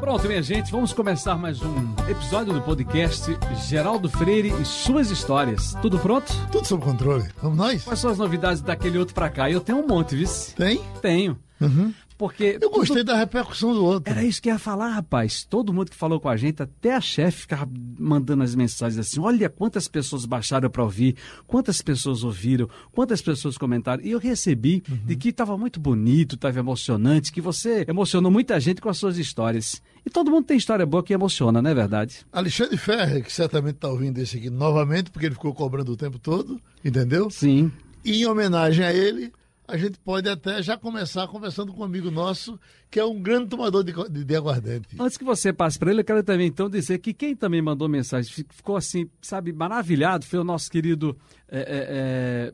Pronto, 0.00 0.26
minha 0.26 0.42
gente, 0.42 0.72
vamos 0.72 0.92
começar 0.92 1.36
mais 1.36 1.62
um 1.62 1.94
episódio 2.08 2.52
do 2.52 2.60
podcast 2.60 3.30
Geraldo 3.68 4.10
Freire 4.10 4.48
e 4.60 4.64
suas 4.64 5.08
histórias. 5.12 5.74
Tudo 5.80 5.96
pronto? 6.00 6.32
Tudo 6.50 6.66
sob 6.66 6.82
controle. 6.82 7.28
Vamos 7.40 7.56
nós? 7.56 7.84
Quais 7.84 8.00
são 8.00 8.10
as 8.10 8.18
novidades 8.18 8.60
daquele 8.60 8.98
outro 8.98 9.14
pra 9.14 9.30
cá? 9.30 9.48
Eu 9.48 9.60
tenho 9.60 9.78
um 9.78 9.86
monte, 9.86 10.16
viu? 10.16 10.28
Tem? 10.56 10.82
Tenho. 11.00 11.38
Uhum. 11.60 11.94
Porque. 12.20 12.58
Eu 12.60 12.68
gostei 12.68 13.02
da 13.02 13.16
repercussão 13.16 13.72
do 13.72 13.82
outro. 13.82 14.12
Era 14.12 14.22
isso 14.22 14.42
que 14.42 14.50
eu 14.50 14.52
ia 14.52 14.58
falar, 14.58 14.90
rapaz. 14.90 15.42
Todo 15.42 15.72
mundo 15.72 15.90
que 15.90 15.96
falou 15.96 16.20
com 16.20 16.28
a 16.28 16.36
gente, 16.36 16.62
até 16.62 16.94
a 16.94 17.00
chefe 17.00 17.40
ficava 17.40 17.66
mandando 17.98 18.42
as 18.42 18.54
mensagens 18.54 18.98
assim: 18.98 19.18
olha 19.18 19.48
quantas 19.48 19.88
pessoas 19.88 20.26
baixaram 20.26 20.68
para 20.68 20.84
ouvir, 20.84 21.16
quantas 21.46 21.80
pessoas 21.80 22.22
ouviram, 22.22 22.68
quantas 22.92 23.22
pessoas 23.22 23.56
comentaram. 23.56 24.04
E 24.04 24.10
eu 24.10 24.18
recebi 24.18 24.82
uhum. 24.86 24.98
de 25.06 25.16
que 25.16 25.30
estava 25.30 25.56
muito 25.56 25.80
bonito, 25.80 26.34
estava 26.34 26.58
emocionante, 26.58 27.32
que 27.32 27.40
você 27.40 27.86
emocionou 27.88 28.30
muita 28.30 28.60
gente 28.60 28.82
com 28.82 28.90
as 28.90 28.98
suas 28.98 29.16
histórias. 29.16 29.80
E 30.04 30.10
todo 30.10 30.30
mundo 30.30 30.44
tem 30.44 30.58
história 30.58 30.84
boa 30.84 31.02
que 31.02 31.14
emociona, 31.14 31.62
não 31.62 31.70
é 31.70 31.74
verdade? 31.74 32.26
Alexandre 32.30 32.76
Ferrer, 32.76 33.24
que 33.24 33.32
certamente 33.32 33.76
está 33.76 33.88
ouvindo 33.88 34.18
esse 34.18 34.36
aqui 34.36 34.50
novamente, 34.50 35.10
porque 35.10 35.24
ele 35.24 35.34
ficou 35.34 35.54
cobrando 35.54 35.90
o 35.90 35.96
tempo 35.96 36.18
todo, 36.18 36.60
entendeu? 36.84 37.30
Sim. 37.30 37.72
E 38.04 38.20
em 38.22 38.26
homenagem 38.26 38.84
a 38.84 38.92
ele, 38.92 39.32
a 39.70 39.76
gente 39.76 39.98
pode 40.00 40.28
até 40.28 40.62
já 40.62 40.76
começar 40.76 41.26
conversando 41.28 41.72
com 41.72 41.80
um 41.80 41.84
amigo 41.84 42.10
nosso, 42.10 42.58
que 42.90 42.98
é 42.98 43.04
um 43.04 43.20
grande 43.20 43.48
tomador 43.48 43.84
de, 43.84 43.92
de, 44.10 44.24
de 44.24 44.36
aguardente. 44.36 44.96
Antes 44.98 45.16
que 45.16 45.24
você 45.24 45.52
passe 45.52 45.78
para 45.78 45.90
ele, 45.90 46.00
eu 46.00 46.04
quero 46.04 46.22
também 46.22 46.48
então 46.48 46.68
dizer 46.68 46.98
que 46.98 47.14
quem 47.14 47.36
também 47.36 47.62
mandou 47.62 47.88
mensagem, 47.88 48.44
ficou 48.50 48.76
assim, 48.76 49.08
sabe, 49.22 49.52
maravilhado, 49.52 50.26
foi 50.26 50.38
o 50.38 50.44
nosso 50.44 50.70
querido. 50.70 51.16
É, 51.48 52.52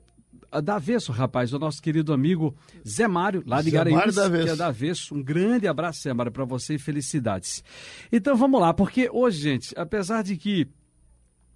é, 0.53 0.61
da 0.62 0.77
Avesso, 0.77 1.12
rapaz, 1.12 1.53
o 1.53 1.58
nosso 1.58 1.83
querido 1.83 2.12
amigo 2.12 2.56
Zé 2.86 3.06
Mário, 3.06 3.42
lá 3.47 3.61
de 3.61 3.70
Garanhuns, 3.70 4.14
que 4.14 4.48
é 4.48 4.56
da 4.56 4.69
Avesso. 4.69 5.14
Um 5.14 5.23
grande 5.23 5.67
abraço, 5.67 6.03
Zé 6.03 6.14
Mário, 6.14 6.33
para 6.33 6.45
você 6.45 6.75
e 6.75 6.78
felicidades. 6.78 7.62
Então 8.11 8.36
vamos 8.36 8.61
lá, 8.61 8.73
porque 8.73 9.11
hoje, 9.12 9.39
gente, 9.39 9.75
apesar 9.77 10.23
de 10.23 10.36
que 10.36 10.69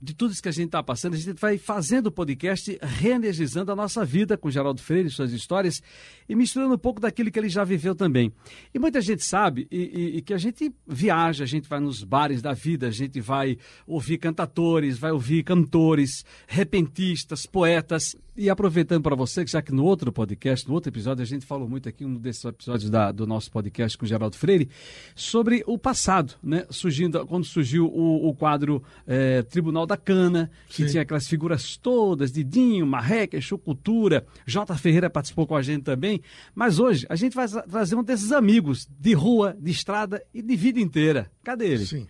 de 0.03 0.15
tudo 0.15 0.33
isso 0.33 0.43
que 0.43 0.49
a 0.49 0.53
gente 0.53 0.67
está 0.67 0.83
passando, 0.83 1.15
a 1.15 1.19
gente 1.19 1.39
vai 1.39 1.59
fazendo 1.59 2.07
o 2.07 2.13
podcast 2.13 2.79
reenergizando 2.81 3.71
a 3.71 3.77
nossa 3.77 4.05
vida 4.05 4.37
com 4.37 4.51
Geraldo 4.51 4.81
Freire, 4.81 5.11
suas 5.11 5.33
histórias, 5.33 5.83
e 6.29 6.35
misturando 6.35 6.75
um 6.75 6.79
pouco 6.79 7.01
daquilo 7.01 7.31
que 7.31 7.39
ele 7.39 7.49
já 7.49 7.65
viveu 7.65 7.95
também. 7.95 8.33
E 8.73 8.79
muita 8.79 9.01
gente 9.01 9.25
sabe 9.25 9.69
e, 9.71 9.79
e, 9.79 10.17
e 10.19 10.23
que 10.23 10.33
a 10.33 10.39
gente 10.39 10.73
viaja, 10.87 11.45
a 11.45 11.47
gente 11.47 11.69
vai 11.69 11.81
nos 11.81 12.03
bares 12.03 12.41
da 12.41 12.53
vida, 12.53 12.89
a 12.89 12.91
gente 12.91 13.21
vai 13.21 13.59
ouvir 13.87 14.19
cantadores, 14.19 14.99
vai 14.99 15.13
ouvir 15.13 15.43
cantores, 15.43 16.25
repentistas, 16.47 17.47
poetas. 17.47 18.17
E 18.41 18.49
aproveitando 18.49 19.03
para 19.03 19.15
você, 19.15 19.45
que 19.45 19.51
já 19.51 19.61
que 19.61 19.71
no 19.71 19.85
outro 19.85 20.11
podcast, 20.11 20.67
no 20.67 20.73
outro 20.73 20.89
episódio, 20.89 21.23
a 21.23 21.27
gente 21.27 21.45
falou 21.45 21.69
muito 21.69 21.87
aqui, 21.91 22.07
um 22.07 22.15
desses 22.15 22.43
episódios 22.43 22.89
da, 22.89 23.13
do 23.13 23.27
nosso 23.27 23.51
podcast 23.51 23.99
com 23.99 24.07
Geraldo 24.07 24.35
Freire, 24.35 24.71
sobre 25.15 25.63
o 25.67 25.77
passado, 25.77 26.33
né? 26.43 26.65
Surgindo, 26.71 27.27
quando 27.27 27.45
surgiu 27.45 27.85
o, 27.85 28.31
o 28.31 28.35
quadro 28.35 28.83
é, 29.07 29.43
Tribunal 29.43 29.85
da 29.85 29.95
Cana, 29.95 30.51
que 30.71 30.85
Sim. 30.85 30.87
tinha 30.87 31.03
aquelas 31.03 31.29
figuras 31.29 31.77
todas, 31.77 32.33
Didinho, 32.33 32.87
Marreca, 32.87 33.39
Cultura, 33.63 34.27
J. 34.47 34.75
Ferreira 34.79 35.11
participou 35.11 35.47
com 35.47 35.55
a 35.55 35.61
gente 35.61 35.83
também. 35.83 36.23
Mas 36.55 36.79
hoje 36.79 37.05
a 37.11 37.17
gente 37.17 37.35
vai 37.35 37.47
trazer 37.47 37.95
um 37.95 38.03
desses 38.03 38.33
amigos 38.33 38.89
de 38.99 39.13
rua, 39.13 39.55
de 39.61 39.71
estrada 39.71 40.25
e 40.33 40.41
de 40.41 40.57
vida 40.57 40.81
inteira. 40.81 41.31
Cadê 41.45 41.67
ele? 41.67 41.85
Sim. 41.85 42.07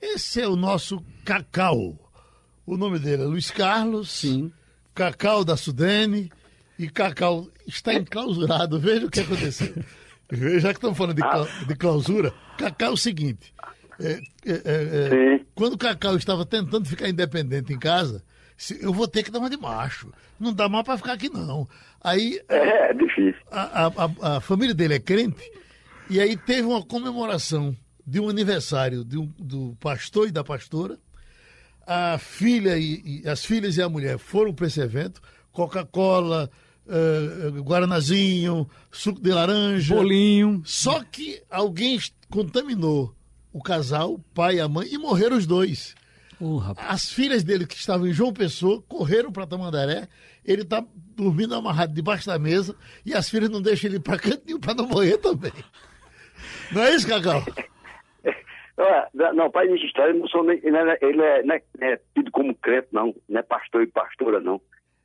Esse 0.00 0.40
é 0.40 0.48
o 0.48 0.56
nosso 0.56 1.04
Cacau. 1.22 1.98
O 2.64 2.78
nome 2.78 2.98
dele 2.98 3.24
é 3.24 3.26
Luiz 3.26 3.50
Carlos. 3.50 4.10
Sim 4.10 4.50
Cacau 4.96 5.44
da 5.44 5.58
Sudene 5.58 6.32
e 6.78 6.88
Cacau 6.88 7.48
está 7.66 7.92
enclausurado. 7.92 8.80
Veja 8.80 9.06
o 9.06 9.10
que 9.10 9.20
aconteceu. 9.20 9.74
Já 10.58 10.70
que 10.70 10.78
estamos 10.78 10.96
falando 10.96 11.14
de, 11.14 11.66
de 11.66 11.76
clausura, 11.76 12.32
Cacau 12.56 12.88
é 12.88 12.92
o 12.92 12.96
seguinte. 12.96 13.54
É, 14.00 14.12
é, 14.12 14.20
é, 14.46 15.34
é 15.34 15.40
quando 15.54 15.74
o 15.74 15.78
Cacau 15.78 16.16
estava 16.16 16.46
tentando 16.46 16.88
ficar 16.88 17.10
independente 17.10 17.74
em 17.74 17.78
casa, 17.78 18.24
eu 18.80 18.90
vou 18.90 19.06
ter 19.06 19.22
que 19.22 19.30
dar 19.30 19.38
uma 19.38 19.50
de 19.50 19.58
macho. 19.58 20.10
Não 20.40 20.52
dá 20.52 20.66
mais 20.66 20.84
para 20.84 20.96
ficar 20.96 21.12
aqui, 21.12 21.28
não. 21.28 21.68
Aí. 22.02 22.40
É, 22.48 22.90
é 22.90 22.94
difícil. 22.94 23.42
A, 23.50 23.86
a, 23.86 24.36
a, 24.36 24.40
família 24.40 24.74
dele 24.74 24.94
é 24.94 24.98
crente, 24.98 25.42
e 26.08 26.18
aí 26.18 26.38
teve 26.38 26.62
uma 26.62 26.82
comemoração 26.82 27.76
de 28.06 28.18
um 28.18 28.30
aniversário 28.30 29.04
de 29.04 29.18
um, 29.18 29.26
do 29.38 29.76
pastor 29.78 30.28
e 30.28 30.32
da 30.32 30.42
pastora 30.42 30.98
a 31.86 32.18
filha 32.18 32.76
e, 32.76 33.22
e, 33.24 33.28
as 33.28 33.44
filhas 33.44 33.76
e 33.76 33.82
a 33.82 33.88
mulher 33.88 34.18
foram 34.18 34.52
para 34.52 34.66
esse 34.66 34.80
evento, 34.80 35.22
Coca-Cola, 35.52 36.50
uh, 36.86 37.60
Guaranazinho, 37.60 38.68
suco 38.90 39.20
de 39.20 39.30
laranja, 39.30 39.94
bolinho. 39.94 40.62
Só 40.64 41.02
que 41.04 41.40
alguém 41.48 41.98
contaminou 42.28 43.14
o 43.52 43.62
casal, 43.62 44.14
o 44.14 44.18
pai 44.18 44.56
e 44.56 44.60
a 44.60 44.68
mãe, 44.68 44.88
e 44.90 44.98
morreram 44.98 45.36
os 45.36 45.46
dois. 45.46 45.94
Oh, 46.38 46.60
as 46.76 47.10
filhas 47.10 47.42
dele 47.42 47.66
que 47.66 47.76
estavam 47.76 48.06
em 48.06 48.12
João 48.12 48.32
Pessoa 48.32 48.82
correram 48.82 49.32
para 49.32 49.46
Tamandaré. 49.46 50.06
Ele 50.44 50.62
está 50.62 50.84
dormindo 51.16 51.54
amarrado 51.54 51.94
debaixo 51.94 52.26
da 52.26 52.38
mesa 52.38 52.76
e 53.06 53.14
as 53.14 53.28
filhas 53.28 53.48
não 53.48 53.62
deixam 53.62 53.88
ele 53.88 53.98
para 53.98 54.18
canto 54.18 54.42
nenhum 54.44 54.60
para 54.60 54.74
não 54.74 54.86
morrer 54.86 55.16
também. 55.16 55.52
Não 56.70 56.82
é 56.82 56.94
isso, 56.94 57.06
Cacau? 57.06 57.42
Não, 59.34 59.50
pai 59.50 59.68
dessa 59.68 59.84
história, 59.84 60.12
não 60.12 60.28
sou, 60.28 60.50
ele, 60.50 60.76
é, 60.76 60.98
ele 61.00 61.22
é, 61.22 61.42
não 61.42 61.54
é, 61.54 61.62
é 61.80 62.00
tido 62.14 62.30
como 62.30 62.54
crente, 62.56 62.88
não. 62.92 63.14
Não 63.28 63.40
é 63.40 63.42
pastor 63.42 63.82
e 63.82 63.86
pastora, 63.86 64.40
não. 64.40 64.60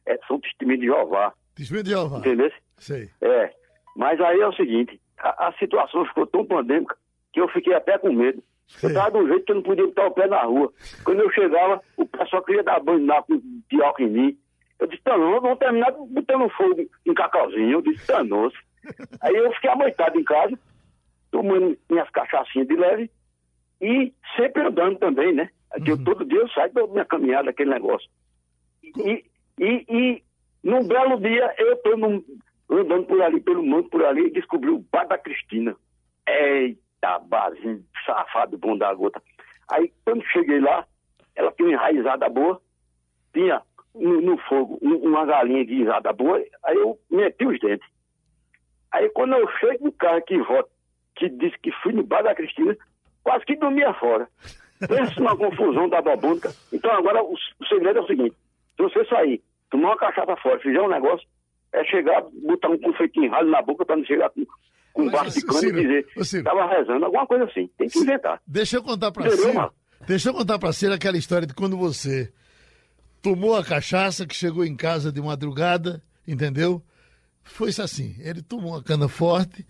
É, 0.06 0.20
são 0.28 0.40
testemunhos 0.40 0.82
de 0.82 0.88
Jeová. 0.88 1.34
Testemunho 1.56 1.84
de 1.84 1.90
Jeová. 1.92 2.18
Entendeu? 2.20 2.52
Sei. 2.78 3.10
É. 3.22 3.54
Mas 3.96 4.20
aí 4.20 4.40
é 4.40 4.48
o 4.48 4.54
seguinte, 4.54 5.00
a, 5.18 5.48
a 5.48 5.54
situação 5.54 6.06
ficou 6.06 6.28
tão 6.28 6.46
pandêmica 6.46 6.98
que 7.32 7.40
eu 7.40 7.48
fiquei 7.50 7.74
até 7.74 7.98
com 7.98 8.12
medo. 8.12 8.44
Sei. 8.68 8.90
Eu 8.90 8.94
estava 8.94 9.12
de 9.12 9.18
um 9.18 9.28
jeito 9.28 9.46
que 9.46 9.52
eu 9.52 9.56
não 9.56 9.64
podia 9.64 9.86
botar 9.86 10.08
o 10.08 10.12
pé 10.12 10.28
na 10.28 10.44
rua. 10.44 10.74
Quando 11.04 11.22
eu 11.22 11.32
chegava, 11.32 11.82
o 11.98 12.06
pessoal 12.06 12.44
queria 12.44 12.64
dar 12.64 12.80
banho 12.80 13.06
lá 13.06 13.22
com 13.24 13.42
pior 13.70 13.94
em 14.00 14.10
mim. 14.10 14.38
Eu 14.80 14.88
disse, 14.88 15.04
tá 15.04 15.18
não, 15.18 15.40
vamos 15.40 15.60
terminar 15.60 15.92
botando 15.92 16.50
fogo 16.50 16.90
em 17.06 17.14
cacauzinho. 17.14 17.72
Eu 17.72 17.82
disse, 17.82 18.08
danou-se. 18.08 18.58
Aí 19.22 19.36
eu 19.36 19.52
fiquei 19.54 19.70
amoitado 19.70 20.20
em 20.20 20.24
casa, 20.24 20.58
tomando 21.30 21.78
minhas 21.90 22.10
cachaçinhas 22.10 22.68
de 22.68 22.76
leve, 22.76 23.12
e 23.82 24.14
sempre 24.36 24.62
andando 24.62 25.00
também, 25.00 25.34
né? 25.34 25.50
Uhum. 25.78 25.84
Eu, 25.88 26.04
todo 26.04 26.26
dia 26.26 26.40
eu 26.40 26.50
saio 26.50 26.72
da 26.74 26.86
minha 26.88 27.06
caminhada, 27.06 27.50
aquele 27.50 27.72
negócio. 27.72 28.08
E, 28.84 29.26
e, 29.60 29.86
e 29.90 30.24
num 30.64 30.88
belo 30.88 31.20
dia 31.20 31.54
eu 31.58 31.74
estou 31.74 31.94
andando 31.94 33.06
por 33.06 33.22
ali, 33.22 33.42
pelo 33.42 33.64
mundo 33.64 33.90
por 33.90 34.06
ali, 34.06 34.28
e 34.28 34.32
descobri 34.32 34.70
o 34.70 34.86
bar 34.92 35.08
da 35.08 35.18
Cristina. 35.18 35.76
Eita, 36.28 37.20
barzinho 37.20 37.84
safado, 38.06 38.58
bom 38.58 38.78
da 38.78 38.94
gota. 38.94 39.22
Aí, 39.70 39.92
quando 40.06 40.24
cheguei 40.28 40.60
lá, 40.60 40.86
ela 41.36 41.52
tinha 41.54 41.70
uma 41.70 41.74
enraizada 41.74 42.30
boa, 42.30 42.62
tinha 43.34 43.62
no, 43.96 44.22
no 44.22 44.38
fogo 44.38 44.78
uma 44.82 45.26
galinha 45.26 45.64
guisada 45.64 46.14
boa, 46.14 46.44
aí 46.64 46.76
eu 46.76 47.00
meti 47.10 47.46
os 47.46 47.60
dentes. 47.60 47.88
Aí, 48.92 49.10
quando 49.10 49.34
eu 49.34 49.50
chego 49.58 49.86
no 49.86 49.92
carro 49.94 50.22
que 50.22 50.38
volta, 50.38 50.70
que 51.16 51.30
disse 51.30 51.58
que 51.60 51.72
fui 51.84 51.94
no 51.94 52.04
bar 52.04 52.24
da 52.24 52.36
Cristina, 52.36 52.78
quase 53.24 53.46
que 53.46 53.56
dormia 53.56 53.94
fora. 53.94 54.28
Pensa 54.80 55.14
numa 55.18 55.38
confusão 55.38 55.88
da 55.90 56.02
babônica. 56.02 56.52
Então 56.74 56.92
agora 56.92 57.24
o, 57.24 57.34
o, 57.34 57.66
segredo 57.68 58.00
é 58.00 58.02
o 58.02 58.08
seguinte: 58.08 58.36
se 58.76 58.84
você 58.84 59.06
sair, 59.06 59.42
tomar 59.70 59.90
uma 59.90 59.98
cachaça 59.98 60.36
fora, 60.38 60.60
fizer 60.60 60.82
um 60.82 60.90
negócio, 60.90 61.28
é 61.74 61.84
chegar, 61.86 62.24
botar 62.44 62.70
um 62.70 62.80
confeitinho 62.80 63.30
ralo 63.30 63.50
na 63.50 63.62
boca 63.62 63.86
para 63.86 63.98
não 63.98 64.06
chegar 64.06 64.30
com, 64.32 64.46
com 64.94 65.04
um 65.04 65.12
baixo 65.12 65.40
de 65.40 65.46
cano 65.46 65.68
e 65.68 65.72
dizer, 65.72 66.08
estava 66.18 66.68
rezando, 66.68 67.06
alguma 67.06 67.28
coisa 67.28 67.46
assim. 67.46 67.70
Tem 67.78 67.88
que 67.88 68.00
inventar. 68.00 68.42
Deixa 68.48 68.78
eu 68.78 68.84
contar 68.84 69.12
para 69.12 69.30
você. 69.30 69.54
Deixa 70.08 70.30
eu 70.30 70.34
contar 70.34 70.58
para 70.58 70.74
você 70.74 70.88
aquela 70.88 71.18
história 71.18 71.46
de 71.46 71.54
quando 71.54 71.78
você 71.78 72.34
tomou 73.22 73.56
a 73.56 73.64
cachaça, 73.64 74.26
que 74.26 74.36
chegou 74.36 74.66
em 74.66 74.76
casa 74.76 75.12
de 75.12 75.22
madrugada, 75.22 76.02
entendeu? 76.28 76.82
Foi 77.44 77.70
isso 77.70 77.84
assim. 77.84 78.16
Ele 78.20 78.42
tomou 78.42 78.72
uma 78.72 78.84
cana 78.84 79.08
forte 79.08 79.66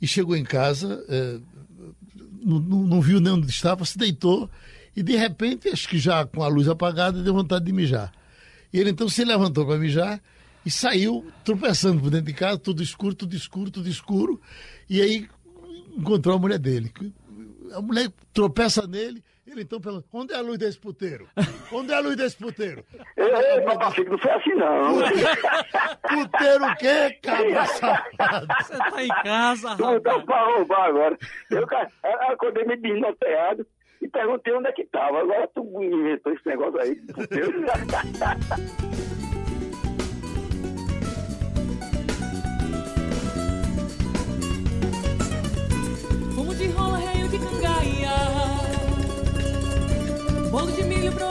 e 0.00 0.06
chegou 0.06 0.36
em 0.36 0.44
casa. 0.44 1.04
Eh, 1.08 1.40
não, 2.44 2.60
não, 2.60 3.00
viu 3.00 3.20
nem 3.20 3.32
onde 3.32 3.50
estava, 3.50 3.84
se 3.84 3.98
deitou 3.98 4.48
e 4.96 5.02
de 5.02 5.14
repente, 5.14 5.68
acho 5.68 5.86
que 5.88 5.98
já 5.98 6.24
com 6.24 6.42
a 6.42 6.48
luz 6.48 6.66
apagada, 6.68 7.22
deu 7.22 7.34
vontade 7.34 7.66
de 7.66 7.72
mijar. 7.72 8.10
E 8.72 8.78
ele 8.78 8.90
então 8.90 9.08
se 9.08 9.24
levantou 9.24 9.66
para 9.66 9.78
mijar 9.78 10.22
e 10.64 10.70
saiu 10.70 11.26
tropeçando 11.44 12.00
por 12.00 12.10
dentro 12.10 12.26
de 12.26 12.32
casa, 12.32 12.58
tudo 12.58 12.82
escuro, 12.82 13.14
tudo 13.14 13.36
escuro, 13.36 13.70
tudo 13.70 13.88
escuro. 13.88 14.40
E 14.88 15.02
aí 15.02 15.28
encontrou 15.96 16.36
a 16.36 16.38
mulher 16.38 16.58
dele. 16.58 16.90
A 17.74 17.82
mulher 17.82 18.10
tropeça 18.32 18.86
nele, 18.86 19.22
ele 19.46 19.62
então 19.62 19.80
pergunta: 19.80 20.06
onde 20.12 20.34
é 20.34 20.36
a 20.36 20.40
luz 20.40 20.58
desse 20.58 20.78
puteiro? 20.78 21.28
Onde 21.72 21.92
é 21.92 21.96
a 21.96 22.00
luz 22.00 22.16
desse 22.16 22.36
puteiro? 22.36 22.84
Ei, 23.16 23.60
papai, 23.62 24.04
não 24.04 24.18
foi 24.18 24.30
assim 24.30 24.54
não. 24.54 24.98
puteiro 26.08 26.64
o 26.64 26.76
quê, 26.76 27.18
cabra 27.22 27.66
safado? 27.66 28.46
Você 28.60 28.78
tá 28.78 29.04
em 29.04 29.08
casa, 29.08 29.68
rapaz. 29.70 30.02
Dá 30.02 30.20
pra 30.20 30.44
roubar 30.44 30.86
agora. 30.86 31.18
Eu, 31.50 31.60
eu 31.60 32.32
acordei 32.32 32.64
me 32.64 32.76
desnorteado 32.76 33.66
e 34.00 34.06
e 34.06 34.08
perguntei 34.08 34.54
onde 34.54 34.68
é 34.68 34.72
que 34.72 34.86
tava. 34.86 35.20
Agora 35.20 35.48
tu 35.54 35.60
inventou 35.82 36.32
esse 36.32 36.46
negócio 36.46 36.80
aí. 36.80 36.96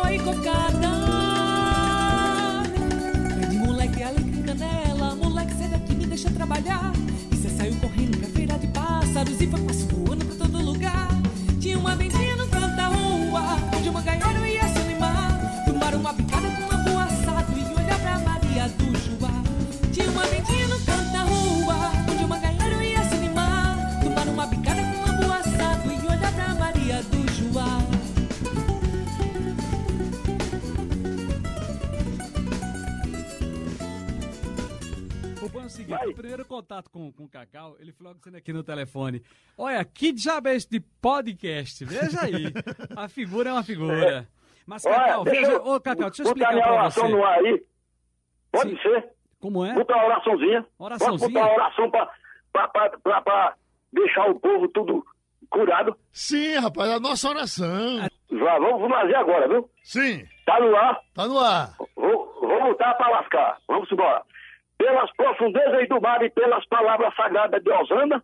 I 0.07 0.17
con 0.19 0.39
cada 0.41 0.84
contato 36.55 36.89
com, 36.89 37.11
com 37.11 37.25
o 37.25 37.29
Cacau, 37.29 37.75
ele 37.79 37.91
falou 37.91 38.13
dizendo 38.13 38.37
aqui 38.37 38.53
no 38.53 38.63
telefone, 38.63 39.21
olha, 39.57 39.83
que 39.83 40.13
diabo 40.13 40.47
é 40.47 40.55
esse 40.55 40.69
de 40.69 40.79
podcast? 40.79 41.83
Veja 41.83 42.21
aí, 42.23 42.45
a 42.95 43.09
figura 43.09 43.49
é 43.49 43.53
uma 43.53 43.63
figura. 43.63 44.25
Mas, 44.65 44.83
Cacau, 44.83 45.21
Olha, 45.21 45.31
deixa 45.31 45.41
veja, 45.47 45.51
eu 45.51 45.65
ô 45.73 45.79
Cacau, 45.81 46.09
deixa 46.09 46.23
eu 46.23 46.27
botar 46.33 46.39
explicar 46.51 46.53
minha 46.53 46.63
pra 46.65 46.73
oração 46.73 47.03
você. 47.07 47.11
no 47.13 47.25
ar 47.25 47.37
aí. 47.39 47.63
Pode 48.51 48.69
Sim. 48.69 48.77
ser? 48.81 49.09
Como 49.41 49.65
é? 49.65 49.73
Botar 49.73 49.95
uma 49.95 50.05
oraçãozinha. 50.05 50.65
Oraçãozinha? 50.79 51.29
Botar 51.29 51.45
uma 51.45 51.55
oração 51.55 51.91
pra, 51.91 52.09
pra, 52.53 52.67
pra, 52.69 52.89
pra, 52.99 53.21
pra 53.21 53.55
deixar 53.91 54.29
o 54.31 54.39
povo 54.39 54.67
tudo 54.69 55.05
curado? 55.49 55.95
Sim, 56.13 56.55
rapaz, 56.55 56.89
a 56.89 56.99
nossa 57.01 57.29
oração. 57.29 57.97
Vá, 58.31 58.57
vamos, 58.59 58.79
vamos 58.81 58.97
fazer 58.97 59.15
agora, 59.15 59.47
viu? 59.49 59.69
Sim, 59.83 60.25
Tá 60.45 60.59
no 60.59 60.75
ar. 60.75 60.99
tá 61.13 61.27
no 61.27 61.37
ar. 61.39 61.75
Vou, 61.95 62.33
vou 62.39 62.59
botar 62.63 62.93
pra 62.95 63.09
lascar. 63.09 63.57
Vamos 63.67 63.91
embora. 63.91 64.23
Pelas 64.77 65.11
profundezas 65.15 65.87
do 65.89 66.01
mar 66.01 66.21
e 66.23 66.29
pelas 66.29 66.65
palavras 66.67 67.15
sagradas 67.15 67.63
de 67.63 67.71
Osana, 67.71 68.23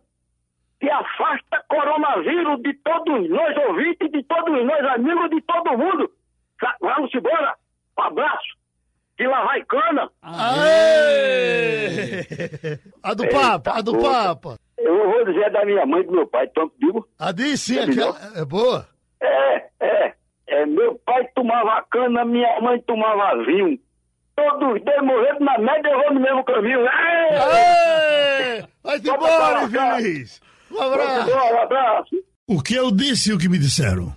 que 0.80 0.90
afasta 0.90 1.64
coronavírus 1.68 2.60
de 2.62 2.74
todos 2.74 3.30
nós 3.30 3.56
ouvintes, 3.68 4.10
de 4.10 4.22
todos 4.24 4.64
nós 4.64 4.84
amigos, 4.94 5.30
de 5.30 5.40
todo 5.42 5.78
mundo. 5.78 6.10
Vamos 6.80 7.14
embora. 7.14 7.54
Um 7.98 8.02
abraço. 8.02 8.56
Que 9.16 9.26
lá 9.26 9.44
vai 9.44 9.62
cana. 9.64 10.10
Aê! 10.22 11.58
A 13.02 13.14
do 13.14 13.28
Papa, 13.28 13.78
a 13.78 13.82
do 13.82 13.94
Eita, 13.96 14.08
Papa. 14.08 14.58
Eu 14.78 15.10
vou 15.10 15.24
dizer 15.24 15.50
da 15.50 15.64
minha 15.64 15.86
mãe 15.86 16.00
e 16.00 16.04
do 16.04 16.12
meu 16.12 16.26
pai, 16.26 16.48
tanto 16.48 16.72
digo. 16.78 17.06
A 17.18 17.30
diz 17.30 17.60
sim, 17.60 17.78
É 17.78 17.82
aquela 17.84 18.16
é 18.36 18.44
boa. 18.44 18.88
É, 19.20 19.68
é, 19.80 20.14
é. 20.48 20.66
Meu 20.66 20.98
pai 21.04 21.28
tomava 21.34 21.82
cana, 21.90 22.24
minha 22.24 22.60
mãe 22.60 22.80
tomava 22.80 23.44
vinho. 23.44 23.78
Todos 24.34 24.74
os 24.74 24.84
dois 24.84 25.02
morreram 25.02 25.40
na 25.40 25.58
média, 25.58 25.88
eu 25.88 25.98
vou 25.98 26.14
no 26.14 26.20
mesmo 26.20 26.44
caminho. 26.44 26.80
Aê! 26.88 28.62
Só 29.04 29.16
pra 29.16 29.34
embora, 29.34 29.64
infeliz. 29.64 30.40
Um 30.70 30.80
abraço. 30.80 31.30
embora, 31.30 31.54
um 31.54 31.60
abraço. 31.60 32.24
O 32.46 32.62
que 32.62 32.74
eu 32.74 32.90
disse 32.90 33.30
e 33.30 33.32
o 33.32 33.38
que 33.38 33.48
me 33.48 33.58
disseram. 33.58 34.14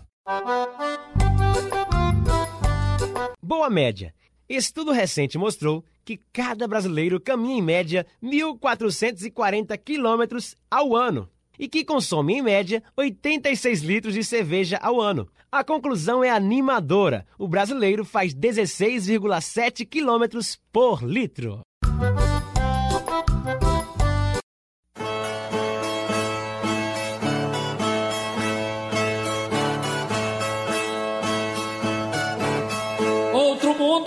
Boa 3.41 3.69
média. 3.69 4.13
Estudo 4.47 4.91
recente 4.91 5.37
mostrou 5.37 5.83
que 6.03 6.19
cada 6.31 6.67
brasileiro 6.67 7.19
caminha 7.19 7.57
em 7.57 7.61
média 7.61 8.05
1.440 8.23 9.77
quilômetros 9.77 10.55
ao 10.69 10.95
ano 10.95 11.29
e 11.59 11.67
que 11.67 11.85
consome 11.85 12.33
em 12.33 12.41
média 12.41 12.83
86 12.95 13.81
litros 13.81 14.13
de 14.13 14.23
cerveja 14.23 14.77
ao 14.81 14.99
ano. 14.99 15.27
A 15.51 15.63
conclusão 15.63 16.23
é 16.23 16.29
animadora. 16.29 17.25
O 17.37 17.47
brasileiro 17.47 18.03
faz 18.03 18.33
16,7 18.33 19.85
quilômetros 19.87 20.59
por 20.71 21.01
litro. 21.01 21.61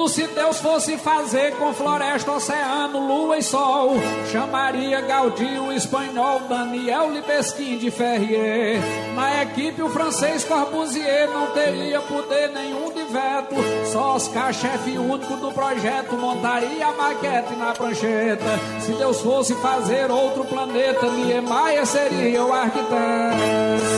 Se 0.08 0.26
Deus 0.26 0.58
fosse 0.58 0.96
fazer 0.96 1.52
com 1.56 1.72
floresta, 1.72 2.32
oceano, 2.32 3.06
lua 3.06 3.38
e 3.38 3.42
sol, 3.42 3.96
chamaria 4.32 5.00
Gaudio, 5.02 5.70
espanhol, 5.72 6.40
Daniel 6.48 7.12
Libesquim 7.12 7.78
de 7.78 7.90
Ferrier. 7.90 8.80
Na 9.14 9.42
equipe, 9.42 9.82
o 9.82 9.88
francês 9.88 10.44
Corbusier 10.44 11.28
não 11.30 11.52
teria 11.52 12.00
poder 12.00 12.48
nenhum 12.48 12.92
de 12.92 13.04
veto, 13.04 13.54
só 13.92 14.16
Oscar, 14.16 14.52
chefe 14.52 14.98
único 14.98 15.36
do 15.36 15.52
projeto, 15.52 16.16
montaria 16.16 16.86
a 16.86 16.92
maquete 16.92 17.54
na 17.54 17.72
prancheta. 17.72 18.58
Se 18.80 18.92
Deus 18.92 19.20
fosse 19.20 19.54
fazer 19.56 20.10
outro 20.10 20.44
planeta, 20.44 21.06
Niemeyer 21.10 21.86
seria 21.86 22.44
o 22.44 22.52
arquiteto. 22.52 22.88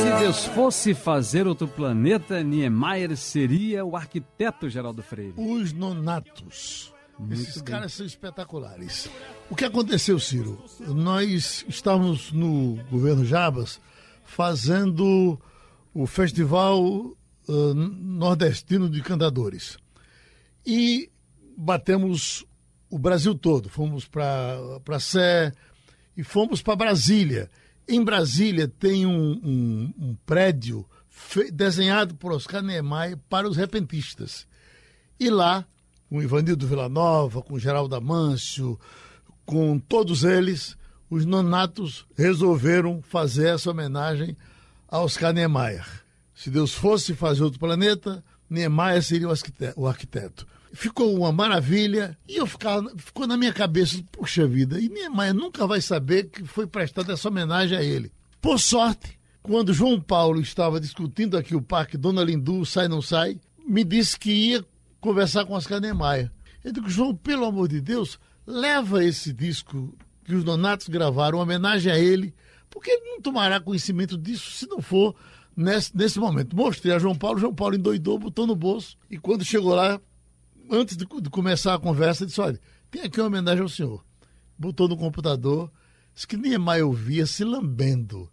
Se 0.02 0.18
Deus 0.20 0.44
fosse 0.46 0.94
fazer 0.94 1.46
outro 1.46 1.66
planeta, 1.66 2.42
Niemeyer 2.42 3.16
seria 3.16 3.84
o 3.84 3.96
arquiteto 3.96 4.68
Geraldo 4.68 5.02
Freire. 5.02 5.34
Os 5.36 5.72
nonatos. 6.00 6.92
Esses 7.30 7.56
bem. 7.56 7.64
caras 7.64 7.92
são 7.92 8.06
espetaculares. 8.06 9.08
O 9.50 9.54
que 9.54 9.64
aconteceu, 9.64 10.18
Ciro? 10.18 10.62
Nós 10.80 11.64
estávamos 11.68 12.32
no 12.32 12.76
governo 12.90 13.24
Jabas 13.26 13.78
fazendo 14.24 15.38
o 15.92 16.06
Festival 16.06 17.14
ah, 17.48 17.52
Nordestino 17.74 18.88
de 18.88 19.02
Cantadores. 19.02 19.76
E 20.64 21.10
batemos 21.56 22.44
o 22.88 22.98
Brasil 22.98 23.34
todo. 23.34 23.68
Fomos 23.68 24.06
para 24.06 24.98
Sé 24.98 25.52
e 26.16 26.24
fomos 26.24 26.62
para 26.62 26.76
Brasília. 26.76 27.50
Em 27.86 28.02
Brasília 28.02 28.66
tem 28.66 29.04
um, 29.04 29.32
um- 29.44 29.94
um 29.98 30.16
prédio 30.24 30.86
desenhado 31.52 32.14
por 32.14 32.32
Oscar 32.32 32.62
Niemeyer 32.62 33.18
para 33.28 33.46
os 33.48 33.56
repentistas. 33.58 34.46
E 35.18 35.28
lá, 35.28 35.66
com 36.10 36.20
Ivanildo 36.20 36.66
Villanova, 36.66 37.40
com 37.40 37.58
Geraldo 37.58 37.94
Amâncio, 37.94 38.78
com 39.46 39.78
todos 39.78 40.24
eles, 40.24 40.76
os 41.08 41.24
nonatos 41.24 42.04
resolveram 42.16 43.00
fazer 43.00 43.54
essa 43.54 43.70
homenagem 43.70 44.36
a 44.88 44.98
Oscar 45.00 45.32
Niemeyer. 45.32 45.86
Se 46.34 46.50
Deus 46.50 46.74
fosse 46.74 47.14
fazer 47.14 47.44
outro 47.44 47.60
planeta, 47.60 48.24
Niemeyer 48.48 49.02
seria 49.02 49.28
o 49.28 49.30
arquite- 49.30 49.72
o 49.76 49.86
arquiteto. 49.86 50.46
Ficou 50.72 51.16
uma 51.16 51.30
maravilha 51.30 52.18
e 52.28 52.36
eu 52.36 52.46
ficava, 52.46 52.92
ficou 52.96 53.26
na 53.26 53.36
minha 53.36 53.52
cabeça, 53.52 54.02
puxa 54.10 54.46
vida, 54.46 54.80
e 54.80 54.88
Niemeyer 54.88 55.34
nunca 55.34 55.66
vai 55.66 55.80
saber 55.80 56.24
que 56.24 56.44
foi 56.44 56.66
prestada 56.66 57.12
essa 57.12 57.28
homenagem 57.28 57.78
a 57.78 57.82
ele. 57.82 58.12
Por 58.40 58.58
sorte, 58.58 59.18
quando 59.42 59.72
João 59.72 60.00
Paulo 60.00 60.40
estava 60.40 60.80
discutindo 60.80 61.36
aqui 61.36 61.54
o 61.54 61.62
parque 61.62 61.96
Dona 61.96 62.24
Lindu, 62.24 62.66
sai 62.66 62.88
não 62.88 63.00
sai, 63.00 63.38
me 63.66 63.84
disse 63.84 64.18
que 64.18 64.30
ia 64.30 64.64
conversar 65.00 65.44
com 65.44 65.54
Oscar 65.54 65.80
Niemeyer. 65.80 66.30
Eu 66.62 66.72
digo, 66.72 66.88
João, 66.88 67.14
pelo 67.14 67.46
amor 67.46 67.68
de 67.68 67.80
Deus, 67.80 68.18
leva 68.46 69.04
esse 69.04 69.32
disco 69.32 69.96
que 70.24 70.34
os 70.34 70.44
Donatos 70.44 70.88
gravaram, 70.88 71.38
uma 71.38 71.44
homenagem 71.44 71.90
a 71.90 71.98
ele, 71.98 72.34
porque 72.68 72.90
ele 72.90 73.04
não 73.04 73.20
tomará 73.20 73.60
conhecimento 73.60 74.16
disso 74.16 74.50
se 74.52 74.66
não 74.66 74.80
for 74.80 75.14
nesse, 75.56 75.96
nesse 75.96 76.18
momento. 76.18 76.54
Mostrei 76.54 76.94
a 76.94 76.98
João 76.98 77.14
Paulo, 77.14 77.38
João 77.38 77.54
Paulo 77.54 77.74
endoidou, 77.74 78.18
botou 78.18 78.46
no 78.46 78.54
bolso, 78.54 78.96
e 79.10 79.18
quando 79.18 79.44
chegou 79.44 79.74
lá, 79.74 80.00
antes 80.70 80.96
de, 80.96 81.04
de 81.04 81.30
começar 81.30 81.74
a 81.74 81.78
conversa, 81.78 82.26
disse, 82.26 82.40
olha, 82.40 82.60
tem 82.90 83.02
aqui 83.02 83.20
uma 83.20 83.26
homenagem 83.26 83.62
ao 83.62 83.68
senhor. 83.68 84.04
Botou 84.58 84.86
no 84.86 84.96
computador, 84.96 85.70
disse 86.14 86.26
que 86.26 86.36
Niemeyer 86.36 86.86
ouvia 86.86 87.26
se 87.26 87.44
lambendo. 87.44 88.30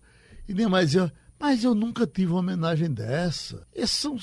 E 0.47 0.53
Niemeyer 0.53 0.85
dizia, 0.85 1.13
mas 1.39 1.63
eu 1.63 1.75
nunca 1.75 2.05
tive 2.07 2.31
uma 2.31 2.39
homenagem 2.39 2.91
dessa. 2.91 3.65
Esses 3.73 3.97
são 3.97 4.17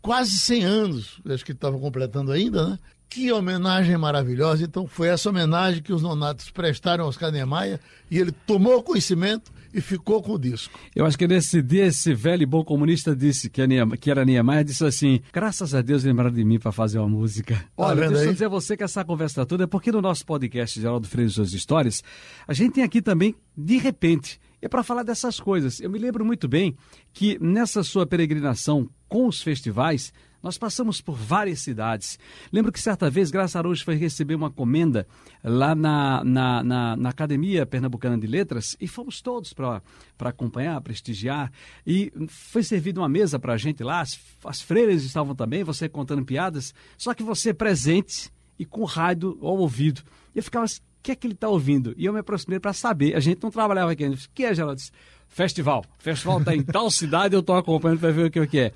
quase 0.00 0.32
100 0.32 0.64
anos, 0.64 1.20
acho 1.26 1.44
que 1.44 1.52
estava 1.52 1.78
completando 1.78 2.32
ainda, 2.32 2.70
né? 2.70 2.78
Que 3.08 3.30
homenagem 3.30 3.96
maravilhosa. 3.98 4.64
Então 4.64 4.86
foi 4.86 5.08
essa 5.08 5.28
homenagem 5.28 5.82
que 5.82 5.92
os 5.92 6.02
nonatos 6.02 6.50
prestaram 6.50 7.04
ao 7.04 7.10
Oscar 7.10 7.30
Niemeyer 7.30 7.78
e 8.10 8.18
ele 8.18 8.32
tomou 8.32 8.82
conhecimento 8.82 9.52
e 9.74 9.80
ficou 9.80 10.22
com 10.22 10.32
o 10.32 10.38
disco. 10.38 10.78
Eu 10.94 11.04
acho 11.04 11.18
que 11.18 11.26
nesse 11.26 11.62
dia 11.62 11.86
esse 11.86 12.14
velho 12.14 12.42
e 12.42 12.46
bom 12.46 12.64
comunista 12.64 13.14
disse 13.14 13.48
que, 13.50 13.66
Niemeyer, 13.66 13.98
que 13.98 14.10
era 14.10 14.24
Niemeyer, 14.24 14.64
disse 14.64 14.84
assim: 14.84 15.20
graças 15.30 15.74
a 15.74 15.82
Deus 15.82 16.04
lembraram 16.04 16.30
de 16.30 16.44
mim 16.44 16.58
para 16.58 16.72
fazer 16.72 16.98
uma 16.98 17.08
música. 17.08 17.62
Olha, 17.76 18.00
vendo 18.00 18.10
deixa 18.10 18.24
eu 18.24 18.28
aí? 18.28 18.32
dizer 18.32 18.44
a 18.46 18.48
você 18.48 18.76
que 18.76 18.82
essa 18.82 19.04
conversa 19.04 19.44
toda 19.44 19.64
é 19.64 19.66
porque 19.66 19.92
no 19.92 20.00
nosso 20.00 20.24
podcast 20.24 20.80
Geraldo 20.80 21.06
Freire 21.06 21.30
e 21.30 21.34
suas 21.34 21.52
histórias, 21.52 22.02
a 22.48 22.54
gente 22.54 22.72
tem 22.72 22.84
aqui 22.84 23.02
também, 23.02 23.34
de 23.56 23.76
repente, 23.76 24.40
é 24.62 24.68
para 24.68 24.84
falar 24.84 25.02
dessas 25.02 25.40
coisas. 25.40 25.80
Eu 25.80 25.90
me 25.90 25.98
lembro 25.98 26.24
muito 26.24 26.46
bem 26.46 26.76
que 27.12 27.36
nessa 27.42 27.82
sua 27.82 28.06
peregrinação 28.06 28.88
com 29.08 29.26
os 29.26 29.42
festivais, 29.42 30.12
nós 30.40 30.56
passamos 30.56 31.00
por 31.00 31.16
várias 31.16 31.58
cidades. 31.58 32.18
Lembro 32.52 32.70
que 32.70 32.80
certa 32.80 33.10
vez 33.10 33.30
Graça 33.30 33.58
Araújo 33.58 33.84
foi 33.84 33.96
receber 33.96 34.36
uma 34.36 34.50
comenda 34.50 35.06
lá 35.42 35.74
na, 35.74 36.22
na, 36.24 36.62
na, 36.62 36.96
na 36.96 37.08
Academia 37.08 37.66
Pernambucana 37.66 38.16
de 38.16 38.26
Letras 38.26 38.76
e 38.80 38.86
fomos 38.86 39.20
todos 39.20 39.52
para 39.52 39.82
acompanhar, 40.20 40.80
prestigiar. 40.80 41.52
E 41.84 42.12
foi 42.28 42.62
servida 42.62 43.00
uma 43.00 43.08
mesa 43.08 43.38
para 43.38 43.54
a 43.54 43.58
gente 43.58 43.82
lá, 43.82 44.00
as, 44.00 44.18
as 44.44 44.62
freiras 44.62 45.02
estavam 45.02 45.34
também, 45.34 45.64
você 45.64 45.88
contando 45.88 46.24
piadas, 46.24 46.72
só 46.96 47.12
que 47.12 47.22
você 47.22 47.52
presente 47.52 48.30
e 48.58 48.64
com 48.64 48.84
rádio 48.84 49.36
ao 49.42 49.58
ouvido. 49.58 50.02
E 50.34 50.38
eu 50.38 50.42
ficava 50.42 50.64
assim, 50.64 50.80
que 51.02 51.12
é 51.12 51.16
que 51.16 51.26
ele 51.26 51.34
está 51.34 51.48
ouvindo? 51.48 51.94
E 51.96 52.06
eu 52.06 52.12
me 52.12 52.20
aproximei 52.20 52.60
para 52.60 52.72
saber. 52.72 53.14
A 53.16 53.20
gente 53.20 53.42
não 53.42 53.50
trabalhava 53.50 53.92
aqui. 53.92 54.06
O 54.06 54.16
que 54.32 54.44
é, 54.44 54.54
Geraldo? 54.54 54.80
Festival. 55.28 55.84
Festival 55.98 56.38
está 56.38 56.54
em 56.54 56.62
tal 56.64 56.90
cidade, 56.90 57.34
eu 57.34 57.40
estou 57.40 57.56
acompanhando 57.56 57.98
para 57.98 58.10
ver 58.10 58.26
o 58.26 58.30
que, 58.30 58.40
o 58.40 58.46
que 58.46 58.58
é. 58.60 58.72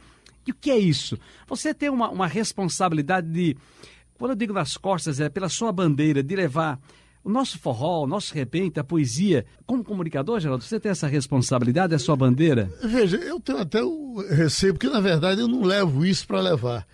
E 0.47 0.51
o 0.51 0.55
que 0.55 0.71
é 0.71 0.79
isso? 0.79 1.19
Você 1.47 1.73
tem 1.73 1.89
uma, 1.89 2.09
uma 2.09 2.27
responsabilidade 2.27 3.29
de, 3.29 3.57
quando 4.19 4.33
eu 4.33 4.37
digo 4.37 4.53
nas 4.53 4.77
costas, 4.77 5.21
é 5.21 5.29
pela 5.29 5.49
sua 5.49 5.73
bandeira, 5.73 6.23
de 6.23 6.37
levar 6.37 6.81
o 7.23 7.29
nosso 7.29 7.59
forró, 7.59 8.05
o 8.05 8.07
nosso 8.07 8.33
repente, 8.33 8.79
a 8.79 8.85
poesia. 8.85 9.45
Como 9.67 9.83
comunicador, 9.83 10.39
Geraldo, 10.39 10.63
você 10.63 10.79
tem 10.79 10.93
essa 10.93 11.09
responsabilidade, 11.09 11.93
é 11.93 11.97
a 11.97 11.99
sua 11.99 12.17
bandeira? 12.17 12.71
Veja, 12.83 13.17
eu 13.17 13.41
tenho 13.41 13.59
até 13.59 13.83
o 13.83 14.25
receio, 14.31 14.75
porque 14.75 14.89
na 14.89 15.01
verdade 15.01 15.41
eu 15.41 15.49
não 15.49 15.63
levo 15.63 16.07
isso 16.07 16.27
para 16.27 16.41
levar. 16.41 16.87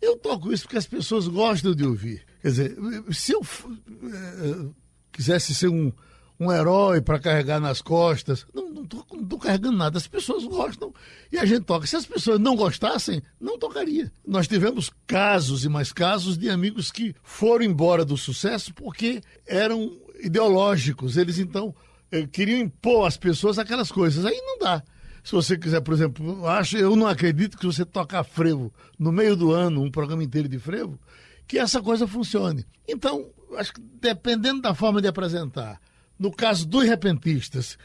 Eu 0.00 0.16
toco 0.16 0.52
isso 0.52 0.64
porque 0.64 0.76
as 0.76 0.86
pessoas 0.86 1.26
gostam 1.26 1.74
de 1.74 1.84
ouvir. 1.84 2.24
Quer 2.40 2.48
dizer, 2.48 2.76
se 3.10 3.32
eu 3.32 3.40
é, 3.42 4.68
quisesse 5.12 5.54
ser 5.54 5.68
um, 5.68 5.92
um 6.38 6.52
herói 6.52 7.00
para 7.00 7.18
carregar 7.18 7.60
nas 7.60 7.82
costas. 7.82 8.46
Não, 8.54 8.70
não 8.70 8.86
não 9.28 9.38
carregando 9.38 9.76
nada. 9.76 9.98
As 9.98 10.06
pessoas 10.06 10.44
gostam 10.44 10.92
e 11.30 11.38
a 11.38 11.44
gente 11.44 11.64
toca. 11.64 11.86
Se 11.86 11.96
as 11.96 12.06
pessoas 12.06 12.38
não 12.38 12.56
gostassem, 12.56 13.22
não 13.40 13.58
tocaria. 13.58 14.10
Nós 14.26 14.48
tivemos 14.48 14.90
casos 15.06 15.64
e 15.64 15.68
mais 15.68 15.92
casos 15.92 16.38
de 16.38 16.48
amigos 16.48 16.90
que 16.90 17.14
foram 17.22 17.64
embora 17.64 18.04
do 18.04 18.16
sucesso 18.16 18.72
porque 18.74 19.20
eram 19.46 19.96
ideológicos. 20.20 21.16
Eles 21.16 21.38
então 21.38 21.74
eh, 22.10 22.26
queriam 22.26 22.60
impor 22.60 23.06
às 23.06 23.16
pessoas 23.16 23.58
aquelas 23.58 23.90
coisas. 23.90 24.24
Aí 24.24 24.40
não 24.40 24.58
dá. 24.58 24.82
Se 25.28 25.32
você 25.34 25.58
quiser, 25.58 25.82
por 25.82 25.92
exemplo, 25.92 26.46
acho, 26.48 26.78
eu 26.78 26.96
não 26.96 27.06
acredito 27.06 27.58
que 27.58 27.66
você 27.66 27.84
tocar 27.84 28.24
frevo 28.24 28.72
no 28.98 29.12
meio 29.12 29.36
do 29.36 29.52
ano, 29.52 29.82
um 29.82 29.90
programa 29.90 30.24
inteiro 30.24 30.48
de 30.48 30.58
frevo, 30.58 30.98
que 31.46 31.58
essa 31.58 31.82
coisa 31.82 32.08
funcione. 32.08 32.64
Então, 32.88 33.28
acho 33.58 33.74
que 33.74 33.80
dependendo 34.00 34.62
da 34.62 34.74
forma 34.74 35.02
de 35.02 35.06
apresentar, 35.06 35.78
no 36.18 36.32
caso 36.32 36.66
dos 36.66 36.82
repentistas, 36.84 37.76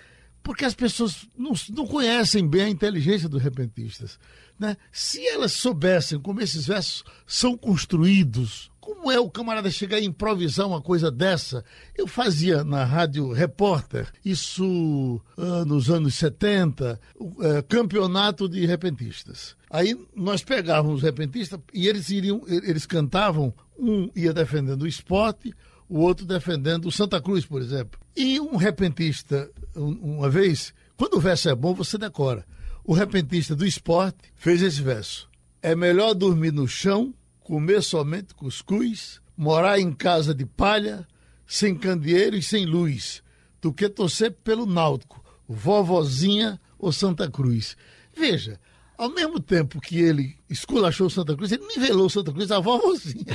porque 0.42 0.64
as 0.64 0.74
pessoas 0.74 1.28
não, 1.38 1.52
não 1.72 1.86
conhecem 1.86 2.48
bem 2.48 2.62
a 2.62 2.70
inteligência 2.70 3.28
dos 3.28 3.44
repentistas. 3.44 4.18
Né? 4.58 4.78
Se 4.90 5.28
elas 5.28 5.52
soubessem 5.52 6.22
como 6.22 6.40
esses 6.40 6.66
versos 6.66 7.04
são 7.28 7.58
construídos, 7.58 8.72
como 8.84 9.10
é 9.10 9.18
o 9.18 9.30
camarada 9.30 9.72
chegar 9.72 9.96
a 9.96 10.04
improvisar 10.04 10.68
uma 10.68 10.82
coisa 10.82 11.10
dessa? 11.10 11.64
Eu 11.96 12.06
fazia 12.06 12.66
na 12.66 12.84
Rádio 12.84 13.32
Repórter, 13.32 14.12
isso 14.26 15.22
nos 15.66 15.90
anos 15.90 16.16
70, 16.16 17.00
uh, 17.18 17.32
campeonato 17.70 18.50
de 18.50 18.66
repentistas. 18.66 19.56
Aí 19.70 19.98
nós 20.14 20.44
pegávamos 20.44 20.98
os 20.98 21.02
repentistas 21.02 21.62
e 21.74 21.88
eles 21.88 22.10
iriam, 22.10 22.42
eles 22.46 22.86
cantavam, 22.86 23.54
um 23.80 24.10
ia 24.14 24.34
defendendo 24.34 24.82
o 24.82 24.88
esporte, 24.88 25.54
o 25.88 26.00
outro 26.00 26.26
defendendo 26.26 26.86
o 26.86 26.92
Santa 26.92 27.22
Cruz, 27.22 27.46
por 27.46 27.62
exemplo. 27.62 27.98
E 28.14 28.38
um 28.42 28.58
repentista, 28.58 29.50
uma 29.76 30.30
vez, 30.30 30.74
quando 30.98 31.16
o 31.16 31.22
verso 31.22 31.50
é 31.50 31.56
bom, 31.56 31.74
você 31.74 31.98
decora. 31.98 32.46
O 32.84 32.94
repentista 32.94 33.56
do 33.56 33.66
esporte 33.66 34.18
fez 34.36 34.62
esse 34.62 34.82
verso. 34.82 35.30
É 35.62 35.74
melhor 35.74 36.14
dormir 36.14 36.52
no 36.52 36.68
chão, 36.68 37.14
comer 37.44 37.82
somente 37.82 38.34
cuscuz, 38.34 39.22
morar 39.36 39.80
em 39.80 39.92
casa 39.92 40.34
de 40.34 40.46
palha, 40.46 41.08
sem 41.46 41.76
candeeiro 41.76 42.36
e 42.36 42.42
sem 42.42 42.66
luz, 42.66 43.22
do 43.62 43.74
que 43.74 43.88
torcer 43.90 44.32
pelo 44.44 44.66
náutico, 44.66 45.24
vovozinha 45.48 46.60
ou 46.80 46.92
Santa 46.92 47.30
Cruz. 47.30 47.76
Veja, 48.16 48.60
ao 48.98 49.10
mesmo 49.10 49.40
tempo 49.40 49.82
que 49.82 50.00
ele 50.00 50.36
esculachou 50.50 51.10
Santa 51.10 51.36
Cruz, 51.36 51.52
ele 51.52 51.66
nivelou 51.68 52.10
Santa 52.10 52.32
Cruz 52.32 52.52
a 52.52 52.60
vovozinha. 52.60 53.26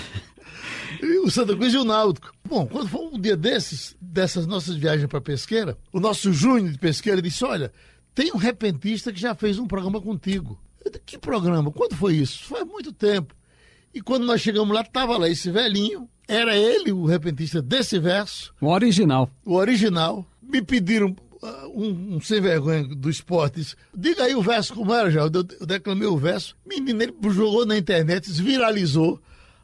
o 1.25 1.31
Santa 1.31 1.55
Cruz 1.57 1.75
e 1.75 1.77
o 1.77 1.85
Náutico. 1.85 2.33
Bom, 2.45 2.67
quando 2.67 2.89
foi 2.89 3.01
um 3.01 3.21
dia 3.21 3.37
desses, 3.37 3.97
dessas 4.01 4.47
nossas 4.47 4.77
viagens 4.77 5.07
para 5.07 5.21
Pesqueira, 5.21 5.77
o 5.93 6.01
nosso 6.01 6.33
Júnior 6.33 6.73
de 6.73 6.79
Pesqueira 6.79 7.21
disse: 7.21 7.45
Olha, 7.45 7.73
tem 8.15 8.33
um 8.33 8.37
repentista 8.37 9.13
que 9.13 9.21
já 9.21 9.35
fez 9.35 9.59
um 9.59 9.67
programa 9.67 10.01
contigo. 10.01 10.59
Eu 10.85 10.91
disse, 10.91 11.03
que 11.05 11.19
programa? 11.19 11.71
Quando 11.71 11.95
foi 11.97 12.15
isso? 12.15 12.45
Faz 12.45 12.67
muito 12.67 12.93
tempo. 12.93 13.35
E 13.95 14.01
quando 14.01 14.25
nós 14.25 14.41
chegamos 14.41 14.75
lá, 14.75 14.83
estava 14.83 15.17
lá 15.17 15.29
esse 15.29 15.51
velhinho, 15.51 16.09
era 16.27 16.55
ele 16.57 16.93
o 16.93 17.07
repentista 17.07 17.63
desse 17.63 17.99
verso. 17.99 18.55
O 18.61 18.69
original. 18.69 19.31
O 19.45 19.55
original. 19.55 20.27
Me 20.43 20.63
pediram 20.63 21.15
uh, 21.43 21.69
um, 21.75 22.17
um, 22.17 22.21
sem 22.21 22.41
vergonha 22.41 22.85
do 22.85 23.11
esporte. 23.11 23.75
Diga 23.95 24.25
aí 24.25 24.35
o 24.35 24.43
verso 24.43 24.75
como 24.75 24.93
era, 24.93 25.11
já. 25.11 25.21
Eu, 25.21 25.31
eu 25.33 25.67
declamei 25.67 26.07
o 26.07 26.17
verso. 26.17 26.57
Menino, 26.67 27.03
ele 27.03 27.15
jogou 27.31 27.65
na 27.67 27.77
internet, 27.77 28.31
viralizou 28.31 29.21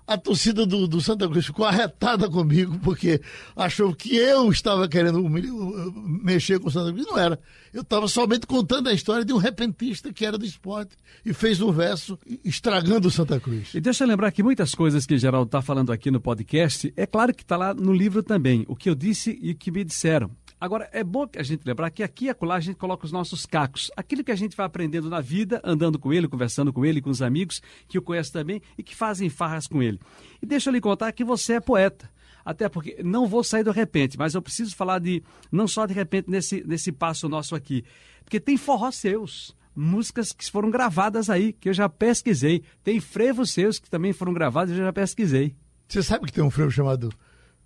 a 0.07 0.19
torcida 0.19 0.67
do, 0.67 0.87
do, 0.87 1.01
Santa 1.01 1.29
Cruz 1.29 1.47
ficou 1.47 1.65
arretada 1.65 2.29
comigo, 2.29 2.79
porque 2.81 3.21
achou 3.57 3.95
que 3.95 4.15
eu 4.15 4.51
estava 4.51 4.87
querendo 4.89 5.23
mexer 5.29 6.59
com 6.59 6.69
o 6.69 6.71
Santa 6.71 6.93
Cruz. 6.93 7.07
Não 7.07 7.19
era. 7.19 7.39
Eu 7.73 7.83
estava 7.83 8.07
somente 8.07 8.47
contando 8.47 8.89
a 8.89 8.93
história 8.93 9.25
de 9.25 9.33
um 9.33 9.39
repentista 9.39 10.13
que 10.13 10.25
era 10.25 10.37
do 10.37 10.45
esporte 10.45 10.97
e 11.25 11.33
fez 11.33 11.61
um 11.61 11.73
verso 11.73 12.19
estragando 12.45 13.09
o 13.09 13.11
Santa 13.11 13.41
Cruz. 13.41 13.75
E 13.75 13.81
deixa 13.81 14.05
eu 14.05 14.09
lembrar 14.09 14.31
que 14.31 14.43
muitas 14.43 14.75
coisas 14.75 15.07
que 15.07 15.15
o 15.15 15.19
Geraldo 15.19 15.47
está 15.47 15.63
falando 15.63 15.91
aqui 15.91 16.11
no 16.11 16.21
podcast, 16.21 16.93
é 16.97 17.07
claro 17.07 17.35
que 17.35 17.43
está 17.43 17.57
lá 17.57 17.73
no 17.73 17.93
livro 17.93 18.23
também, 18.23 18.65
o 18.69 18.77
que 18.77 18.91
eu 18.91 18.95
disse 18.95 19.39
e 19.41 19.53
o 19.53 19.57
que 19.57 19.71
me 19.71 19.85
disseram. 19.85 20.31
Agora, 20.65 20.89
é 20.93 21.05
bom 21.05 21.29
a 21.37 21.43
gente 21.43 21.63
lembrar 21.67 21.91
que 21.91 22.03
aqui 22.03 22.25
e 22.25 22.31
acolá 22.31 22.55
a 22.55 22.61
gente 22.61 22.77
coloca 22.77 23.05
os 23.05 23.13
nossos 23.13 23.45
cacos. 23.45 23.91
Aquilo 23.95 24.25
que 24.25 24.33
a 24.33 24.35
gente 24.35 24.57
vai 24.57 24.65
aprendendo 24.65 25.11
na 25.11 25.21
vida, 25.21 25.61
andando 25.63 25.99
com 25.99 26.11
ele, 26.11 26.27
conversando 26.27 26.73
com 26.73 26.87
ele, 26.87 27.03
com 27.03 27.11
os 27.11 27.21
amigos 27.21 27.61
que 27.87 27.99
o 27.99 28.03
conhecem 28.03 28.33
também 28.33 28.63
e 28.79 28.83
que 28.83 28.97
fazem 28.97 29.29
farras 29.29 29.67
com 29.67 29.83
ele. 29.83 30.01
E 30.41 30.47
deixa 30.47 30.71
eu 30.71 30.73
lhe 30.73 30.81
contar 30.81 31.13
que 31.13 31.23
você 31.23 31.57
é 31.57 31.61
poeta. 31.61 32.11
Até 32.43 32.67
porque 32.67 33.03
não 33.05 33.27
vou 33.27 33.45
sair 33.45 33.63
do 33.63 33.73
repente, 33.73 34.17
mas 34.17 34.35
eu 34.35 34.41
preciso 34.41 34.75
falar 34.75 35.01
de 35.01 35.23
não 35.53 35.69
só 35.69 35.85
de 35.85 35.93
repente 35.93 36.31
nesse, 36.31 36.67
nesse 36.67 36.91
passo 36.91 37.29
nosso 37.29 37.55
aqui. 37.55 37.85
Porque 38.25 38.41
tem 38.41 38.57
forró 38.57 38.91
seus 38.91 39.55
músicas 39.77 40.33
que 40.33 40.51
foram 40.51 40.71
gravadas 40.71 41.29
aí, 41.29 41.53
que 41.53 41.69
eu 41.69 41.75
já 41.75 41.91
pesquisei. 41.91 42.63
Tem 42.83 43.01
frevos 43.01 43.51
seus 43.51 43.79
que 43.79 43.91
também 43.91 44.15
foram 44.15 44.33
gravados, 44.33 44.73
eu 44.75 44.83
já 44.83 44.93
pesquisei. 44.95 45.55
Você 45.87 46.03
sabe 46.03 46.25
que 46.25 46.33
tem 46.33 46.43
um 46.43 46.51
frevo 46.51 46.71
chamado 46.71 47.13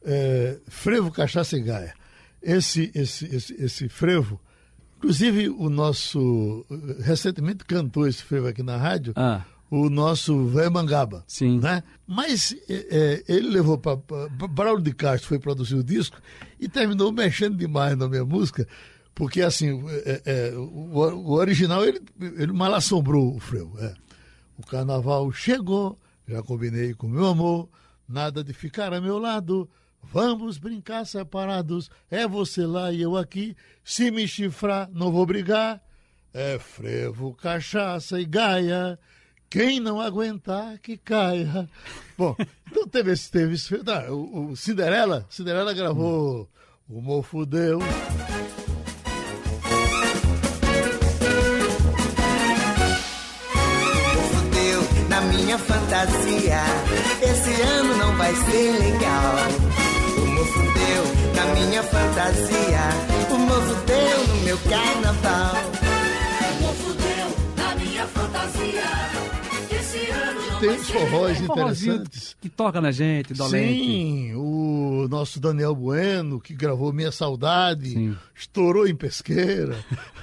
é, 0.02 0.59
Frevo 0.67 1.12
Cachaça 1.12 1.57
e 1.57 1.62
Gaia 1.62 1.95
esse, 2.42 2.90
esse, 2.95 3.25
esse, 3.26 3.54
esse 3.54 3.88
frevo. 3.88 4.40
Inclusive, 4.99 5.49
o 5.49 5.71
nosso. 5.71 6.66
Recentemente 7.00 7.64
cantou 7.64 8.07
esse 8.07 8.23
frevo 8.23 8.49
aqui 8.49 8.62
na 8.62 8.76
rádio. 8.76 9.12
Ah. 9.16 9.45
O 9.71 9.90
nosso 9.90 10.47
Véio 10.47 10.73
Mangaba. 10.73 11.25
Sim. 11.26 11.61
Né? 11.61 11.83
Mas 12.07 12.57
é, 12.68 13.23
é 13.28 13.33
ele 13.33 13.49
levou 13.49 13.78
para. 13.78 13.97
Braulio 14.50 14.83
de 14.83 14.92
Castro 14.95 15.28
foi 15.28 15.38
produzir 15.38 15.76
o 15.76 15.85
disco 15.85 16.21
e 16.59 16.68
terminou 16.68 17.12
mexendo 17.12 17.57
demais 17.57 17.97
na 17.97 18.09
minha 18.09 18.25
música, 18.25 18.66
porque 19.14 19.42
assim, 19.42 19.85
é, 20.07 20.23
é, 20.25 20.52
o, 20.57 20.97
o, 20.97 21.33
original 21.33 21.85
ele, 21.85 22.00
ele 22.18 22.52
mal 22.52 22.75
assombrou 22.75 23.37
o 23.37 23.38
frevo. 23.38 23.78
É. 23.78 23.95
O 24.57 24.66
carnaval 24.66 25.30
chegou, 25.30 25.99
já 26.26 26.42
combinei 26.42 26.95
com 26.95 27.07
meu 27.07 27.26
amor, 27.26 27.68
nada 28.09 28.42
de 28.42 28.52
ficar 28.52 28.92
a 28.92 29.00
meu 29.00 29.18
lado. 29.18 29.68
Vamos 30.02 30.57
brincar 30.57 31.05
separados, 31.05 31.90
é 32.11 32.26
você 32.26 32.64
lá 32.64 32.93
e 32.93 33.02
eu 33.02 33.17
aqui. 33.17 33.57
Se 33.85 34.11
me 34.11 34.26
chifrar, 34.26 34.88
não 34.93 35.12
vou 35.12 35.26
brigar. 35.26 35.83
É 36.33 36.59
frevo, 36.59 37.35
cachaça 37.35 38.21
e 38.21 38.25
gaia. 38.25 38.99
Quem 39.50 39.81
não 39.81 40.00
aguentar, 40.00 40.78
que 40.78 40.97
caia. 40.97 41.69
Bom, 42.17 42.37
então 42.71 42.87
teve 42.87 43.12
esse. 43.12 43.31
Teve 43.31 43.55
esse 43.55 43.78
tá, 43.78 44.11
o, 44.11 44.50
o 44.50 44.57
Cinderela, 44.57 45.26
Cinderela 45.28 45.73
gravou 45.73 46.49
O 46.88 47.00
Mofo 47.00 47.45
Deu. 47.45 47.81
minha 55.49 55.59
fantasia. 55.59 56.61
Esse 57.23 57.62
ano 57.62 57.97
não 57.97 58.17
vai 58.17 58.35
ser 58.35 58.78
legal 58.78 59.67
mofo 60.38 60.61
deu 60.61 61.04
na 61.35 61.54
minha 61.54 61.83
fantasia. 61.83 62.85
O 63.30 63.38
mofo 63.38 63.75
deu 63.87 64.26
no 64.28 64.37
meu 64.45 64.59
carnaval. 64.71 65.57
O 66.49 66.62
mofo 66.62 66.92
deu 66.95 67.28
na 67.57 67.75
minha 67.75 68.07
fantasia. 68.07 69.38
Tem 70.61 70.71
uns 70.71 70.90
forróis 70.90 71.40
interessantes. 71.40 72.37
Que 72.40 72.49
toca 72.49 72.80
na 72.80 72.90
gente, 72.90 73.33
dolente. 73.35 73.78
Sim, 73.78 74.35
o 74.35 74.78
o 74.99 75.09
nosso 75.09 75.38
Daniel 75.38 75.75
Bueno, 75.75 76.40
que 76.40 76.54
gravou 76.54 76.92
Minha 76.92 77.12
Saudade, 77.12 77.90
Sim. 77.90 78.16
estourou 78.35 78.87
em 78.87 78.95
pesqueira. 78.97 79.76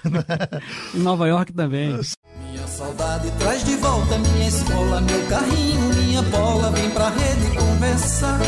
Em 0.93 1.00
Nova 1.00 1.27
York 1.27 1.53
também. 1.53 1.89
Minha 1.89 2.67
saudade 2.67 3.31
traz 3.39 3.63
de 3.63 3.75
volta 3.77 4.17
minha 4.17 4.48
escola, 4.48 5.01
meu 5.01 5.25
carrinho, 5.27 5.81
minha 5.95 6.22
bola, 6.24 6.72
vem 6.72 6.89
pra 6.91 7.10
rede 7.10 7.57
conversar. 7.57 8.39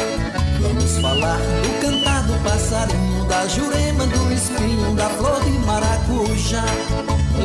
Vamos 0.62 0.98
falar 1.00 1.38
do 1.38 1.82
cantar 1.82 2.28
do 2.28 2.44
passarinho, 2.44 3.26
da 3.26 3.48
jurema, 3.48 4.06
do 4.06 4.34
espinho, 4.34 4.96
da 4.96 5.10
flor 5.10 5.44
de 5.44 5.52
maracujá. 5.66 6.66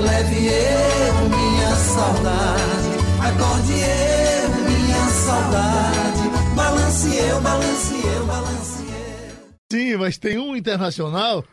Leve 0.03 0.47
eu 0.47 1.29
minha 1.29 1.77
saudade, 1.77 2.92
acorde 3.29 3.73
eu 3.73 4.65
minha 4.65 5.09
saudade, 5.09 6.55
balance 6.57 7.17
eu, 7.17 7.41
balance 7.41 7.95
eu, 8.07 8.27
balance 8.27 8.83
eu. 8.83 9.53
Sim, 9.73 9.97
mas 9.97 10.19
tem 10.19 10.39
um 10.39 10.55
internacional 10.57 11.45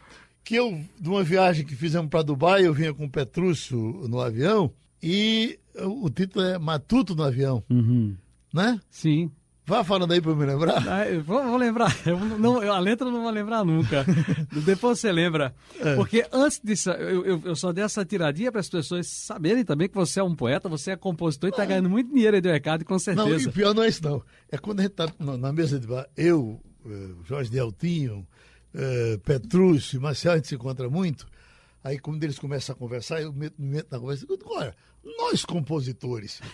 que 0.44 0.56
eu, 0.56 0.82
de 1.00 1.10
uma 1.10 1.24
viagem 1.24 1.66
que 1.66 1.76
fizemos 1.76 2.10
para 2.10 2.24
Dubai, 2.24 2.66
eu 2.66 2.74
vinha 2.74 2.94
com 2.94 3.06
o 3.06 3.10
Petrúcio 3.10 3.78
no 4.08 4.20
avião 4.20 4.72
e 5.02 5.60
o 5.82 6.10
título 6.10 6.44
é 6.44 6.58
Matuto 6.58 7.16
no 7.16 7.24
avião, 7.24 7.64
Uhum. 7.70 8.16
né? 8.54 8.80
Sim. 8.90 9.32
Vá 9.70 9.84
falando 9.84 10.12
aí 10.12 10.20
para 10.20 10.34
me 10.34 10.46
lembrar. 10.46 10.78
Ah, 10.80 11.04
vou, 11.24 11.44
vou 11.44 11.58
lembrar. 11.58 11.96
Eu 12.06 12.18
não, 12.20 12.62
eu- 12.64 12.74
a 12.74 12.80
letra 12.80 13.08
eu 13.08 13.12
não 13.12 13.22
vou 13.22 13.32
lembrar 13.32 13.64
nunca. 13.64 14.04
Depois 14.66 15.00
você 15.00 15.12
lembra. 15.12 15.54
É. 15.80 15.96
Porque 15.96 16.26
antes 16.32 16.60
disso, 16.64 16.90
eu, 16.90 17.40
eu, 17.46 17.56
só 17.56 17.72
dei 17.72 17.84
essa 17.84 18.04
tiradinha 18.04 18.52
para 18.52 18.62
as 18.62 18.68
pessoas 18.70 19.06
saberem 19.08 19.64
também 19.64 19.88
que 19.88 19.94
você 19.96 20.20
é 20.20 20.24
um 20.24 20.36
poeta, 20.36 20.68
você 20.68 20.92
é 20.92 20.96
compositor 20.96 21.50
e 21.50 21.52
está 21.52 21.64
ganhando 21.66 21.90
muito 21.90 22.12
dinheiro 22.12 22.36
aí 22.36 22.42
do 22.42 22.50
recado, 22.50 22.84
com 22.84 22.94
Não, 22.94 22.98
e 22.98 23.00
certeza. 23.00 23.52
pior 23.52 23.76
não 23.76 23.84
é 23.84 23.88
isso, 23.90 24.04
não. 24.04 24.24
É 24.52 24.58
quando 24.58 24.80
a 24.80 24.84
gente 24.84 24.94
tá 24.96 25.08
na 25.20 25.54
mesa 25.54 25.80
de 25.80 25.86
bar, 25.86 26.08
eu, 26.18 26.60
eh, 26.86 27.10
Jorge 27.26 27.52
de 27.52 27.60
Altinho, 27.60 28.28
eh, 28.74 29.20
Petrúcio, 29.24 30.02
Marcel, 30.02 30.32
a 30.32 30.36
gente 30.38 30.48
se 30.48 30.56
encontra 30.56 30.90
muito. 30.90 31.28
Aí, 31.84 31.98
quando 32.00 32.24
eles 32.24 32.38
começam 32.40 32.74
a 32.74 32.78
conversar, 32.78 33.22
eu 33.22 33.32
me 33.32 33.52
me 33.58 33.70
meto 33.76 33.88
na 33.92 34.00
conversa 34.00 34.26
e 34.26 34.28
digo, 34.28 34.42
olha, 34.52 34.76
nós 35.18 35.46
compositores. 35.46 36.42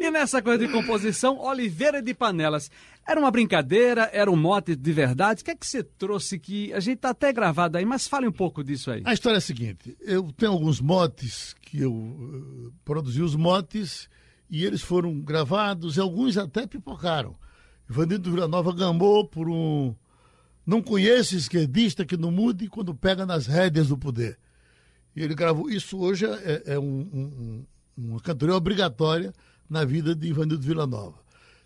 E 0.00 0.10
nessa 0.10 0.40
coisa 0.40 0.64
de 0.64 0.72
composição, 0.72 1.38
Oliveira 1.38 2.00
de 2.00 2.14
Panelas. 2.14 2.70
Era 3.06 3.18
uma 3.18 3.30
brincadeira? 3.30 4.08
Era 4.12 4.30
um 4.30 4.36
mote 4.36 4.76
de 4.76 4.92
verdade? 4.92 5.42
O 5.42 5.44
que 5.44 5.50
é 5.50 5.54
que 5.54 5.66
você 5.66 5.82
trouxe 5.82 6.38
que 6.38 6.72
a 6.72 6.80
gente 6.80 6.98
tá 6.98 7.10
até 7.10 7.32
gravado 7.32 7.76
aí, 7.76 7.84
mas 7.84 8.06
fale 8.06 8.26
um 8.26 8.32
pouco 8.32 8.62
disso 8.62 8.90
aí. 8.90 9.02
A 9.04 9.12
história 9.12 9.36
é 9.36 9.38
a 9.38 9.42
seguinte: 9.42 9.96
eu 10.00 10.30
tenho 10.32 10.52
alguns 10.52 10.80
motes 10.80 11.54
que 11.60 11.80
eu 11.80 11.92
eh, 11.92 12.70
produzi 12.84 13.20
os 13.20 13.34
motes 13.34 14.08
e 14.48 14.64
eles 14.64 14.82
foram 14.82 15.20
gravados 15.20 15.96
e 15.96 16.00
alguns 16.00 16.36
até 16.36 16.66
pipocaram. 16.66 17.34
Ivanildo 17.88 18.30
Vila 18.30 18.48
Nova 18.48 18.72
gambou 18.74 19.26
por 19.26 19.48
um. 19.48 19.94
Não 20.66 20.82
conheço 20.82 21.34
esquerdista 21.34 22.04
que 22.04 22.16
não 22.16 22.30
mude 22.30 22.68
quando 22.68 22.94
pega 22.94 23.24
nas 23.24 23.46
rédeas 23.46 23.88
do 23.88 23.96
poder. 23.96 24.38
E 25.18 25.22
ele 25.24 25.34
gravou. 25.34 25.68
Isso 25.68 25.98
hoje 25.98 26.26
é, 26.26 26.62
é 26.66 26.78
um- 26.78 26.84
um- 26.84 27.64
um- 27.96 28.10
uma 28.10 28.20
cantoria 28.20 28.54
obrigatória 28.54 29.32
na 29.68 29.84
vida 29.84 30.14
de 30.14 30.28
Ivanildo 30.28 30.62
Vila 30.62 30.86
Nova. 30.86 31.18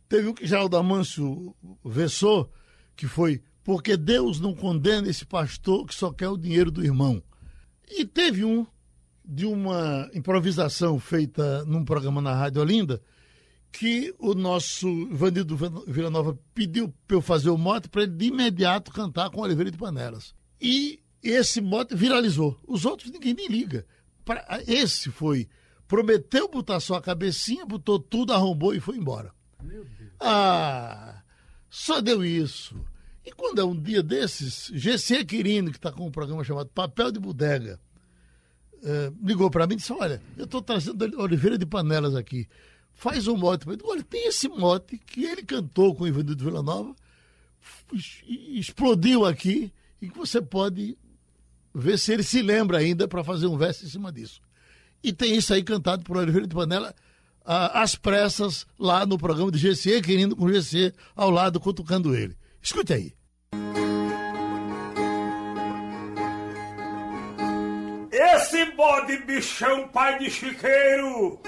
Teve 0.09 0.29
o 0.29 0.35
que 0.35 0.47
Geraldo 0.47 0.77
Amâncio 0.77 1.55
versou, 1.85 2.51
que 2.97 3.07
foi 3.07 3.43
Porque 3.65 3.97
Deus 3.97 4.41
não 4.41 4.57
condena 4.57 5.09
esse 5.09 5.25
pastor 5.25 5.87
que 5.87 5.95
só 5.95 6.11
quer 6.13 6.29
o 6.29 6.37
dinheiro 6.37 6.69
do 6.69 6.85
irmão. 6.85 7.23
E 7.89 8.05
teve 8.05 8.45
um 8.45 8.67
de 9.25 9.47
uma 9.47 10.11
improvisação 10.13 10.99
feita 10.99 11.65
num 11.65 11.85
programa 11.85 12.21
na 12.21 12.35
Rádio 12.35 12.61
Olinda, 12.61 13.01
que 13.71 14.13
o 14.19 14.35
nosso 14.35 14.89
Ivanildo 14.89 15.57
Vila 15.87 16.11
Nova 16.11 16.37
pediu 16.53 16.93
para 17.07 17.17
eu 17.17 17.23
fazer 17.23 17.51
o 17.51 17.57
mote 17.57 17.89
para 17.89 18.03
ele 18.03 18.13
de 18.17 18.25
imediato 18.27 18.91
cantar 18.91 19.31
com 19.31 19.43
Oliveira 19.43 19.71
de 19.71 19.79
Panelas. 19.79 20.35
E 20.61 20.99
esse 21.31 21.61
mote 21.61 21.95
viralizou. 21.95 22.59
Os 22.67 22.85
outros 22.85 23.11
ninguém 23.11 23.35
nem 23.35 23.49
liga. 23.49 23.87
Pra- 24.25 24.47
esse 24.67 25.11
foi. 25.11 25.49
Prometeu 25.87 26.49
botar 26.49 26.81
só 26.81 26.95
a 26.95 27.03
cabecinha, 27.03 27.67
botou 27.67 27.99
tudo, 27.99 28.33
arrombou 28.33 28.75
e 28.75 28.81
foi 28.81 28.97
embora. 28.97 29.33
Ah, 30.21 31.23
só 31.69 32.01
deu 32.01 32.25
isso. 32.25 32.75
E 33.25 33.31
quando 33.33 33.61
é 33.61 33.65
um 33.65 33.79
dia 33.81 34.03
desses, 34.03 34.71
GC 34.75 35.25
Quirino, 35.25 35.71
que 35.71 35.77
está 35.77 35.93
com 35.93 36.07
um 36.07 36.11
programa 36.11 36.43
chamado 36.43 36.69
Papel 36.71 37.13
de 37.13 37.21
Bodega, 37.21 37.79
eh, 38.83 39.13
ligou 39.23 39.49
para 39.51 39.67
mim 39.67 39.75
e 39.75 39.77
disse: 39.77 39.93
Olha, 39.93 40.21
eu 40.37 40.45
estou 40.45 40.61
trazendo 40.63 41.03
Oliveira 41.21 41.57
de 41.57 41.67
Panelas 41.67 42.15
aqui. 42.17 42.49
Faz 42.95 43.27
um 43.29 43.37
mote. 43.37 43.67
Eu 43.67 43.77
digo, 43.77 43.89
Olha, 43.91 44.03
tem 44.03 44.27
esse 44.29 44.49
mote 44.49 44.99
que 44.99 45.25
ele 45.25 45.43
cantou 45.43 45.95
com 45.95 46.05
o 46.05 46.09
Ivanildo 46.09 46.45
Vila 46.45 46.63
Nova, 46.63 46.95
explodiu 48.27 49.25
aqui, 49.25 49.73
e 50.01 50.09
que 50.09 50.17
você 50.17 50.41
pode 50.41 50.97
ver 51.75 51.99
se 51.99 52.13
ele 52.13 52.23
se 52.23 52.43
lembra 52.43 52.79
ainda 52.79 53.09
para 53.09 53.25
fazer 53.25 53.47
um 53.47 53.57
verso 53.57 53.85
em 53.85 53.89
cima 53.89 54.13
disso. 54.13 54.41
E 55.03 55.13
tem 55.13 55.37
isso 55.37 55.53
aí 55.53 55.63
cantado 55.63 56.05
por 56.05 56.17
Oliveira 56.17 56.47
de 56.47 56.55
Panela 56.55 56.95
às 57.45 57.97
pressas 57.97 58.67
lá 58.79 59.05
no 59.05 59.19
programa 59.19 59.51
de 59.51 59.59
GC, 59.59 60.01
querendo 60.01 60.37
com 60.37 60.49
GC 60.49 60.93
ao 61.17 61.31
lado, 61.31 61.59
cutucando 61.59 62.15
ele. 62.15 62.37
Escute 62.63 62.93
aí. 62.93 63.13
Esse 68.13 68.65
bode 68.73 69.17
bichão 69.25 69.89
pai 69.89 70.19
de 70.19 70.31
chiqueiro 70.31 71.41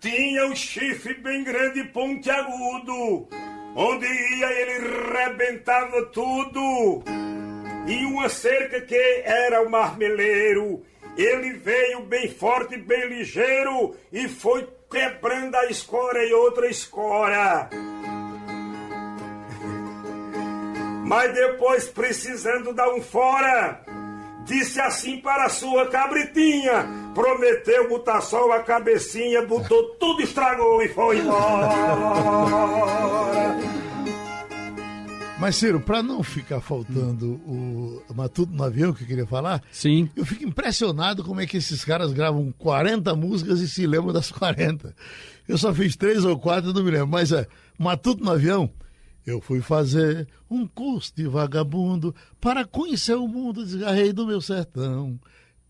tinha 0.00 0.46
um 0.46 0.56
chifre 0.56 1.14
bem 1.14 1.44
grande 1.44 1.80
e 1.80 1.84
pontiagudo, 1.84 3.28
onde 3.74 4.06
ia 4.06 4.52
ele 4.52 4.78
rebentava 5.12 6.06
tudo. 6.06 7.02
E 7.86 8.04
uma 8.04 8.28
cerca 8.28 8.80
que 8.80 9.22
era 9.24 9.62
o 9.62 9.70
marmeleiro, 9.70 10.82
ele 11.16 11.52
veio 11.54 12.02
bem 12.02 12.28
forte, 12.28 12.76
bem 12.76 13.08
ligeiro 13.08 13.96
e 14.12 14.28
foi 14.28 14.68
quebrando 14.90 15.54
a 15.56 15.66
escora 15.66 16.24
e 16.24 16.32
outra 16.32 16.68
escora. 16.68 17.70
Mas 21.06 21.34
depois, 21.34 21.88
precisando 21.88 22.72
dar 22.72 22.94
um 22.94 23.02
fora, 23.02 23.84
disse 24.44 24.80
assim 24.80 25.18
para 25.18 25.46
a 25.46 25.48
sua 25.48 25.88
cabritinha: 25.88 26.86
prometeu 27.14 27.88
botar 27.88 28.20
só 28.20 28.52
a 28.52 28.62
cabecinha, 28.62 29.42
botou 29.46 29.96
tudo, 29.98 30.22
estragou 30.22 30.82
e 30.82 30.88
foi 30.88 31.18
embora. 31.18 31.68
Mas, 35.40 35.56
Ciro, 35.56 35.80
para 35.80 36.02
não 36.02 36.22
ficar 36.22 36.60
faltando 36.60 37.40
o 37.46 38.02
Matuto 38.14 38.52
no 38.52 38.62
avião 38.62 38.92
que 38.92 39.04
eu 39.04 39.06
queria 39.06 39.26
falar, 39.26 39.62
Sim. 39.72 40.10
eu 40.14 40.26
fico 40.26 40.44
impressionado 40.44 41.24
como 41.24 41.40
é 41.40 41.46
que 41.46 41.56
esses 41.56 41.82
caras 41.82 42.12
gravam 42.12 42.52
40 42.58 43.16
músicas 43.16 43.60
e 43.60 43.68
se 43.68 43.86
lembram 43.86 44.12
das 44.12 44.30
40. 44.30 44.94
Eu 45.48 45.56
só 45.56 45.72
fiz 45.72 45.96
três 45.96 46.26
ou 46.26 46.38
quatro, 46.38 46.74
não 46.74 46.84
me 46.84 46.90
lembro, 46.90 47.08
mas 47.08 47.32
é 47.32 47.46
Matuto 47.78 48.22
no 48.22 48.30
avião. 48.30 48.70
Eu 49.26 49.40
fui 49.40 49.62
fazer 49.62 50.28
um 50.50 50.66
curso 50.66 51.12
de 51.16 51.26
vagabundo 51.26 52.14
para 52.38 52.66
conhecer 52.66 53.14
o 53.14 53.26
mundo, 53.26 53.64
desgarrei 53.64 54.12
do 54.12 54.26
meu 54.26 54.42
sertão. 54.42 55.18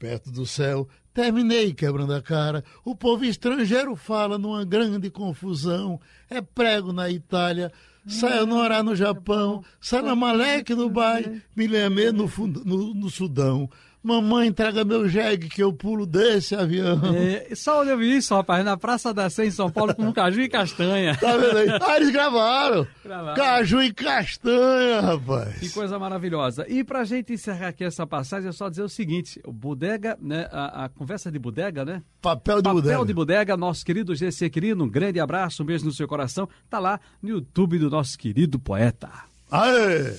Perto 0.01 0.31
do 0.31 0.47
céu, 0.47 0.89
terminei 1.13 1.75
quebrando 1.75 2.15
a 2.15 2.23
cara. 2.23 2.65
O 2.83 2.97
povo 2.97 3.23
estrangeiro 3.23 3.95
fala 3.95 4.39
numa 4.39 4.65
grande 4.65 5.11
confusão. 5.11 6.01
É 6.31 6.41
prego 6.41 6.91
na 6.91 7.11
Itália, 7.11 7.71
sayonara 8.07 8.83
no 8.83 8.97
Japão, 8.97 9.63
salamaleque 9.79 10.75
no 10.75 10.85
Dubai, 10.85 11.43
milhamê 11.55 12.11
no, 12.13 12.27
no, 12.65 12.95
no 12.95 13.11
Sudão. 13.11 13.69
Mamãe, 14.03 14.51
traga 14.51 14.83
meu 14.83 15.07
jegue 15.07 15.49
que 15.51 15.63
eu 15.63 15.73
pulo 15.75 16.07
desse 16.07 16.55
avião. 16.55 16.99
É, 17.15 17.55
só 17.55 17.83
onde 17.83 17.91
eu 17.91 17.99
vi 17.99 18.17
isso, 18.17 18.35
rapaz, 18.35 18.65
na 18.65 18.75
Praça 18.77 19.13
da 19.13 19.29
Sé 19.29 19.45
em 19.45 19.51
São 19.51 19.71
Paulo 19.71 19.95
com 19.95 20.11
caju 20.11 20.41
e 20.41 20.49
castanha. 20.49 21.15
Tá 21.17 21.37
vendo 21.37 21.59
aí? 21.59 21.69
Ah, 21.81 21.97
eles 21.97 22.11
gravaram. 22.11 22.87
Gravaram. 23.05 23.35
Caju 23.37 23.83
e 23.83 23.93
castanha, 23.93 25.01
rapaz. 25.03 25.59
Que 25.59 25.69
coisa 25.69 25.99
maravilhosa. 25.99 26.65
E 26.67 26.83
pra 26.83 27.05
gente 27.05 27.35
encerrar 27.35 27.69
aqui 27.69 27.85
essa 27.85 28.07
passagem, 28.07 28.49
é 28.49 28.53
só 28.53 28.71
dizer 28.71 28.83
o 28.83 28.89
seguinte: 28.89 29.39
o 29.45 29.53
Bodega, 29.53 30.17
né? 30.21 30.49
A, 30.51 30.85
a 30.85 30.89
conversa 30.89 31.31
de 31.31 31.39
bodega, 31.39 31.85
né? 31.85 32.03
Papel 32.23 32.57
de 32.57 32.63
Papel 32.63 32.83
bodega. 32.83 33.05
de 33.07 33.13
bodega, 33.13 33.57
nosso 33.57 33.85
querido 33.85 34.15
GC 34.15 34.49
querido, 34.49 34.83
um 34.83 34.89
grande 34.89 35.21
abraço, 35.21 35.63
um 35.63 35.67
beijo 35.67 35.85
no 35.85 35.93
seu 35.93 36.09
coração. 36.09 36.49
Tá 36.71 36.79
lá 36.79 36.99
no 37.23 37.29
YouTube 37.29 37.79
do 37.79 37.91
nosso 37.91 38.17
querido 38.17 38.59
poeta. 38.59 39.11
Aê! 39.51 40.15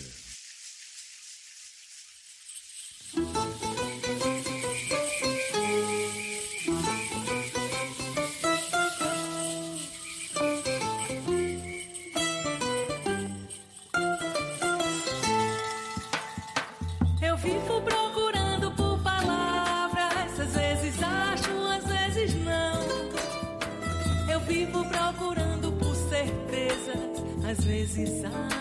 Vezes 27.72 28.26
acho, 28.26 28.61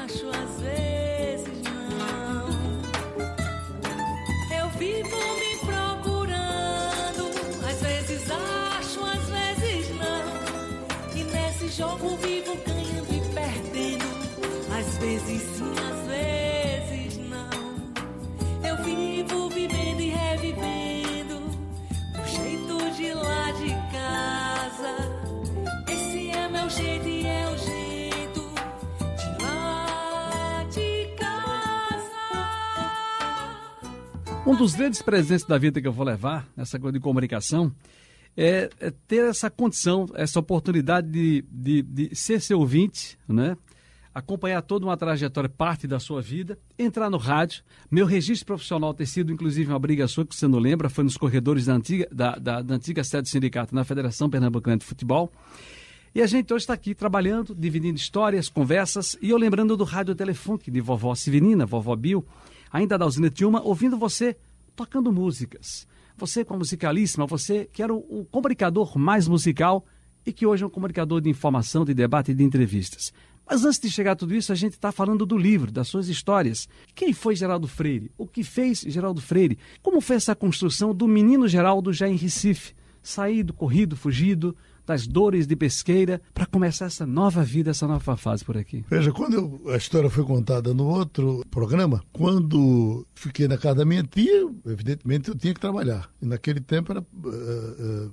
Um 34.46 34.56
dos 34.56 34.74
grandes 34.74 35.02
presentes 35.02 35.44
da 35.44 35.58
vida 35.58 35.80
que 35.80 35.86
eu 35.86 35.92
vou 35.92 36.04
levar 36.04 36.48
nessa 36.56 36.78
coisa 36.78 36.94
de 36.94 37.00
comunicação 37.00 37.72
é, 38.36 38.70
é 38.80 38.90
ter 39.06 39.28
essa 39.28 39.50
condição, 39.50 40.08
essa 40.14 40.40
oportunidade 40.40 41.08
de, 41.08 41.44
de, 41.50 41.82
de 41.82 42.16
ser 42.16 42.40
seu 42.40 42.58
ouvinte, 42.58 43.18
né? 43.28 43.56
acompanhar 44.14 44.62
toda 44.62 44.86
uma 44.86 44.96
trajetória, 44.96 45.48
parte 45.48 45.86
da 45.86 46.00
sua 46.00 46.20
vida, 46.20 46.58
entrar 46.78 47.10
no 47.10 47.16
rádio. 47.16 47.62
Meu 47.90 48.06
registro 48.06 48.46
profissional 48.46 48.92
ter 48.92 49.06
sido, 49.06 49.32
inclusive, 49.32 49.70
uma 49.70 49.78
briga 49.78 50.08
sua, 50.08 50.26
que 50.26 50.34
você 50.34 50.48
não 50.48 50.58
lembra, 50.58 50.88
foi 50.88 51.04
nos 51.04 51.16
corredores 51.16 51.66
da 51.66 51.74
antiga, 51.74 52.08
da, 52.10 52.36
da, 52.36 52.62
da 52.62 52.74
antiga 52.74 53.04
sede 53.04 53.24
do 53.24 53.28
sindicato 53.28 53.74
na 53.74 53.84
Federação 53.84 54.28
Pernambucana 54.28 54.78
de 54.78 54.84
Futebol. 54.84 55.30
E 56.12 56.20
a 56.20 56.26
gente 56.26 56.52
hoje 56.52 56.64
está 56.64 56.74
aqui 56.74 56.92
trabalhando, 56.92 57.54
dividindo 57.54 57.96
histórias, 57.96 58.48
conversas, 58.48 59.16
e 59.22 59.30
eu 59.30 59.36
lembrando 59.36 59.76
do 59.76 59.84
rádio 59.84 60.14
telefone 60.14 60.60
de 60.66 60.80
vovó 60.80 61.14
Severina, 61.14 61.64
vovó 61.64 61.94
Bill, 61.94 62.26
ainda 62.72 62.96
da 62.96 63.06
usina 63.06 63.30
Tilma, 63.30 63.60
ouvindo 63.62 63.96
você 63.96 64.36
tocando 64.76 65.12
músicas. 65.12 65.86
Você 66.16 66.44
com 66.44 66.54
a 66.54 66.58
musicalíssima, 66.58 67.26
você 67.26 67.68
que 67.72 67.82
era 67.82 67.92
o, 67.92 68.20
o 68.20 68.24
comunicador 68.24 68.98
mais 68.98 69.26
musical 69.26 69.84
e 70.24 70.32
que 70.32 70.46
hoje 70.46 70.62
é 70.62 70.66
um 70.66 70.70
comunicador 70.70 71.20
de 71.20 71.30
informação, 71.30 71.84
de 71.84 71.94
debate 71.94 72.30
e 72.32 72.34
de 72.34 72.44
entrevistas. 72.44 73.12
Mas 73.50 73.64
antes 73.64 73.80
de 73.80 73.90
chegar 73.90 74.12
a 74.12 74.16
tudo 74.16 74.34
isso, 74.34 74.52
a 74.52 74.54
gente 74.54 74.74
está 74.74 74.92
falando 74.92 75.26
do 75.26 75.36
livro, 75.36 75.72
das 75.72 75.88
suas 75.88 76.08
histórias. 76.08 76.68
Quem 76.94 77.12
foi 77.12 77.34
Geraldo 77.34 77.66
Freire? 77.66 78.10
O 78.16 78.26
que 78.26 78.44
fez 78.44 78.84
Geraldo 78.86 79.20
Freire? 79.20 79.58
Como 79.82 80.00
foi 80.00 80.16
essa 80.16 80.36
construção 80.36 80.94
do 80.94 81.08
menino 81.08 81.48
Geraldo 81.48 81.92
já 81.92 82.08
em 82.08 82.14
Recife? 82.14 82.74
Saído, 83.02 83.52
corrido, 83.52 83.96
fugido, 83.96 84.54
das 84.86 85.06
dores 85.06 85.46
de 85.46 85.54
pesqueira, 85.56 86.20
para 86.34 86.46
começar 86.46 86.86
essa 86.86 87.06
nova 87.06 87.42
vida, 87.44 87.70
essa 87.70 87.86
nova 87.86 88.16
fase 88.16 88.44
por 88.44 88.56
aqui. 88.56 88.84
Veja, 88.90 89.12
quando 89.12 89.34
eu- 89.34 89.70
a 89.72 89.76
história 89.76 90.10
foi 90.10 90.24
contada 90.24 90.74
no 90.74 90.86
outro 90.86 91.44
programa, 91.50 92.02
quando 92.12 93.06
fiquei 93.14 93.46
na 93.46 93.56
casa 93.56 93.76
da 93.76 93.84
minha 93.84 94.02
tia, 94.02 94.48
evidentemente 94.66 95.28
eu 95.28 95.34
tinha 95.34 95.54
que 95.54 95.60
trabalhar. 95.60 96.10
E 96.20 96.26
naquele 96.26 96.60
tempo 96.60 96.92
era. 96.92 97.00
eh, 97.00 98.08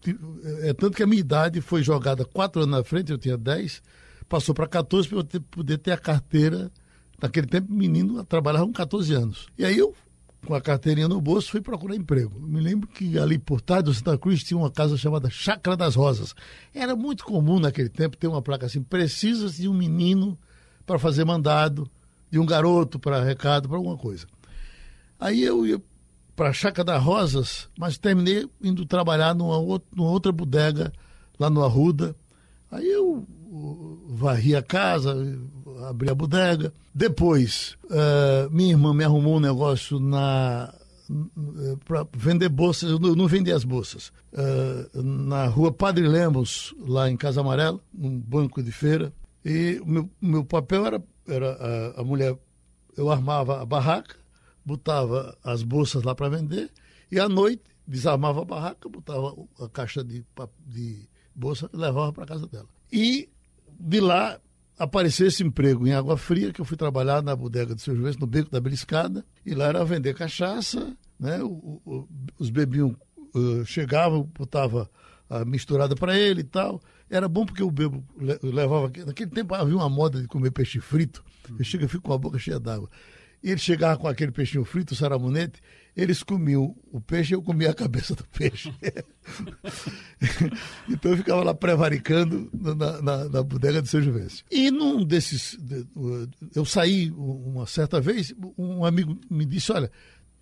ti- 0.00 0.18
é 0.62 0.72
tanto 0.72 0.96
que 0.96 1.02
a 1.02 1.06
minha 1.06 1.20
idade 1.20 1.60
foi 1.60 1.82
jogada 1.82 2.24
quatro 2.24 2.62
anos 2.62 2.76
na 2.76 2.84
frente, 2.84 3.10
eu 3.12 3.18
tinha 3.18 3.36
10, 3.36 3.82
passou 4.28 4.54
para 4.54 4.66
14 4.66 5.08
para 5.08 5.18
eu 5.18 5.24
ter- 5.24 5.40
poder 5.40 5.78
ter 5.78 5.92
a 5.92 5.98
carteira. 5.98 6.70
Naquele 7.22 7.46
tempo, 7.46 7.70
menino 7.72 8.24
trabalhava 8.24 8.64
com 8.66 8.72
14 8.72 9.12
anos. 9.12 9.46
E 9.58 9.64
aí 9.64 9.76
eu, 9.76 9.94
com 10.46 10.54
a 10.54 10.60
carteirinha 10.60 11.06
no 11.08 11.20
bolso, 11.20 11.50
fui 11.50 11.60
procurar 11.60 11.94
emprego. 11.94 12.40
Me 12.40 12.60
lembro 12.60 12.88
que 12.88 13.18
ali 13.18 13.38
por 13.38 13.60
trás 13.60 13.84
do 13.84 13.92
Santa 13.92 14.16
Cruz 14.16 14.42
tinha 14.42 14.56
uma 14.58 14.70
casa 14.70 14.96
chamada 14.96 15.28
Chácara 15.30 15.76
das 15.76 15.94
Rosas. 15.94 16.34
Era 16.74 16.96
muito 16.96 17.24
comum 17.24 17.58
naquele 17.60 17.88
tempo 17.88 18.16
ter 18.16 18.26
uma 18.26 18.40
placa 18.42 18.66
assim: 18.66 18.82
precisa 18.82 19.48
de 19.50 19.68
um 19.68 19.74
menino 19.74 20.38
para 20.86 20.98
fazer 20.98 21.24
mandado, 21.24 21.88
de 22.30 22.38
um 22.38 22.46
garoto 22.46 22.98
para 22.98 23.22
recado, 23.22 23.68
para 23.68 23.76
alguma 23.76 23.96
coisa. 23.96 24.26
Aí 25.18 25.42
eu 25.42 25.66
ia 25.66 25.80
para 26.34 26.48
a 26.48 26.52
Chácara 26.54 26.84
das 26.86 27.02
Rosas, 27.02 27.68
mas 27.78 27.98
terminei 27.98 28.48
indo 28.62 28.86
trabalhar 28.86 29.34
numa, 29.34 29.58
ou- 29.58 29.82
numa 29.94 30.08
outra 30.10 30.32
bodega 30.32 30.90
lá 31.38 31.50
no 31.50 31.62
Arruda. 31.62 32.16
Aí 32.70 32.88
eu 32.88 33.26
varri 34.08 34.54
a 34.56 34.62
casa, 34.62 35.14
abri 35.88 36.10
a 36.10 36.14
bodega. 36.14 36.72
Depois, 36.94 37.76
eh, 37.90 38.48
minha 38.50 38.70
irmã 38.70 38.92
me 38.94 39.04
arrumou 39.04 39.36
um 39.36 39.40
negócio 39.40 39.98
na 39.98 40.74
para 41.84 42.06
vender 42.16 42.48
bolsas, 42.48 42.88
eu 42.88 42.98
não, 43.00 43.26
vendia 43.26 43.56
as 43.56 43.64
bolsas. 43.64 44.12
Eh, 44.32 44.88
na 44.94 45.46
rua 45.46 45.72
Padre 45.72 46.06
Lemos, 46.06 46.72
lá 46.78 47.10
em 47.10 47.16
Casa 47.16 47.40
Amarela, 47.40 47.80
num 47.92 48.18
banco 48.20 48.62
de 48.62 48.70
feira. 48.70 49.12
E 49.44 49.80
o 49.82 49.86
meu, 49.86 50.10
meu 50.20 50.44
papel 50.44 50.86
era, 50.86 51.02
era 51.26 51.52
a, 51.96 52.00
a 52.00 52.04
mulher, 52.04 52.38
eu 52.96 53.10
armava 53.10 53.60
a 53.60 53.64
barraca, 53.64 54.16
botava 54.64 55.36
as 55.42 55.62
bolsas 55.62 56.04
lá 56.04 56.14
para 56.14 56.28
vender, 56.28 56.70
e 57.10 57.18
à 57.18 57.28
noite 57.28 57.62
desarmava 57.86 58.42
a 58.42 58.44
barraca, 58.44 58.88
botava 58.88 59.34
a 59.58 59.68
caixa 59.68 60.04
de, 60.04 60.24
de 60.64 61.08
bolsa 61.34 61.68
e 61.72 61.76
levava 61.76 62.12
para 62.12 62.26
casa 62.26 62.46
dela. 62.46 62.68
E 62.92 63.28
de 63.80 64.00
lá 64.00 64.38
apareceu 64.80 65.26
esse 65.28 65.42
emprego 65.44 65.86
em 65.86 65.92
Água 65.92 66.16
Fria, 66.16 66.52
que 66.52 66.60
eu 66.60 66.64
fui 66.64 66.76
trabalhar 66.76 67.22
na 67.22 67.36
bodega 67.36 67.74
do 67.74 67.80
seu 67.80 67.94
Juiz, 67.94 68.16
no 68.16 68.26
Beco 68.26 68.50
da 68.50 68.60
Beliscada, 68.60 69.24
e 69.44 69.54
lá 69.54 69.66
era 69.66 69.84
vender 69.84 70.14
cachaça, 70.14 70.96
né? 71.18 71.42
O- 71.42 71.80
o- 71.84 72.08
os 72.38 72.48
bebiam, 72.50 72.96
eh, 73.34 73.64
chegavam, 73.66 74.28
botava 74.36 74.90
a 75.28 75.44
misturada 75.44 75.94
para 75.94 76.18
ele 76.18 76.40
e 76.40 76.44
tal. 76.44 76.80
Era 77.10 77.28
bom 77.28 77.44
porque 77.44 77.62
o 77.62 77.70
bebo 77.70 78.02
le- 78.18 78.38
levava. 78.42 78.90
Naquele 79.06 79.30
tempo 79.30 79.54
havia 79.54 79.76
uma 79.76 79.88
moda 79.88 80.20
de 80.20 80.26
comer 80.26 80.50
peixe 80.50 80.80
frito. 80.80 81.22
Eu 81.58 81.64
chego 81.64 81.84
e 81.84 81.88
fico 81.88 82.02
com 82.04 82.12
a 82.12 82.18
boca 82.18 82.38
cheia 82.38 82.58
d'água. 82.58 82.88
E 83.42 83.50
ele 83.50 83.58
chegava 83.58 83.96
com 83.98 84.06
aquele 84.08 84.32
peixinho 84.32 84.64
frito, 84.64 84.92
o 84.92 84.96
saramonete, 84.96 85.60
eles 86.00 86.22
comiam 86.22 86.74
o 86.90 87.00
peixe 87.00 87.32
e 87.32 87.36
eu 87.36 87.42
comia 87.42 87.70
a 87.70 87.74
cabeça 87.74 88.14
do 88.14 88.24
peixe. 88.24 88.72
então 90.88 91.10
eu 91.12 91.16
ficava 91.16 91.42
lá 91.44 91.54
prevaricando 91.54 92.50
na, 92.52 93.02
na, 93.02 93.28
na 93.28 93.42
bodega 93.42 93.80
do 93.82 93.88
seu 93.88 94.02
Juvencio. 94.02 94.44
E 94.50 94.70
num 94.70 95.04
desses. 95.04 95.56
de- 95.60 95.86
Eu 96.54 96.64
saí 96.64 97.10
uma 97.10 97.66
certa 97.66 98.00
vez, 98.00 98.32
um 98.56 98.84
amigo 98.84 99.16
me 99.30 99.44
disse: 99.44 99.72
Olha, 99.72 99.90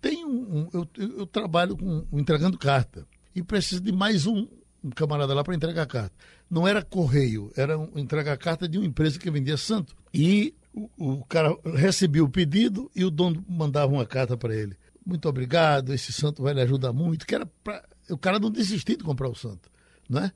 tem 0.01 0.25
um. 0.25 0.67
eu 0.73 0.87
eu 1.17 1.27
trabalho 1.27 1.77
com 1.77 2.05
entregando 2.13 2.57
carta 2.57 3.05
e 3.35 3.43
preciso 3.43 3.81
de 3.81 3.91
mais 3.91 4.25
um, 4.25 4.47
um 4.83 4.89
camarada 4.89 5.33
lá 5.33 5.43
para 5.43 5.55
entregar 5.55 5.85
carta. 5.85 6.15
Não 6.49 6.67
era 6.67 6.81
correio, 6.83 7.51
era 7.55 7.77
um, 7.77 7.91
entregar 7.97 8.37
carta 8.37 8.67
de 8.67 8.77
uma 8.77 8.87
empresa 8.87 9.19
que 9.19 9.29
vendia 9.29 9.57
santo. 9.57 9.95
E 10.13 10.53
o, 10.73 10.89
o 10.97 11.25
cara 11.25 11.55
recebia 11.75 12.23
o 12.23 12.29
pedido 12.29 12.89
e 12.95 13.03
o 13.05 13.11
dono 13.11 13.43
mandava 13.47 13.91
uma 13.93 14.05
carta 14.05 14.35
para 14.37 14.55
ele. 14.55 14.75
Muito 15.09 15.27
obrigado, 15.27 15.91
esse 15.91 16.13
santo 16.13 16.43
vai 16.43 16.53
lhe 16.53 16.61
ajudar 16.61 16.93
muito. 16.93 17.25
Que 17.25 17.33
era 17.33 17.47
pra, 17.63 17.83
o 18.11 18.17
cara 18.17 18.37
não 18.37 18.51
desistir 18.51 18.95
de 18.95 19.03
comprar 19.03 19.27
o 19.27 19.33
santo, 19.33 19.67
né? 20.07 20.31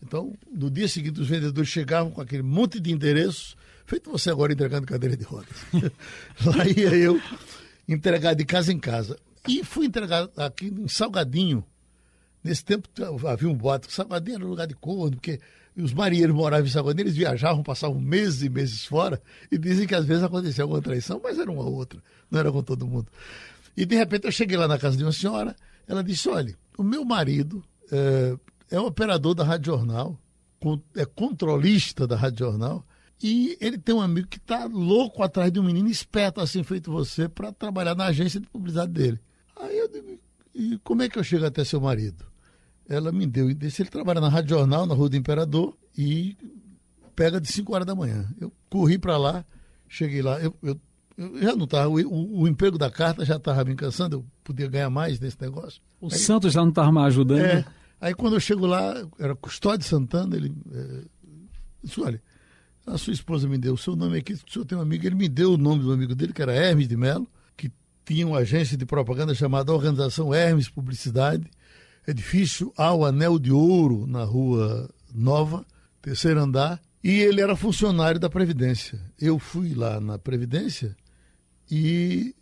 Então, 0.00 0.32
no 0.48 0.70
dia 0.70 0.86
seguinte, 0.86 1.20
os 1.20 1.28
vendedores 1.28 1.68
chegavam 1.68 2.12
com 2.12 2.20
aquele 2.20 2.42
monte 2.42 2.78
de 2.78 2.92
endereços, 2.92 3.56
feito 3.84 4.10
você 4.12 4.30
agora 4.30 4.52
entregando 4.52 4.86
cadeira 4.86 5.16
de 5.16 5.24
rodas. 5.24 5.56
Lá 6.44 6.68
ia 6.68 6.94
eu 6.94 7.20
entregar 7.88 8.34
de 8.34 8.44
casa 8.44 8.72
em 8.72 8.78
casa. 8.78 9.18
E 9.48 9.64
fui 9.64 9.86
entregar 9.86 10.28
aqui 10.36 10.66
em 10.66 10.86
Salgadinho. 10.86 11.64
Nesse 12.44 12.64
tempo 12.64 12.88
havia 13.26 13.48
um 13.48 13.56
boato 13.56 13.88
que 13.88 13.94
Salgadinho 13.94 14.36
era 14.36 14.46
um 14.46 14.50
lugar 14.50 14.68
de 14.68 14.74
corno, 14.74 15.16
porque 15.16 15.40
os 15.76 15.92
marinheiros 15.92 16.34
moravam 16.34 16.66
em 16.66 16.70
Salgadinho, 16.70 17.06
eles 17.06 17.16
viajavam, 17.16 17.64
passavam 17.64 18.00
meses 18.00 18.42
e 18.42 18.48
meses 18.48 18.84
fora, 18.84 19.20
e 19.50 19.58
dizem 19.58 19.86
que 19.86 19.94
às 19.96 20.04
vezes 20.04 20.22
acontecia 20.22 20.62
alguma 20.62 20.80
traição, 20.80 21.20
mas 21.22 21.40
era 21.40 21.50
uma 21.50 21.64
outra, 21.64 22.00
não 22.30 22.38
era 22.38 22.52
com 22.52 22.62
todo 22.62 22.86
mundo. 22.86 23.08
E 23.76 23.86
de 23.86 23.96
repente 23.96 24.26
eu 24.26 24.32
cheguei 24.32 24.56
lá 24.56 24.68
na 24.68 24.78
casa 24.78 24.96
de 24.96 25.02
uma 25.02 25.12
senhora, 25.12 25.56
ela 25.86 26.02
disse: 26.02 26.28
olha, 26.28 26.56
o 26.76 26.82
meu 26.82 27.04
marido 27.04 27.64
é, 27.90 28.36
é 28.70 28.80
operador 28.80 29.34
da 29.34 29.44
Rádio 29.44 29.72
Jornal, 29.72 30.18
é 30.96 31.04
controlista 31.04 32.06
da 32.06 32.16
Rádio 32.16 32.46
Jornal, 32.46 32.86
e 33.22 33.56
ele 33.60 33.78
tem 33.78 33.94
um 33.94 34.00
amigo 34.00 34.28
que 34.28 34.38
está 34.38 34.64
louco 34.66 35.22
atrás 35.22 35.52
de 35.52 35.60
um 35.60 35.62
menino 35.62 35.88
esperto 35.88 36.40
assim 36.40 36.62
feito 36.62 36.90
você 36.90 37.28
para 37.28 37.52
trabalhar 37.52 37.94
na 37.94 38.06
agência 38.06 38.40
de 38.40 38.46
publicidade 38.46 38.92
dele. 38.92 39.20
Aí 39.56 39.78
eu 39.78 39.88
digo, 39.88 40.18
e 40.54 40.78
como 40.78 41.02
é 41.02 41.08
que 41.08 41.18
eu 41.18 41.24
chego 41.24 41.46
até 41.46 41.64
seu 41.64 41.80
marido? 41.80 42.24
Ela 42.88 43.12
me 43.12 43.26
deu, 43.26 43.52
disse, 43.54 43.82
ele 43.82 43.90
trabalha 43.90 44.20
na 44.20 44.28
Rádio 44.28 44.56
Jornal, 44.56 44.86
na 44.86 44.94
Rua 44.94 45.08
do 45.08 45.16
Imperador, 45.16 45.76
e 45.96 46.36
pega 47.14 47.40
de 47.40 47.50
5 47.50 47.72
horas 47.72 47.86
da 47.86 47.94
manhã. 47.94 48.28
Eu 48.40 48.52
corri 48.68 48.98
para 48.98 49.16
lá, 49.16 49.44
cheguei 49.88 50.20
lá, 50.20 50.40
eu, 50.40 50.54
eu 50.62 50.80
já 51.40 51.54
não 51.54 51.64
estava, 51.64 51.88
o, 51.88 52.40
o, 52.40 52.48
emprego 52.48 52.78
da 52.78 52.90
carta 52.90 53.24
já 53.24 53.36
estava 53.36 53.64
me 53.64 53.74
cansando, 53.74 54.16
eu 54.16 54.26
podia 54.42 54.68
ganhar 54.68 54.90
mais 54.90 55.20
nesse 55.20 55.40
negócio. 55.40 55.80
O 56.00 56.10
Santos 56.10 56.52
já 56.52 56.60
não 56.60 56.70
estava 56.70 56.90
mais 56.90 57.08
ajudando. 57.08 57.40
É, 57.40 57.64
aí 58.00 58.14
quando 58.14 58.34
eu 58.34 58.40
chego 58.40 58.66
lá, 58.66 58.94
era 59.18 59.34
Custódio 59.34 59.86
Santana, 59.86 60.36
ele 60.36 60.52
é, 60.72 61.04
disse, 61.82 62.00
olha, 62.00 62.22
a 62.86 62.98
sua 62.98 63.12
esposa 63.12 63.48
me 63.48 63.58
deu 63.58 63.74
o 63.74 63.78
seu 63.78 63.94
nome 63.94 64.18
aqui, 64.18 64.32
o 64.32 64.50
senhor 64.50 64.64
tem 64.64 64.76
um 64.76 64.80
amigo, 64.80 65.06
ele 65.06 65.14
me 65.14 65.28
deu 65.28 65.54
o 65.54 65.56
nome 65.56 65.82
do 65.82 65.92
amigo 65.92 66.14
dele, 66.14 66.32
que 66.32 66.42
era 66.42 66.54
Hermes 66.54 66.88
de 66.88 66.96
Mello, 66.96 67.28
que 67.56 67.70
tinha 68.04 68.26
uma 68.26 68.38
agência 68.38 68.76
de 68.76 68.84
propaganda 68.84 69.34
chamada 69.34 69.72
Organização 69.72 70.34
Hermes 70.34 70.68
Publicidade, 70.68 71.48
edifício 72.06 72.72
ao 72.76 73.04
Anel 73.04 73.38
de 73.38 73.52
Ouro, 73.52 74.06
na 74.06 74.24
Rua 74.24 74.90
Nova, 75.14 75.64
terceiro 76.00 76.40
andar, 76.40 76.80
E 77.04 77.20
ele 77.20 77.40
era 77.40 77.56
funcionário 77.56 78.18
da 78.20 78.30
Previdência. 78.30 79.00
Eu 79.20 79.38
fui 79.38 79.74
lá 79.74 80.00
na 80.00 80.18
Previdência 80.18 80.96
e 81.80 82.34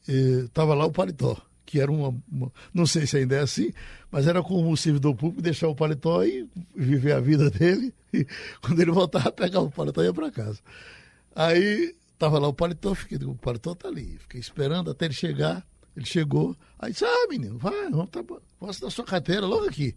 estava 0.45 0.75
lá 0.75 0.85
o 0.87 0.90
paletó, 0.93 1.37
que 1.64 1.79
era 1.81 1.90
uma, 1.90 2.14
uma- 2.31 2.53
Não 2.75 2.85
sei 2.87 3.07
se 3.07 3.16
ainda 3.16 3.37
é 3.37 3.40
assim, 3.40 3.73
mas 4.11 4.27
era 4.27 4.43
como 4.43 4.71
o 4.73 4.77
servidor 4.77 5.14
público 5.14 5.40
deixar 5.43 5.69
o 5.69 5.75
paletó 5.75 6.25
e 6.25 6.49
viver 6.75 7.12
a 7.12 7.21
vida 7.21 7.49
dele. 7.53 7.95
E 8.12 8.27
quando 8.61 8.81
ele 8.81 8.90
voltava, 8.90 9.31
pegava 9.31 9.64
o 9.66 9.71
paletó 9.71 10.03
e 10.03 10.07
ia 10.07 10.12
para 10.12 10.31
casa. 10.33 10.59
Aí 11.35 11.95
estava 12.12 12.38
lá 12.38 12.49
o 12.49 12.53
paletó, 12.55 12.95
fiquei, 12.95 13.19
o 13.25 13.35
paletó 13.37 13.75
tá 13.75 13.88
ali. 13.88 14.16
Fiquei 14.21 14.40
esperando 14.40 14.90
até 14.90 15.05
ele 15.07 15.14
chegar. 15.14 15.64
Ele 15.97 16.07
chegou. 16.07 16.57
Aí 16.79 16.93
disse: 16.93 17.05
Ah, 17.05 17.27
menino, 17.29 17.59
vai, 17.59 17.88
vamos 17.90 18.11
tá, 18.11 18.23
bom. 18.23 18.38
posso 18.59 18.81
dar 18.81 18.90
sua 18.90 19.05
carteira 19.05 19.47
logo 19.47 19.66
aqui. 19.66 19.95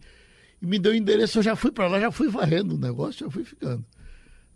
E 0.62 0.66
me 0.66 0.78
deu 0.78 0.92
o 0.92 0.94
endereço, 0.94 1.38
eu 1.38 1.42
já 1.42 1.56
fui 1.56 1.72
para 1.72 1.88
lá, 1.88 1.98
já 2.00 2.10
fui 2.10 2.28
varrendo 2.28 2.74
o 2.76 2.78
negócio, 2.78 3.26
já 3.26 3.30
fui 3.30 3.44
ficando. 3.44 3.84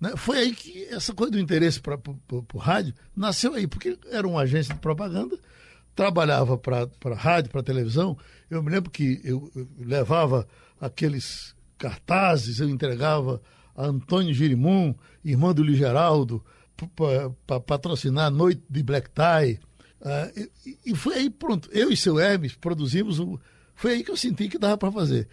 Né? 0.00 0.12
Foi 0.16 0.38
aí 0.38 0.54
que 0.54 0.84
essa 0.87 1.12
coisa 1.12 1.32
do 1.32 1.40
interesse 1.40 1.80
para 1.80 1.98
o 2.54 2.58
rádio 2.58 2.94
nasceu 3.16 3.54
aí, 3.54 3.66
porque 3.66 3.98
era 4.11 4.26
uma 4.26 4.42
agência 4.42 4.74
de 4.74 4.80
propaganda, 4.80 5.38
trabalhava 5.94 6.56
para 6.56 7.14
rádio, 7.14 7.50
para 7.50 7.62
televisão. 7.62 8.16
Eu 8.48 8.62
me 8.62 8.70
lembro 8.70 8.90
que 8.90 9.20
eu, 9.24 9.50
eu 9.54 9.68
levava 9.78 10.46
aqueles 10.80 11.54
cartazes, 11.76 12.61
eu 12.61 12.68
entregava 12.68 13.40
a 13.76 13.87
Antônio 13.87 14.34
Girimum, 14.34 14.94
irmã 15.24 15.52
do 15.52 15.62
Ligeraldo, 15.62 16.44
para 17.46 17.61
patrocinar 17.61 18.26
a 18.26 18.30
noite 18.30 18.62
de 18.68 18.82
Black 18.82 19.11
Tie. 19.11 19.58
Ah, 20.00 20.30
e, 20.37 20.78
e 20.87 20.94
foi 20.94 21.14
aí, 21.14 21.30
pronto. 21.30 21.68
Eu 21.72 21.90
e 21.90 21.96
seu 21.96 22.18
Hermes 22.18 22.54
produzimos 22.54 23.18
o. 23.18 23.38
Foi 23.81 23.93
aí 23.93 24.03
que 24.03 24.11
eu 24.11 24.17
senti 24.17 24.49
que 24.49 24.59
dava 24.59 24.77
para 24.77 24.91
fazer. 24.91 25.29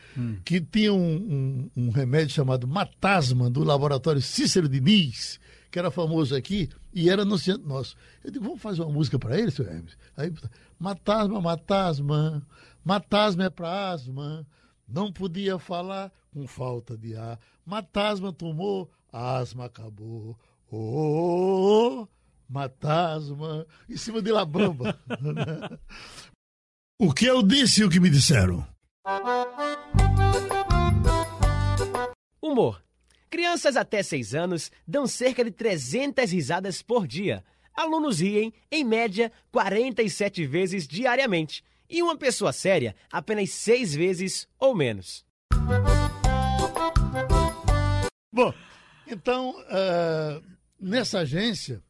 Que 0.45 0.61
tinha 0.61 0.93
um, 0.93 1.15
um- 1.15 1.71
um 1.75 1.89
remédio 1.89 2.29
chamado 2.31 2.67
Matasma, 2.67 3.49
do 3.49 3.63
laboratório 3.63 4.21
Cícero 4.21 4.69
Diniz, 4.69 5.39
que 5.71 5.79
era 5.79 5.89
famoso 5.89 6.35
aqui, 6.35 6.69
e 6.93 7.09
era 7.09 7.23
anunciante 7.23 7.65
nosso. 7.65 7.95
Eu 8.23 8.29
digo, 8.29 8.45
vamos 8.45 8.61
fazer 8.61 8.83
uma 8.83 8.91
música 8.93 9.17
para 9.17 9.35
ele, 9.39 9.49
seu 9.49 9.65
Hermes? 9.67 9.97
Aí, 10.15 10.31
Matasma, 10.79 11.41
Matasma, 11.41 12.47
Matasma 12.83 13.45
é 13.45 13.49
para 13.49 13.89
asma, 13.89 14.45
não 14.87 15.11
podia 15.11 15.57
falar 15.57 16.11
com 16.31 16.45
falta 16.45 16.95
de 16.95 17.15
ar. 17.15 17.39
Matasma 17.65 18.31
tomou, 18.31 18.91
asma 19.11 19.65
acabou. 19.65 20.37
Oh, 20.69 20.77
oh, 20.77 22.01
oh, 22.03 22.07
Matasma, 22.47 23.65
em 23.89 23.97
cima 23.97 24.21
de 24.21 24.31
La 24.31 24.45
Bamba. 24.45 24.95
o 26.97 27.13
que 27.13 27.25
eu 27.25 27.43
disse 27.43 27.81
e 27.81 27.83
o 27.83 27.89
que 27.89 27.99
me 27.99 28.09
disseram? 28.09 28.65
Humor. 32.41 32.81
Crianças 33.29 33.75
até 33.75 34.01
6 34.01 34.33
anos 34.33 34.71
dão 34.87 35.05
cerca 35.05 35.43
de 35.43 35.51
300 35.51 36.31
risadas 36.31 36.81
por 36.81 37.05
dia. 37.05 37.43
Alunos 37.73 38.21
riem, 38.21 38.53
em 38.71 38.85
média, 38.85 39.31
47 39.51 40.45
vezes 40.45 40.87
diariamente. 40.87 41.63
E 41.89 42.01
uma 42.01 42.17
pessoa 42.17 42.53
séria, 42.53 42.95
apenas 43.11 43.49
6 43.49 43.93
vezes 43.93 44.47
ou 44.57 44.73
menos. 44.73 45.25
Bom, 48.31 48.53
então, 49.05 49.53
eh, 49.69 50.41
nessa 50.79 51.19
agência, 51.19 51.83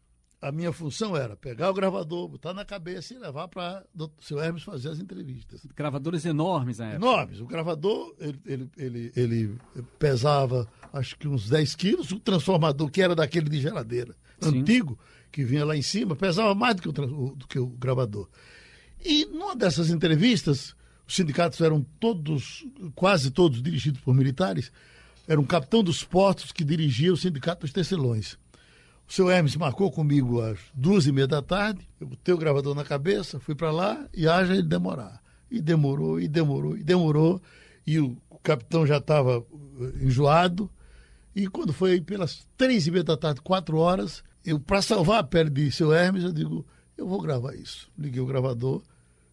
a 0.47 0.51
minha 0.51 0.71
função 0.71 1.15
era 1.17 1.35
pegar 1.35 1.69
o 1.69 1.73
gravador, 1.73 2.27
botar 2.27 2.53
na 2.53 2.63
cabeça 2.63 3.13
e 3.13 3.17
levar 3.17 3.47
para 3.47 3.83
o 3.97 4.09
seu 4.21 4.39
Hermes 4.39 4.63
fazer 4.63 4.89
as 4.89 4.99
entrevistas. 4.99 5.65
Gravadores 5.75 6.23
enormes 6.25 6.77
na 6.79 6.85
época. 6.91 7.05
Enormes. 7.05 7.39
O 7.41 7.45
gravador, 7.47 8.13
ele, 8.19 8.39
ele, 8.45 8.69
ele, 8.77 9.11
ele 9.15 9.59
pesava 9.97 10.67
acho 10.93 11.17
que 11.17 11.27
uns 11.27 11.49
10 11.49 11.75
quilos. 11.75 12.11
O 12.11 12.19
transformador, 12.19 12.89
que 12.91 13.01
era 13.01 13.15
daquele 13.15 13.49
de 13.49 13.59
geladeira, 13.59 14.15
Sim. 14.39 14.59
antigo, 14.59 14.97
que 15.31 15.43
vinha 15.43 15.65
lá 15.65 15.75
em 15.75 15.81
cima, 15.81 16.15
pesava 16.15 16.53
mais 16.53 16.75
do 16.75 16.81
que 16.81 16.89
o- 16.89 17.35
do 17.35 17.47
que 17.47 17.57
o 17.59 17.67
gravador. 17.67 18.29
E 19.03 19.25
numa 19.25 19.55
dessas 19.55 19.89
entrevistas, 19.89 20.75
os 21.07 21.15
sindicatos 21.15 21.59
eram 21.61 21.85
todos, 21.99 22.65
quase 22.95 23.31
todos 23.31 23.61
dirigidos 23.61 23.99
por 24.01 24.13
militares, 24.13 24.71
era 25.27 25.39
um 25.41 25.45
capitão 25.45 25.83
dos 25.83 26.03
portos 26.03 26.51
que 26.51 26.63
dirigia 26.63 27.11
o 27.11 27.17
sindicato 27.17 27.61
dos 27.61 27.71
tecelões. 27.73 28.37
O 29.07 29.13
seu 29.13 29.29
Hermes 29.29 29.55
marcou 29.55 29.91
comigo 29.91 30.41
às 30.41 30.59
duas 30.73 31.05
e 31.05 31.11
meia 31.11 31.27
da 31.27 31.41
tarde, 31.41 31.87
eu 31.99 32.07
botei 32.07 32.33
o 32.33 32.37
gravador 32.37 32.73
na 32.73 32.83
cabeça, 32.83 33.39
fui 33.39 33.53
para 33.53 33.71
lá 33.71 34.07
e 34.13 34.27
haja 34.27 34.53
ele 34.53 34.63
demorar. 34.63 35.21
E 35.49 35.61
demorou, 35.61 36.19
e 36.19 36.27
demorou, 36.27 36.75
e 36.75 36.83
demorou, 36.83 37.41
e 37.85 37.99
o 37.99 38.17
capitão 38.41 38.85
já 38.85 38.97
estava 38.97 39.45
enjoado. 40.01 40.69
E 41.35 41.47
quando 41.47 41.71
foi 41.71 42.01
pelas 42.01 42.47
três 42.57 42.87
e 42.87 42.91
meia 42.91 43.03
da 43.03 43.15
tarde, 43.15 43.41
quatro 43.41 43.77
horas, 43.77 44.23
eu, 44.43 44.59
para 44.59 44.81
salvar 44.81 45.19
a 45.19 45.23
pele 45.23 45.49
de 45.49 45.71
seu 45.71 45.93
Hermes, 45.93 46.23
eu 46.23 46.31
digo, 46.31 46.65
eu 46.97 47.07
vou 47.07 47.21
gravar 47.21 47.55
isso. 47.55 47.91
Liguei 47.97 48.21
o 48.21 48.25
gravador, 48.25 48.81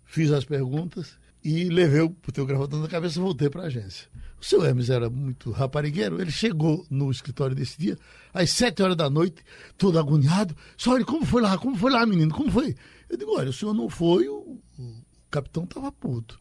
fiz 0.04 0.30
as 0.32 0.44
perguntas 0.44 1.18
e 1.42 1.64
levei 1.64 2.00
o 2.00 2.10
teu 2.32 2.44
gravador 2.44 2.80
na 2.80 2.88
cabeça 2.88 3.18
e 3.18 3.22
voltei 3.22 3.48
para 3.48 3.62
a 3.62 3.66
agência. 3.66 4.08
O 4.42 4.44
seu 4.44 4.64
Hermes 4.64 4.90
era 4.90 5.08
muito 5.08 5.52
raparigueiro, 5.52 6.20
ele 6.20 6.32
chegou 6.32 6.84
no 6.90 7.12
escritório 7.12 7.54
desse 7.54 7.78
dia, 7.78 7.96
às 8.34 8.50
sete 8.50 8.82
horas 8.82 8.96
da 8.96 9.08
noite, 9.08 9.40
todo 9.78 10.00
agoniado. 10.00 10.56
Só 10.76 10.94
olha, 10.94 11.04
como 11.04 11.24
foi 11.24 11.40
lá? 11.40 11.56
Como 11.56 11.76
foi 11.76 11.92
lá, 11.92 12.04
menino? 12.04 12.34
Como 12.34 12.50
foi? 12.50 12.74
Eu 13.08 13.16
digo, 13.16 13.36
olha, 13.38 13.50
o 13.50 13.52
senhor 13.52 13.72
não 13.72 13.88
foi, 13.88 14.26
o, 14.28 14.58
o 14.78 14.94
capitão 15.30 15.62
estava 15.62 15.92
puto. 15.92 16.40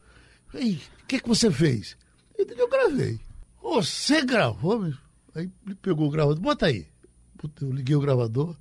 Ei, 0.51 0.81
o 1.03 1.05
que, 1.05 1.19
que 1.19 1.27
você 1.29 1.51
fez? 1.51 1.95
Eu 2.35 2.43
digo, 2.43 2.59
eu 2.59 2.67
gravei. 2.69 3.19
Você 3.61 4.25
gravou? 4.25 4.79
meu? 4.79 4.93
Aí 5.35 5.47
ele 5.63 5.75
pegou 5.75 6.07
o 6.07 6.11
gravador, 6.11 6.41
bota 6.41 6.65
aí. 6.65 6.87
Eu 7.61 7.71
liguei 7.71 7.95
o 7.95 8.01
gravador, 8.01 8.55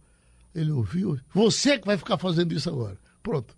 ele 0.54 0.70
ouviu. 0.70 1.18
Você 1.32 1.78
que 1.78 1.86
vai 1.86 1.96
ficar 1.96 2.18
fazendo 2.18 2.52
isso 2.52 2.68
agora. 2.68 2.98
Pronto. 3.22 3.56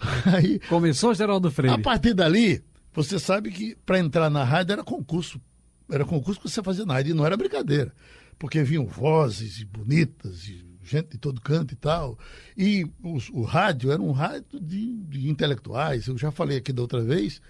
Aí, 0.26 0.58
Começou 0.68 1.14
Geraldo 1.14 1.48
a 1.48 1.50
Freire. 1.50 1.80
partir 1.82 2.14
dali, 2.14 2.62
você 2.94 3.18
sabe 3.18 3.50
que 3.50 3.76
para 3.84 3.98
entrar 3.98 4.30
na 4.30 4.44
rádio 4.44 4.72
era 4.72 4.84
concurso. 4.84 5.40
Era 5.90 6.04
concurso 6.04 6.40
que 6.40 6.48
você 6.48 6.62
fazia 6.62 6.86
na 6.86 6.94
rádio 6.94 7.10
e 7.10 7.14
não 7.14 7.26
era 7.26 7.36
brincadeira. 7.36 7.92
Porque 8.38 8.62
vinham 8.62 8.86
vozes 8.86 9.60
e 9.60 9.64
bonitas, 9.64 10.48
e 10.48 10.64
gente 10.82 11.10
de 11.10 11.18
todo 11.18 11.40
canto 11.40 11.72
e 11.72 11.76
tal. 11.76 12.18
E 12.56 12.86
os- 13.02 13.28
o, 13.30 13.42
rádio 13.42 13.90
era 13.92 14.00
um 14.00 14.12
rádio 14.12 14.60
de, 14.60 14.92
de 15.04 15.28
intelectuais. 15.28 16.06
Eu 16.06 16.16
já 16.18 16.30
falei 16.30 16.58
aqui 16.58 16.72
da 16.72 16.82
outra 16.82 17.02
vez 17.02 17.40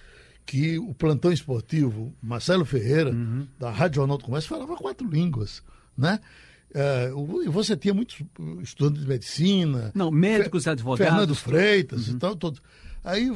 que 0.46 0.78
o 0.78 0.92
plantão 0.94 1.32
esportivo, 1.32 2.14
Marcelo 2.22 2.64
Ferreira, 2.64 3.12
da 3.58 3.70
Rádio 3.70 3.96
Jornal 3.96 4.18
do 4.18 4.24
Comércio, 4.24 4.50
falava 4.50 4.76
quatro 4.76 5.08
línguas, 5.08 5.62
né? 5.96 6.20
E 7.44 7.48
você 7.48 7.76
tinha 7.76 7.94
muitos 7.94 8.20
uh, 8.38 8.60
estudantes 8.60 9.02
de 9.02 9.08
medicina. 9.08 9.90
Não, 9.94 10.10
médicos 10.10 10.66
e 10.66 10.70
advogados. 10.70 11.12
Fernando 11.12 11.34
Freitas 11.34 12.08
e 12.08 12.14
tal, 12.18 12.34
todos. 12.36 12.60
Aí 13.02 13.32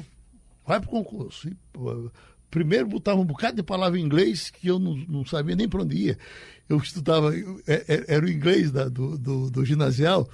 vai 0.69 0.81
pro 0.81 0.89
concurso. 0.91 1.49
E, 1.49 1.57
pô, 1.73 2.11
primeiro 2.51 2.87
botava 2.87 3.21
um 3.21 3.25
bocado 3.25 3.57
de 3.57 3.63
palavra 3.63 3.99
em 3.99 4.03
inglês 4.03 4.51
que 4.51 4.69
eu 4.69 4.79
não, 4.79 4.95
não 5.09 5.25
sabia 5.25 5.57
nem 5.57 5.69
para 5.69 5.83
onde 5.83 5.97
ia. 5.97 6.19
Eu 6.69 6.77
estudava, 6.77 7.35
eu- 7.35 7.61
é- 7.67 7.85
é- 7.89 8.05
era 8.15 8.25
o 8.25 8.29
inglês 8.31 8.71
da- 8.71 8.89
do, 8.89 9.19
do, 9.19 9.51
do 9.51 9.65
ginasial. 9.65 10.29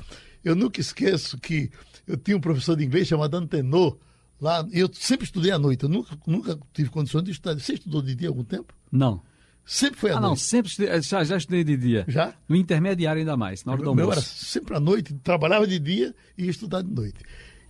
Eu 0.45 0.55
nunca 0.55 0.81
esqueço 0.81 1.39
que 1.39 1.71
eu 2.07 2.17
tinha 2.17 2.37
um 2.37 2.41
professor 2.41 2.77
de 2.77 2.85
inglês 2.85 3.07
chamado 3.09 3.35
Antenor, 3.37 3.97
lá, 4.41 4.67
e 4.73 4.81
eu 4.81 4.91
sempre 4.93 5.25
estudei 5.25 5.53
à 5.53 5.59
noite, 5.59 5.85
eu 5.85 5.89
nunca, 5.89 6.19
nunca 6.27 6.59
tive 6.75 6.91
condições 6.91 7.23
de 7.25 7.31
estudar. 7.31 7.55
Você 7.59 7.75
estudou 7.75 8.03
de 8.03 8.15
dia 8.15 8.29
algum 8.29 8.45
tempo? 8.45 8.75
Não. 8.93 9.23
Sempre 9.67 9.99
foi 9.99 10.11
à 10.11 10.19
Ah, 10.19 10.21
não, 10.21 10.29
noite. 10.31 10.43
sempre 10.43 10.71
estudei, 10.71 11.01
já, 11.01 11.25
já 11.25 11.37
estudei 11.39 11.65
de 11.65 11.75
dia. 11.79 12.05
Já? 12.07 12.35
No 12.47 12.55
intermediário 12.55 13.21
ainda 13.21 13.35
mais, 13.37 13.65
na 13.65 13.73
hora 13.73 13.83
do 13.83 13.91
O 13.93 13.95
meu 13.95 14.05
era 14.13 14.21
almoço. 14.21 14.45
sempre 14.45 14.77
à 14.77 14.81
noite, 14.81 15.15
trabalhava 15.15 15.67
de 15.67 15.79
dia 15.79 16.15
e 16.37 16.45
ia 16.45 16.51
estudar 16.51 16.83
de 16.83 16.93
noite. 16.93 17.21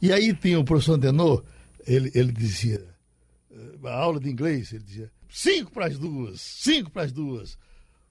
E 0.03 0.13
aí 0.13 0.35
tinha 0.35 0.59
o 0.59 0.65
professor 0.65 0.95
Antenor, 0.95 1.45
ele, 1.87 2.11
ele 2.15 2.33
dizia, 2.33 2.87
eh, 3.51 3.89
a 3.89 3.95
aula 3.95 4.21
de 4.21 4.29
inglês, 4.29 4.73
ele 4.73 4.85
dizia, 4.85 5.13
cinco 5.29 5.73
para 5.73 5.87
as 5.87 5.99
duas, 5.99 6.41
cinco 6.41 6.91
para 6.91 7.03
as 7.03 7.13
duas, 7.13 7.59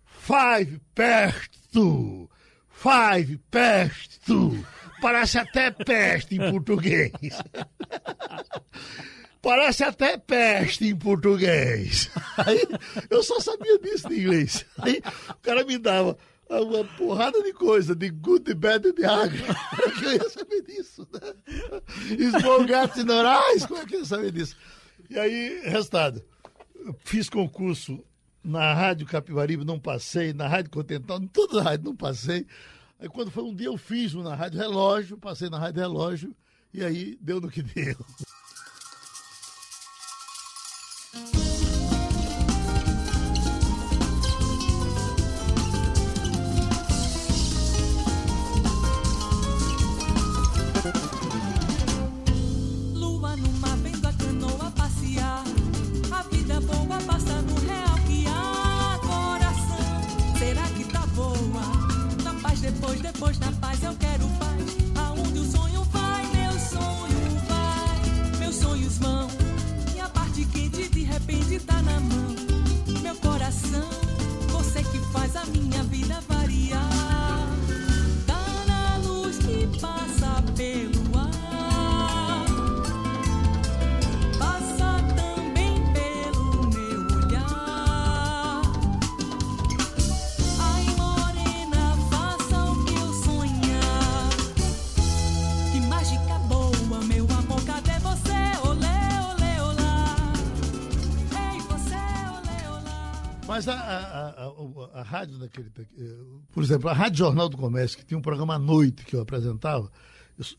five 0.06 0.80
past 0.96 1.52
two, 1.72 2.30
five 2.70 3.38
past 3.50 4.20
two. 4.26 4.66
Parece 5.02 5.38
até 5.38 5.70
peste 5.72 6.36
em 6.36 6.52
português. 6.52 7.12
Parece 9.42 9.84
até 9.84 10.18
peste 10.18 10.88
em 10.88 10.96
português. 10.96 12.10
Aí 12.38 12.66
eu 13.10 13.22
só 13.22 13.42
sabia 13.42 13.78
disso 13.80 14.08
em 14.12 14.20
inglês. 14.20 14.66
Aí 14.78 15.02
o 15.30 15.36
cara 15.42 15.66
me 15.66 15.78
dava 15.78 16.18
uma 16.62 16.84
porrada 16.84 17.42
de 17.42 17.54
coisa, 17.54 17.96
de 17.96 18.10
good, 18.10 18.46
de 18.46 18.54
bad 18.54 18.88
e 18.88 18.94
de 18.94 19.06
ugly. 19.06 19.44
Como 19.44 19.88
é 19.88 19.92
que 19.92 20.06
eu 20.06 20.14
ia 20.14 20.30
saber 20.30 20.62
disso, 20.64 21.08
né? 21.12 22.40
Small 22.40 22.66
gatos 22.66 23.02
e 23.02 23.04
norais, 23.04 23.66
como 23.66 23.82
é 23.82 23.86
que 23.86 23.96
eu 23.96 24.00
ia 24.00 24.06
saber 24.06 24.32
disso? 24.32 24.56
E 25.10 25.18
aí, 25.18 25.62
resultado, 25.64 26.24
fiz 27.00 27.30
concurso 27.30 28.04
na 28.44 28.74
Rádio 28.74 29.08
Capibaribe, 29.08 29.64
não 29.64 29.80
passei, 29.80 30.34
na 30.34 30.48
Rádio 30.48 30.72
Continental, 30.72 31.22
em 31.22 31.28
todas 31.28 31.58
as 31.58 31.64
rádios 31.64 31.86
não 31.86 31.96
passei. 31.96 32.46
Aí 33.00 33.08
quando 33.08 33.32
foi 33.32 33.44
um 33.44 33.56
dia 33.56 33.68
eu 33.68 33.78
fiz 33.78 34.14
na 34.14 34.36
Rádio 34.36 34.60
Relógio, 34.60 35.18
passei 35.18 35.50
na 35.50 35.58
Rádio 35.58 35.82
Relógio, 35.82 36.36
e 36.74 36.84
aí 36.84 37.18
deu 37.22 37.40
no 37.40 37.50
que 37.50 37.62
deu. 37.62 37.98
Mas 103.66 103.68
a, 103.68 103.74
a, 103.80 104.94
a, 104.96 105.00
a 105.00 105.04
rádio 105.04 105.38
daquele. 105.38 105.72
eh, 105.98 106.16
Por 106.52 106.64
exemplo, 106.64 106.90
a 106.90 106.94
Rádio 106.94 107.18
Jornal 107.20 107.50
do 107.50 107.58
Comércio, 107.58 107.98
que 107.98 108.06
tinha 108.06 108.18
um 108.18 108.22
programa 108.22 108.56
à 108.56 108.60
noite 108.60 109.06
que 109.06 109.16
eu 109.16 109.22
apresentava, 109.22 109.92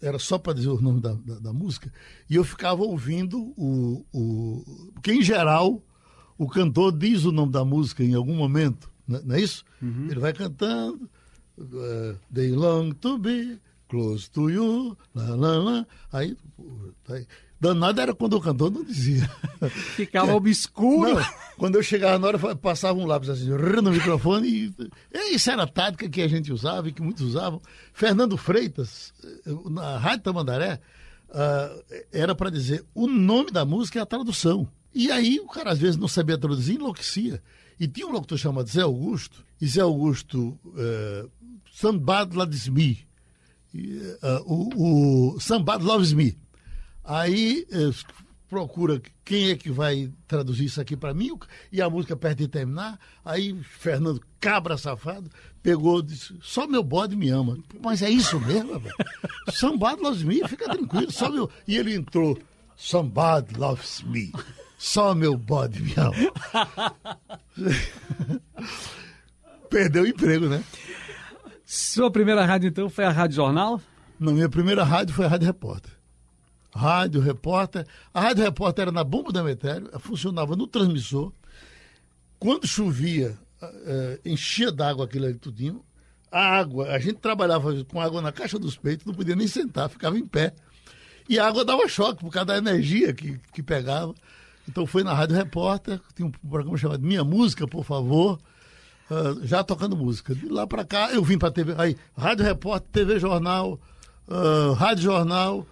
era 0.01 0.19
só 0.19 0.39
para 0.39 0.55
dizer 0.55 0.69
o 0.69 0.81
nome 0.81 1.01
da, 1.01 1.13
da, 1.15 1.39
da 1.39 1.53
música, 1.53 1.93
e 2.31 2.37
eu 2.37 2.45
ficava 2.45 2.83
ouvindo 2.83 3.53
o, 3.57 4.05
o. 4.13 4.91
Porque, 4.95 5.13
em 5.13 5.23
geral, 5.23 5.83
o 6.39 6.49
cantor 6.49 6.97
diz 6.97 7.25
o 7.25 7.33
nome 7.33 7.53
da 7.53 7.65
música 7.65 8.03
em 8.05 8.15
algum 8.15 8.35
momento, 8.37 8.91
não 9.07 9.21
não 9.23 9.35
é 9.35 9.41
isso? 9.41 9.65
Ele 10.11 10.21
vai 10.21 10.33
cantando. 10.33 11.11
eh, 11.59 12.17
They 12.33 12.51
long 12.53 12.93
to 12.93 13.19
be 13.19 13.59
close 13.89 14.31
to 14.31 14.49
you. 14.51 14.97
Lá, 15.15 15.35
lá, 15.35 15.59
lá. 15.59 15.87
Aí, 16.13 16.37
aí. 17.09 17.27
Danado 17.65 18.01
era 18.01 18.15
quando 18.15 18.35
o 18.35 18.41
cantor 18.41 18.71
não 18.71 18.85
dizia. 18.85 19.29
Ficava 19.71 20.35
obscuro. 20.35 21.15
Não, 21.15 21.27
quando 21.57 21.77
eu 21.77 21.83
chegava 21.83 22.19
na 22.19 22.27
hora, 22.27 22.57
passava 22.57 22.99
um 22.99 23.07
lápis 23.07 23.31
assim, 23.31 23.49
no 23.49 23.91
microfone. 23.91 24.47
E, 24.49 24.75
e 25.13 25.35
isso 25.35 25.51
era 25.51 25.63
a 25.63 25.67
tática 25.67 26.09
que 26.09 26.21
a 26.21 26.29
gente 26.29 26.53
usava 26.53 26.89
e 26.89 26.93
que 26.93 27.01
muitos 27.01 27.27
usavam. 27.29 27.63
Fernando 27.95 28.37
Freitas, 28.37 29.15
na 29.71 29.97
Rádio 29.97 30.25
Tamandaré, 30.25 30.79
ah, 31.31 31.75
era 32.13 32.35
para 32.35 32.51
dizer 32.51 32.85
o 32.95 33.07
nome 33.07 33.51
da 33.51 33.65
música 33.65 33.99
e 33.99 34.03
a 34.03 34.07
tradução. 34.07 34.69
E 34.95 35.11
aí 35.11 35.41
o 35.41 35.47
cara 35.47 35.71
às 35.71 35.79
vezes 35.79 35.97
não 35.97 36.07
sabia 36.07 36.37
traduzir, 36.37 36.75
enlouquecia. 36.75 37.43
E 37.81 37.89
tinha 37.89 38.07
um 38.07 38.13
locutor 38.13 38.39
chamado 38.39 38.69
Zé 38.69 38.83
Augusto, 38.83 39.43
e 39.61 39.67
Zé 39.67 39.81
Augusto, 39.81 40.59
uh, 40.67 41.31
Somebody 41.73 42.37
Loves 42.37 42.69
Me. 42.69 43.05
Ah, 44.23 44.43
o, 44.45 45.33
o 45.35 45.41
Somebody 45.41 45.83
Loves 45.83 46.13
Me. 46.13 46.44
Aí 47.05 47.67
eh, 47.71 47.91
procura 48.49 49.03
quem 49.25 49.51
é 49.51 49.57
que 49.57 49.71
vai 49.71 50.13
traduzir 50.29 50.67
isso 50.67 50.81
aqui 50.81 50.97
para 50.97 51.13
mim, 51.13 51.37
e 51.73 51.83
a 51.83 51.91
música 51.91 52.17
perto 52.17 52.39
de 52.39 52.49
terminar. 52.49 52.99
Aí 53.25 53.59
Fernando, 53.63 54.21
cabra 54.41 54.79
safado, 54.79 55.31
pegou 55.63 55.99
e 55.99 56.05
disse: 56.05 56.35
Só 56.41 56.67
meu 56.67 56.83
bode 56.83 57.17
me 57.17 57.31
ama. 57.31 57.59
Mas 57.83 58.03
é 58.03 58.11
isso 58.11 58.39
mesmo, 58.41 58.79
velho? 58.79 58.95
Somebody 59.51 60.03
loves 60.03 60.23
me, 60.23 60.47
fica 60.49 60.67
tranquilo. 60.67 61.11
Só 61.11 61.31
meu... 61.31 61.51
E 61.67 61.77
ele 61.77 61.95
entrou: 61.95 62.39
Somebody 62.77 63.55
loves 63.57 64.03
me. 64.03 64.33
Só 64.79 65.15
meu 65.15 65.37
bode 65.37 65.83
me 65.83 65.95
ama. 65.97 66.15
Perdeu 69.71 70.05
o 70.05 70.07
emprego, 70.07 70.47
né? 70.47 70.63
Sua 71.65 72.11
primeira 72.11 72.45
rádio, 72.45 72.69
então, 72.69 72.89
foi 72.89 73.05
a 73.05 73.11
Rádio 73.11 73.37
Jornal? 73.37 73.81
Na 74.21 74.31
minha 74.31 74.49
primeira 74.49 74.85
rádio 74.85 75.15
foi 75.15 75.25
a 75.25 75.29
Rádio 75.29 75.47
Repórter. 75.47 75.94
Rádio 76.75 77.21
Repórter. 77.21 77.87
A 78.13 78.21
Rádio 78.21 78.43
Repórter 78.43 78.83
era 78.83 78.93
na 78.93 79.05
bomba 79.05 79.33
da 79.33 79.43
Metério, 79.43 79.89
funcionava 80.01 80.57
no 80.57 80.67
transmissor. 80.67 81.33
Quando 82.39 82.67
chovia, 82.67 83.39
eh, 83.63 84.21
enchia 84.25 84.73
d'água 84.73 85.05
aquilo 85.05 85.27
ali 85.27 85.35
tudinho. 85.35 85.83
A 86.31 86.59
água, 86.59 86.89
a 86.89 86.99
gente 86.99 87.15
trabalhava 87.15 87.73
com 87.85 88.01
água 88.01 88.21
na 88.21 88.33
caixa 88.33 88.59
dos 88.59 88.77
peitos, 88.77 89.07
não 89.07 89.15
podia 89.15 89.37
nem 89.37 89.47
sentar, 89.47 89.89
ficava 89.89 90.19
em 90.19 90.27
pé. 90.27 90.53
E 91.29 91.39
a 91.39 91.47
água 91.47 91.65
dava 91.65 91.89
choque 91.89 92.21
por 92.21 92.31
causa 92.31 92.47
da 92.47 92.59
energia 92.59 93.15
que, 93.15 93.39
que 93.53 93.63
pegava. 93.63 94.13
Então 94.69 94.85
foi 94.85 95.05
na 95.05 95.15
Rádio 95.15 95.37
Repórter, 95.37 96.01
tinha 96.15 96.27
um 96.27 96.31
programa 96.31 96.77
chamado 96.77 97.03
Minha 97.03 97.23
Música, 97.23 97.69
por 97.69 97.85
favor. 97.85 98.41
ah, 99.11 99.37
já 99.43 99.63
tocando 99.63 99.97
música. 99.97 100.35
De 100.35 100.49
lá 100.49 100.67
para 100.67 100.85
cá, 100.85 101.13
eu 101.13 101.23
vim 101.23 101.39
para 101.39 101.53
TV. 101.53 101.75
Aí, 101.79 101.97
Rádio 102.17 102.45
Repórter, 102.45 102.91
TV 102.91 103.21
Jornal, 103.21 103.79
ah, 104.29 104.75
Rádio 104.77 105.05
Jornal, 105.05 105.67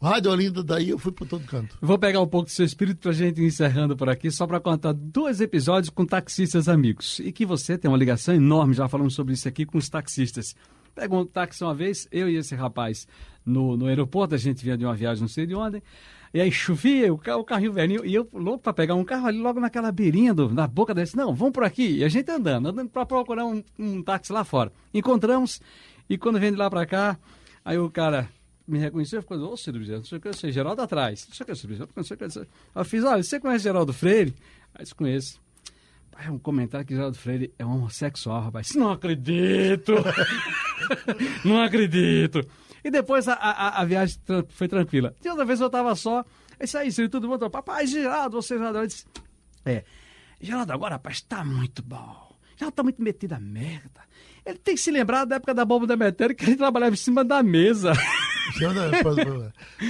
Rádio 0.00 0.30
Olinda, 0.30 0.62
daí 0.62 0.90
eu 0.90 0.98
fui 0.98 1.10
para 1.10 1.26
todo 1.26 1.44
canto. 1.44 1.76
Vou 1.80 1.98
pegar 1.98 2.20
um 2.20 2.26
pouco 2.26 2.46
do 2.46 2.52
seu 2.52 2.64
espírito 2.64 3.00
pra 3.00 3.10
gente 3.10 3.42
ir 3.42 3.46
encerrando 3.46 3.96
por 3.96 4.08
aqui, 4.08 4.30
só 4.30 4.46
para 4.46 4.60
contar 4.60 4.92
dois 4.92 5.40
episódios 5.40 5.90
com 5.90 6.06
taxistas 6.06 6.68
amigos. 6.68 7.18
E 7.18 7.32
que 7.32 7.44
você 7.44 7.76
tem 7.76 7.90
uma 7.90 7.98
ligação 7.98 8.32
enorme, 8.32 8.74
já 8.74 8.88
falamos 8.88 9.14
sobre 9.14 9.34
isso 9.34 9.48
aqui, 9.48 9.66
com 9.66 9.76
os 9.76 9.88
taxistas. 9.88 10.54
Pega 10.94 11.16
um 11.16 11.26
táxi 11.26 11.64
uma 11.64 11.74
vez, 11.74 12.06
eu 12.12 12.28
e 12.28 12.36
esse 12.36 12.54
rapaz 12.54 13.08
no, 13.44 13.76
no 13.76 13.86
aeroporto, 13.86 14.36
a 14.36 14.38
gente 14.38 14.62
vinha 14.62 14.76
de 14.76 14.84
uma 14.84 14.94
viagem 14.94 15.20
não 15.20 15.28
sei 15.28 15.46
de 15.46 15.54
onde, 15.54 15.82
e 16.32 16.40
aí 16.40 16.52
chovia, 16.52 17.12
o, 17.12 17.18
carro, 17.18 17.40
o 17.40 17.44
carrinho 17.44 17.72
velhinho, 17.72 18.06
e 18.06 18.14
eu 18.14 18.28
louco 18.32 18.62
para 18.62 18.72
pegar 18.72 18.94
um 18.94 19.04
carro 19.04 19.26
ali 19.26 19.38
logo 19.38 19.58
naquela 19.58 19.90
beirinha, 19.90 20.32
do, 20.32 20.48
na 20.48 20.68
boca 20.68 20.94
desse, 20.94 21.16
não, 21.16 21.34
vamos 21.34 21.54
por 21.54 21.64
aqui. 21.64 21.98
E 21.98 22.04
a 22.04 22.08
gente 22.08 22.30
andando, 22.30 22.68
andando 22.68 22.88
para 22.88 23.04
procurar 23.04 23.46
um, 23.46 23.64
um 23.76 24.00
táxi 24.00 24.32
lá 24.32 24.44
fora. 24.44 24.70
Encontramos, 24.94 25.60
e 26.08 26.16
quando 26.16 26.38
vem 26.38 26.52
de 26.52 26.56
lá 26.56 26.70
para 26.70 26.86
cá, 26.86 27.18
aí 27.64 27.78
o 27.78 27.90
cara 27.90 28.28
me 28.68 28.78
reconheceu 28.78 29.18
e 29.18 29.22
ficou, 29.22 29.38
ô 29.38 29.56
Ciro 29.56 29.78
Bezerra, 29.78 29.98
não 29.98 30.04
sei 30.04 30.18
o 30.18 30.20
que, 30.20 30.28
eu 30.28 30.34
sei, 30.34 30.52
Geraldo 30.52 30.82
atrás, 30.82 31.26
não 31.28 31.34
sei 31.34 31.44
o 31.44 31.46
que, 31.46 31.54
Ciro 31.54 31.68
Bezerra, 31.72 31.88
não 31.96 32.04
sei 32.04 32.14
o 32.14 32.18
que, 32.18 32.24
não 32.24 32.30
sei. 32.30 32.46
Eu 32.74 32.84
fiz, 32.84 33.02
olha, 33.04 33.22
você 33.22 33.40
conhece 33.40 33.64
Geraldo 33.64 33.92
Freire? 33.92 34.34
Aí 34.74 34.82
disse, 34.82 34.94
conheço. 34.94 35.40
É 36.20 36.30
um 36.30 36.38
comentário 36.38 36.84
que 36.86 36.94
Geraldo 36.94 37.16
Freire 37.16 37.52
é 37.58 37.64
homossexual, 37.64 38.42
rapaz. 38.42 38.74
Não 38.74 38.90
acredito! 38.90 39.92
não 41.44 41.62
acredito! 41.62 42.44
E 42.84 42.90
depois 42.90 43.26
a, 43.28 43.34
a, 43.34 43.80
a 43.80 43.84
viagem 43.84 44.18
tra- 44.24 44.44
foi 44.48 44.68
tranquila. 44.68 45.14
E 45.24 45.28
outra 45.28 45.44
vez 45.44 45.60
eu 45.60 45.70
tava 45.70 45.94
só, 45.94 46.24
isso 46.60 46.76
aí, 46.78 46.90
Ciro, 46.92 47.08
tudo 47.08 47.28
bom? 47.28 47.50
Papai, 47.50 47.86
Geraldo, 47.86 48.40
você, 48.42 48.56
Geraldo, 48.56 48.78
eu 48.80 48.86
disse, 48.86 49.04
é, 49.64 49.84
Geraldo 50.40 50.72
agora, 50.72 50.94
rapaz, 50.96 51.20
tá 51.20 51.44
muito 51.44 51.82
bom. 51.82 52.27
Já 52.58 52.70
tá 52.70 52.82
muito 52.82 53.00
metido 53.02 53.32
a 53.34 53.40
merda. 53.40 54.00
Ele 54.44 54.58
tem 54.58 54.74
que 54.74 54.80
se 54.80 54.90
lembrar 54.90 55.24
da 55.24 55.36
época 55.36 55.54
da 55.54 55.64
bomba 55.64 55.86
da 55.86 55.96
Metéria 55.96 56.34
que 56.34 56.44
ele 56.44 56.56
trabalhava 56.56 56.94
em 56.94 56.96
cima 56.98 57.24
da 57.24 57.42
mesa. 57.42 57.92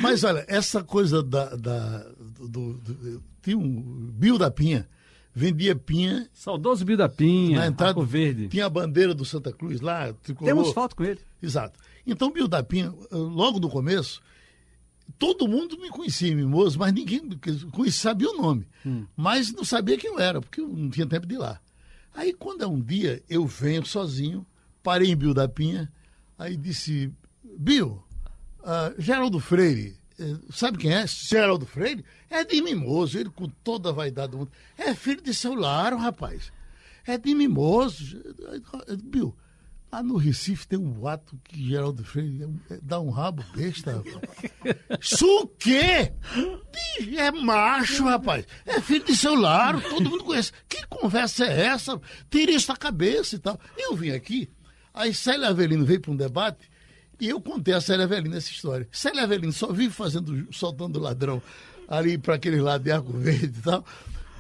Mas 0.03 0.25
olha, 0.25 0.45
essa 0.49 0.83
coisa 0.83 1.23
da. 1.23 1.55
da 1.57 1.99
do, 2.41 2.75
do- 2.75 3.23
tinha 3.41 3.57
um 3.57 4.11
Bill 4.13 4.37
da 4.37 4.51
Pinha, 4.51 4.89
vendia 5.33 5.77
pinha. 5.77 6.29
Saudoso 6.35 6.85
Bill 6.85 6.97
da 6.97 7.09
Pinha, 7.09 7.61
na 7.61 7.67
entrada, 7.69 7.91
Arco 7.93 8.03
Verde. 8.05 8.49
Tinha 8.49 8.67
a 8.67 8.71
bandeira 8.71 9.15
do 9.15 9.25
Santa 9.25 9.53
Cruz 9.53 9.81
lá, 9.81 10.13
tricolor. 10.23 10.53
Temos 10.53 10.73
foto 10.73 10.97
com 10.97 11.05
ele. 11.05 11.21
Exato. 11.43 11.79
Então, 12.07 12.33
Bill 12.33 12.49
da 12.49 12.63
Pinha, 12.63 12.93
logo 13.13 13.61
no 13.61 13.69
começo, 13.69 14.21
todo 15.19 15.47
mundo 15.47 15.79
me 15.79 15.89
conhecia, 15.89 16.35
Mimoso, 16.35 16.79
mas 16.79 16.93
ninguém 16.93 17.21
conhecia, 17.71 18.01
sabia 18.03 18.29
o 18.31 18.37
nome. 18.43 18.67
Mas 19.17 19.53
não 19.53 19.65
sabia 19.65 19.97
quem 19.97 20.11
eu 20.11 20.19
era, 20.19 20.41
porque 20.41 20.61
eu 20.61 20.69
não 20.69 20.91
tinha 20.91 21.07
tempo 21.07 21.27
de 21.27 21.35
ir 21.37 21.39
lá. 21.39 21.61
Aí, 22.19 22.33
quando 22.33 22.65
é 22.65 22.67
um 22.67 22.81
dia, 22.81 23.23
eu 23.31 23.47
venho 23.47 23.87
sozinho, 23.87 24.45
parei 24.83 25.09
em 25.09 25.17
Bill 25.17 25.33
da 25.33 25.47
Pinha, 25.47 25.89
aí 26.37 26.57
disse, 26.57 27.13
Bill, 27.45 28.03
ah, 28.65 28.93
Geraldo 28.99 29.39
Freire, 29.39 29.97
eh, 30.19 30.35
sabe 30.51 30.79
quem 30.79 30.93
é? 30.93 31.07
Geraldo 31.07 31.65
Freire? 31.65 32.05
É 32.29 32.43
de 32.43 32.61
Mimoso, 32.61 33.17
ele 33.17 33.31
com 33.31 33.49
toda 33.63 33.91
a 33.91 33.93
vaidade 33.93 34.33
do 34.33 34.39
mundo. 34.39 34.51
É 34.77 34.93
filho 34.97 35.23
de 35.23 35.33
seu 35.33 35.55
Laro, 35.55 35.97
rapaz. 35.97 36.51
É 37.07 37.17
de 37.17 37.33
Mimoso. 37.37 38.21
Bill, 39.05 39.33
lá 39.91 40.03
no 40.03 40.17
Recife 40.17 40.67
tem 40.69 40.79
um 40.79 40.91
boato 40.91 41.39
que 41.45 41.69
Geraldo 41.69 42.05
Freire 42.05 42.43
é 42.71 42.75
é- 42.75 42.79
dá 42.83 43.01
um 43.01 43.11
rabo 43.11 43.45
besta, 43.55 43.93
rapaz. 43.97 44.51
Isso 45.01 45.27
o 45.43 45.47
quê? 45.47 46.13
Bicho, 46.35 47.19
É 47.19 47.31
macho, 47.31 48.05
rapaz. 48.05 48.47
É 48.67 48.81
filho 48.81 49.05
de 49.05 49.17
seu 49.17 49.35
Laro, 49.35 49.81
todo 49.81 50.11
mundo 50.11 50.25
conhece. 50.25 50.53
Que 50.69 50.87
conversa 50.87 51.45
é 51.47 51.67
essa? 51.67 52.01
Tira 52.31 52.53
isso 52.53 52.69
da 52.69 52.77
cabeça 52.77 53.37
e 53.37 53.39
tal. 53.39 53.59
Eu 53.77 53.97
vim 53.97 54.11
aqui, 54.11 54.51
aí 54.93 55.13
Célia 55.15 55.49
Avelino 55.49 55.85
veio 55.85 56.01
para 56.01 56.11
um 56.13 56.17
debate 56.17 56.71
e 57.21 57.29
eu 57.29 57.41
contei 57.41 57.75
a 57.75 57.81
Célia 57.81 58.05
Avelino 58.05 58.37
essa 58.37 58.51
história. 58.51 58.87
Célia 58.93 59.23
Avelino 59.25 59.53
só 59.53 59.73
vive 59.73 59.93
fazendo, 59.93 60.47
soltando 60.53 60.99
ladrão 61.01 61.43
ali 61.89 62.19
para 62.19 62.35
aquele 62.35 62.61
lado 62.61 62.85
de 62.85 62.91
Arco 62.93 63.13
Verde 63.13 63.59
e 63.59 63.63
tal. 63.63 63.85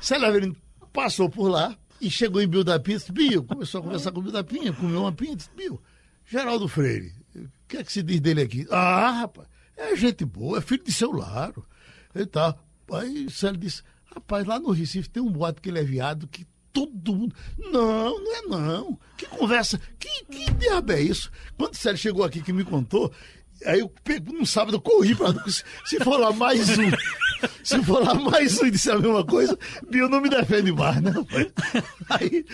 Célia 0.00 0.28
Avelino 0.28 0.56
passou 0.92 1.28
por 1.30 1.48
lá 1.48 1.76
e 2.00 2.10
chegou 2.10 2.40
em 2.40 2.48
Bill 2.48 2.64
da 2.64 2.78
Pinha. 2.78 2.98
Disse, 2.98 3.12
Bill, 3.12 3.44
começou 3.44 3.80
a 3.80 3.84
conversar 3.84 4.12
com 4.12 4.20
o 4.20 4.22
Bill 4.22 4.32
da 4.32 4.44
Pinha, 4.44 4.72
comeu 4.72 5.00
uma 5.02 5.12
pinha. 5.12 5.36
Disse, 5.36 5.50
Bill, 5.56 5.80
Geraldo 6.24 6.68
Freire, 6.68 7.12
o 7.34 7.48
que 7.66 7.76
é 7.78 7.84
que 7.84 7.92
se 7.92 8.02
diz 8.02 8.20
dele 8.20 8.42
aqui? 8.42 8.66
Ah, 8.70 9.10
rapaz, 9.20 9.48
é 9.76 9.94
gente 9.96 10.24
boa, 10.24 10.58
é 10.58 10.60
filho 10.60 10.84
de 10.84 10.92
seu 10.92 11.12
Laro. 11.12 11.64
E 12.14 12.24
tal. 12.26 12.58
Aí 12.92 13.30
Célia 13.30 13.58
disse, 13.58 13.82
rapaz, 14.14 14.46
lá 14.46 14.58
no 14.58 14.70
Recife 14.70 15.08
tem 15.08 15.22
um 15.22 15.30
boato 15.30 15.60
que 15.60 15.68
ele 15.68 15.78
é 15.78 15.84
viado 15.84 16.26
que 16.26 16.46
todo 16.72 17.14
mundo. 17.14 17.34
Não, 17.58 18.22
não 18.22 18.36
é 18.36 18.42
não. 18.42 18.98
Que 19.16 19.26
conversa. 19.26 19.80
Que, 19.98 20.24
que 20.24 20.50
diabo 20.52 20.92
é 20.92 21.00
isso? 21.00 21.30
Quando 21.56 21.74
Célio 21.74 21.98
chegou 21.98 22.24
aqui 22.24 22.42
que 22.42 22.52
me 22.52 22.64
contou, 22.64 23.12
aí 23.64 23.80
eu 23.80 23.88
pego 24.04 24.32
no 24.32 24.46
sábado, 24.46 24.76
eu 24.76 24.80
corri 24.80 25.14
para 25.14 25.34
se, 25.84 25.98
for 26.00 26.18
lá 26.18 26.32
mais 26.32 26.68
um. 26.78 26.90
Se 27.62 27.82
for 27.82 28.02
lá 28.02 28.14
mais 28.14 28.60
um 28.60 28.66
e 28.66 28.70
disser 28.70 28.94
a 28.94 28.98
mesma 28.98 29.24
coisa, 29.24 29.58
Bill 29.88 30.08
não 30.08 30.20
me 30.20 30.28
defende 30.28 30.72
mais, 30.72 31.00
né, 31.00 31.10
rapaz? 31.10 31.46
Aí, 32.08 32.44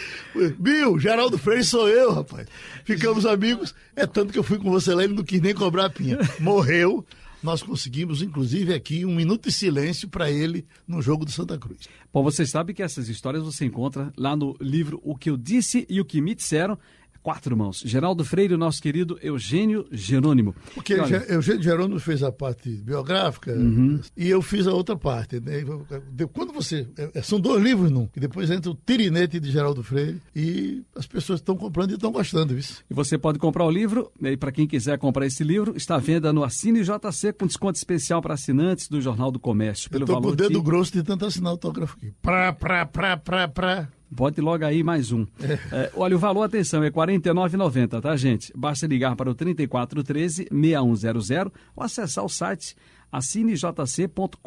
Bill, 0.58 0.98
Geraldo 0.98 1.38
Freire 1.38 1.64
sou 1.64 1.88
eu, 1.88 2.12
rapaz. 2.12 2.46
Ficamos 2.84 3.24
amigos. 3.24 3.74
É 3.96 4.06
tanto 4.06 4.32
que 4.32 4.38
eu 4.38 4.42
fui 4.42 4.58
com 4.58 4.70
você 4.70 4.94
lá, 4.94 5.04
ele 5.04 5.14
não 5.14 5.24
quis 5.24 5.40
nem 5.40 5.54
cobrar 5.54 5.86
a 5.86 5.90
pinha. 5.90 6.18
Morreu. 6.40 7.04
Nós 7.44 7.62
conseguimos, 7.62 8.22
inclusive, 8.22 8.72
aqui 8.72 9.04
um 9.04 9.14
minuto 9.14 9.50
de 9.50 9.52
silêncio 9.52 10.08
para 10.08 10.30
ele 10.30 10.66
no 10.88 11.02
jogo 11.02 11.26
do 11.26 11.30
Santa 11.30 11.58
Cruz. 11.58 11.80
Bom, 12.10 12.22
vocês 12.22 12.48
sabem 12.48 12.74
que 12.74 12.82
essas 12.82 13.06
histórias 13.10 13.42
você 13.44 13.66
encontra 13.66 14.10
lá 14.16 14.34
no 14.34 14.56
livro 14.58 14.98
O 15.04 15.14
que 15.14 15.28
eu 15.28 15.36
disse 15.36 15.84
e 15.86 16.00
o 16.00 16.06
que 16.06 16.22
me 16.22 16.34
disseram, 16.34 16.78
quatro 17.24 17.56
mãos. 17.56 17.82
Geraldo 17.84 18.22
Freire, 18.24 18.52
o 18.54 18.58
nosso 18.58 18.80
querido 18.82 19.18
Eugênio 19.22 19.86
Jerônimo. 19.90 20.54
Porque 20.74 20.94
olha, 20.94 21.24
Eugênio 21.28 21.62
Jerônimo 21.62 21.98
fez 21.98 22.22
a 22.22 22.30
parte 22.30 22.68
biográfica 22.70 23.52
Uhum. 23.52 23.98
e 24.16 24.28
eu 24.28 24.42
fiz 24.42 24.66
a 24.66 24.72
outra 24.74 24.94
parte. 24.94 25.40
né? 25.40 25.64
De- 26.12 26.26
Quando 26.26 26.52
você. 26.52 26.86
é- 27.14 27.22
São 27.22 27.40
dois 27.40 27.62
livros 27.64 27.90
num, 27.90 28.08
e 28.14 28.20
depois 28.20 28.50
entra 28.50 28.70
o 28.70 28.74
Tirinete 28.74 29.40
de 29.40 29.50
Geraldo 29.50 29.82
Freire 29.82 30.20
e 30.36 30.82
as 30.94 31.06
pessoas 31.06 31.40
estão 31.40 31.56
comprando 31.56 31.92
e 31.92 31.94
estão 31.94 32.12
gostando 32.12 32.54
disso. 32.54 32.84
E 32.90 32.94
você 32.94 33.16
pode 33.16 33.38
comprar 33.38 33.64
o 33.64 33.70
livro, 33.70 34.12
né, 34.20 34.32
e 34.32 34.36
para 34.36 34.52
quem 34.52 34.66
quiser 34.66 34.98
comprar 34.98 35.24
esse 35.26 35.42
livro, 35.42 35.74
está 35.76 35.94
à 35.96 35.98
venda 35.98 36.30
no 36.30 36.44
Assine 36.44 36.82
JC 36.84 37.32
com 37.32 37.46
desconto 37.46 37.76
especial 37.78 38.20
para 38.20 38.34
assinantes 38.34 38.86
do 38.86 39.00
Jornal 39.00 39.30
do 39.32 39.38
Comércio. 39.40 39.88
Pelo 39.88 40.02
eu 40.02 40.06
tô 40.06 40.12
com 40.12 40.18
o 40.18 40.22
valor 40.22 40.36
dedo 40.36 40.58
que... 40.60 40.64
grosso 40.66 40.92
de 40.92 41.02
tanto 41.02 41.24
assinar 41.24 41.52
autógrafo 41.52 41.96
aqui. 41.96 42.12
Pra, 42.20 42.52
pra, 42.52 42.84
pra, 42.84 43.16
pra, 43.16 43.48
pra. 43.48 43.88
Pode 44.16 44.40
logo 44.40 44.64
aí 44.64 44.82
mais 44.82 45.12
um. 45.12 45.26
É, 45.72 45.90
olha, 45.96 46.14
o 46.14 46.18
valor, 46.18 46.42
atenção, 46.42 46.82
é 46.82 46.86
R$ 46.86 46.92
49,90, 46.92 48.00
tá, 48.00 48.16
gente? 48.16 48.52
Basta 48.56 48.86
ligar 48.86 49.16
para 49.16 49.30
o 49.30 49.34
3413-6100 49.34 51.50
ou 51.74 51.82
acessar 51.82 52.24
o 52.24 52.28
site 52.28 52.76
assinejc.com.br. 53.10 54.38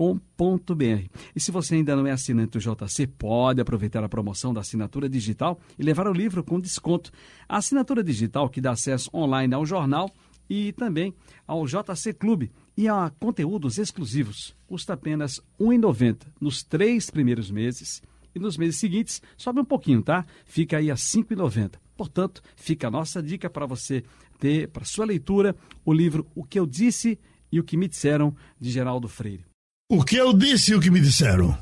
E 1.36 1.40
se 1.40 1.52
você 1.52 1.76
ainda 1.76 1.96
não 1.96 2.06
é 2.06 2.12
assinante 2.12 2.58
do 2.58 2.60
JC, 2.60 3.08
pode 3.08 3.62
aproveitar 3.62 4.04
a 4.04 4.10
promoção 4.10 4.54
da 4.54 4.62
assinatura 4.62 5.08
digital 5.08 5.60
e 5.80 5.84
levar 5.84 6.08
o 6.08 6.14
livro 6.14 6.44
com 6.44 6.60
desconto. 6.60 7.12
A 7.48 7.58
assinatura 7.58 8.04
digital 8.04 8.50
que 8.50 8.62
dá 8.62 8.72
acesso 8.72 9.10
online 9.14 9.54
ao 9.54 9.66
jornal 9.66 10.12
e 10.50 10.72
também 10.74 11.14
ao 11.46 11.66
JC 11.66 12.14
Clube 12.14 12.52
e 12.76 12.88
a 12.88 13.12
conteúdos 13.20 13.78
exclusivos. 13.78 14.56
Custa 14.68 14.94
apenas 14.94 15.38
R$ 15.60 15.66
1,90 15.66 16.20
nos 16.40 16.64
três 16.64 17.10
primeiros 17.10 17.50
meses 17.50 18.02
e 18.38 18.40
nos 18.40 18.58
meses 18.58 18.78
seguintes 18.78 19.22
sobe 19.36 19.60
um 19.60 19.66
pouquinho, 19.66 20.02
tá? 20.02 20.26
Fica 20.46 20.78
aí 20.78 20.90
a 20.90 20.94
R$ 20.94 21.00
5,90. 21.00 21.74
Portanto, 21.96 22.42
fica 22.56 22.88
a 22.88 22.92
nossa 22.92 23.22
dica 23.22 23.50
para 23.50 23.66
você 23.66 24.04
ter 24.40 24.70
para 24.70 24.86
sua 24.86 25.06
leitura 25.06 25.56
o 25.84 25.92
livro 25.92 26.26
O 26.36 26.44
que 26.44 26.60
eu 26.60 26.66
disse 26.66 27.20
e 27.52 27.60
o 27.60 27.64
que 27.64 27.76
me 27.76 27.88
disseram 27.88 28.36
de 28.60 28.70
Geraldo 28.70 29.08
Freire. 29.08 29.46
O 29.90 30.04
que 30.04 30.16
eu 30.16 30.32
disse 30.34 30.72
e 30.72 30.76
o 30.76 30.80
que 30.80 30.92
me 30.92 31.00
disseram? 31.00 31.58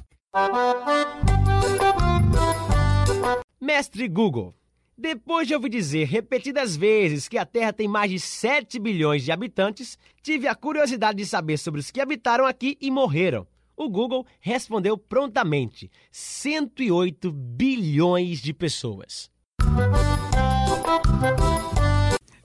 Mestre 3.61 4.07
Google, 4.07 4.53
depois 4.97 5.47
de 5.47 5.53
ouvir 5.53 5.69
dizer 5.69 6.05
repetidas 6.05 6.75
vezes 6.75 7.27
que 7.27 7.37
a 7.37 7.45
Terra 7.45 7.73
tem 7.73 7.87
mais 7.87 8.11
de 8.11 8.19
7 8.19 8.79
bilhões 8.79 9.23
de 9.23 9.31
habitantes, 9.31 9.97
tive 10.21 10.47
a 10.47 10.55
curiosidade 10.55 11.17
de 11.17 11.25
saber 11.25 11.57
sobre 11.57 11.79
os 11.79 11.91
que 11.91 12.01
habitaram 12.01 12.45
aqui 12.45 12.77
e 12.81 12.89
morreram. 12.91 13.47
O 13.77 13.89
Google 13.89 14.25
respondeu 14.39 14.97
prontamente: 14.97 15.89
108 16.11 17.31
bilhões 17.31 18.39
de 18.41 18.53
pessoas. 18.53 19.29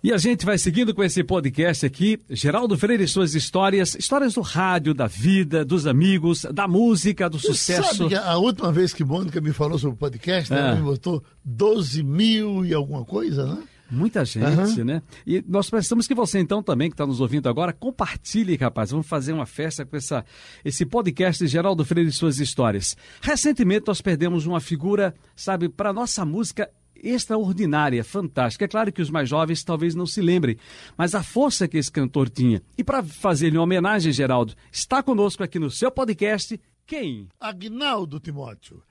E 0.03 0.11
a 0.15 0.17
gente 0.17 0.47
vai 0.47 0.57
seguindo 0.57 0.95
com 0.95 1.05
esse 1.05 1.23
podcast 1.23 1.85
aqui, 1.85 2.19
Geraldo 2.31 2.77
Freire 2.79 3.05
e 3.05 3.09
suas 3.09 3.35
histórias, 3.35 3.95
histórias 3.95 4.33
do 4.33 4.41
rádio, 4.41 4.95
da 4.95 5.07
vida, 5.07 5.63
dos 5.63 5.87
amigos, 5.87 6.47
da 6.55 6.67
música, 6.67 7.29
do 7.29 7.39
Você 7.39 7.49
sucesso. 7.49 7.95
Sabe 7.97 8.09
que 8.09 8.15
a 8.15 8.37
última 8.39 8.73
vez 8.73 8.95
que 8.95 9.05
Mônica 9.05 9.43
me 9.43 9.53
falou 9.53 9.79
sobre 9.79 9.97
o 9.97 9.99
podcast, 9.99 10.51
É. 10.55 10.57
ela 10.57 10.75
me 10.77 10.81
botou 10.83 11.23
12 11.45 12.03
mil 12.03 12.65
e 12.65 12.73
alguma 12.73 13.05
coisa, 13.05 13.45
né? 13.45 13.63
Muita 13.91 14.25
gente, 14.25 14.45
Aham. 14.45 14.85
né? 14.85 15.03
E 15.27 15.45
nós 15.47 15.69
precisamos 15.69 16.07
que 16.07 16.15
você, 16.15 16.39
então, 16.39 16.63
também, 16.63 16.89
que 16.89 16.95
está 16.95 17.07
nos 17.07 17.21
ouvindo 17.21 17.49
agora, 17.49 17.73
compartilhe, 17.73 18.57
rapaz. 18.57 18.91
Vamos 18.91 19.07
fazer 19.07 19.33
uma 19.33 19.47
festa 19.47 19.85
com 19.85 19.97
essa, 19.97 20.25
esse 20.65 20.87
podcast 20.87 21.45
de 21.45 21.51
Geraldo 21.51 21.85
Freire 21.85 22.09
e 22.09 22.13
suas 22.13 22.39
histórias. 22.39 22.97
Recentemente, 23.21 23.87
nós 23.89 24.01
perdemos 24.01 24.47
uma 24.47 24.61
figura, 24.61 25.15
sabe, 25.35 25.69
para 25.69 25.93
nossa 25.93 26.25
música 26.25 26.71
extraordinária, 27.03 28.05
fantástica. 28.05 28.65
É 28.65 28.69
claro 28.69 28.93
que 28.93 29.03
os 29.03 29.11
mais 29.11 29.29
jovens 29.29 29.65
talvez 29.65 29.95
não 29.95 30.07
se 30.07 30.21
lembrem, 30.21 30.57
mas 30.97 31.15
a 31.15 31.23
força 31.23 31.67
que 31.67 31.79
esse 31.79 31.91
cantor 31.91 32.29
tinha. 32.29 32.63
E 32.77 32.85
para 32.85 33.03
fazer-lhe 33.03 33.57
uma 33.57 33.65
homenagem, 33.65 34.13
Geraldo, 34.13 34.55
está 34.71 35.03
conosco 35.03 35.43
aqui 35.43 35.59
no 35.59 35.71
seu 35.71 35.91
podcast, 35.91 36.61
quem? 36.87 37.29
Agnaldo 37.41 38.21
Timóteo. 38.21 38.83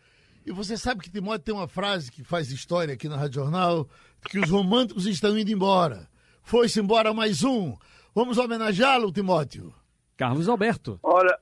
E 0.45 0.51
você 0.51 0.77
sabe 0.77 1.01
que 1.01 1.11
Timóteo 1.11 1.45
tem 1.45 1.53
uma 1.53 1.67
frase 1.67 2.11
que 2.11 2.23
faz 2.23 2.51
história 2.51 2.93
aqui 2.93 3.07
na 3.07 3.17
Rádio 3.17 3.41
Jornal, 3.41 3.87
que 4.29 4.39
os 4.39 4.49
românticos 4.49 5.05
estão 5.05 5.37
indo 5.37 5.51
embora. 5.51 6.07
Foi-se 6.41 6.79
embora 6.79 7.13
mais 7.13 7.43
um. 7.43 7.75
Vamos 8.15 8.37
homenageá-lo, 8.37 9.11
Timóteo. 9.11 9.73
Carlos 10.17 10.49
Alberto. 10.49 10.99
Olha, 11.03 11.37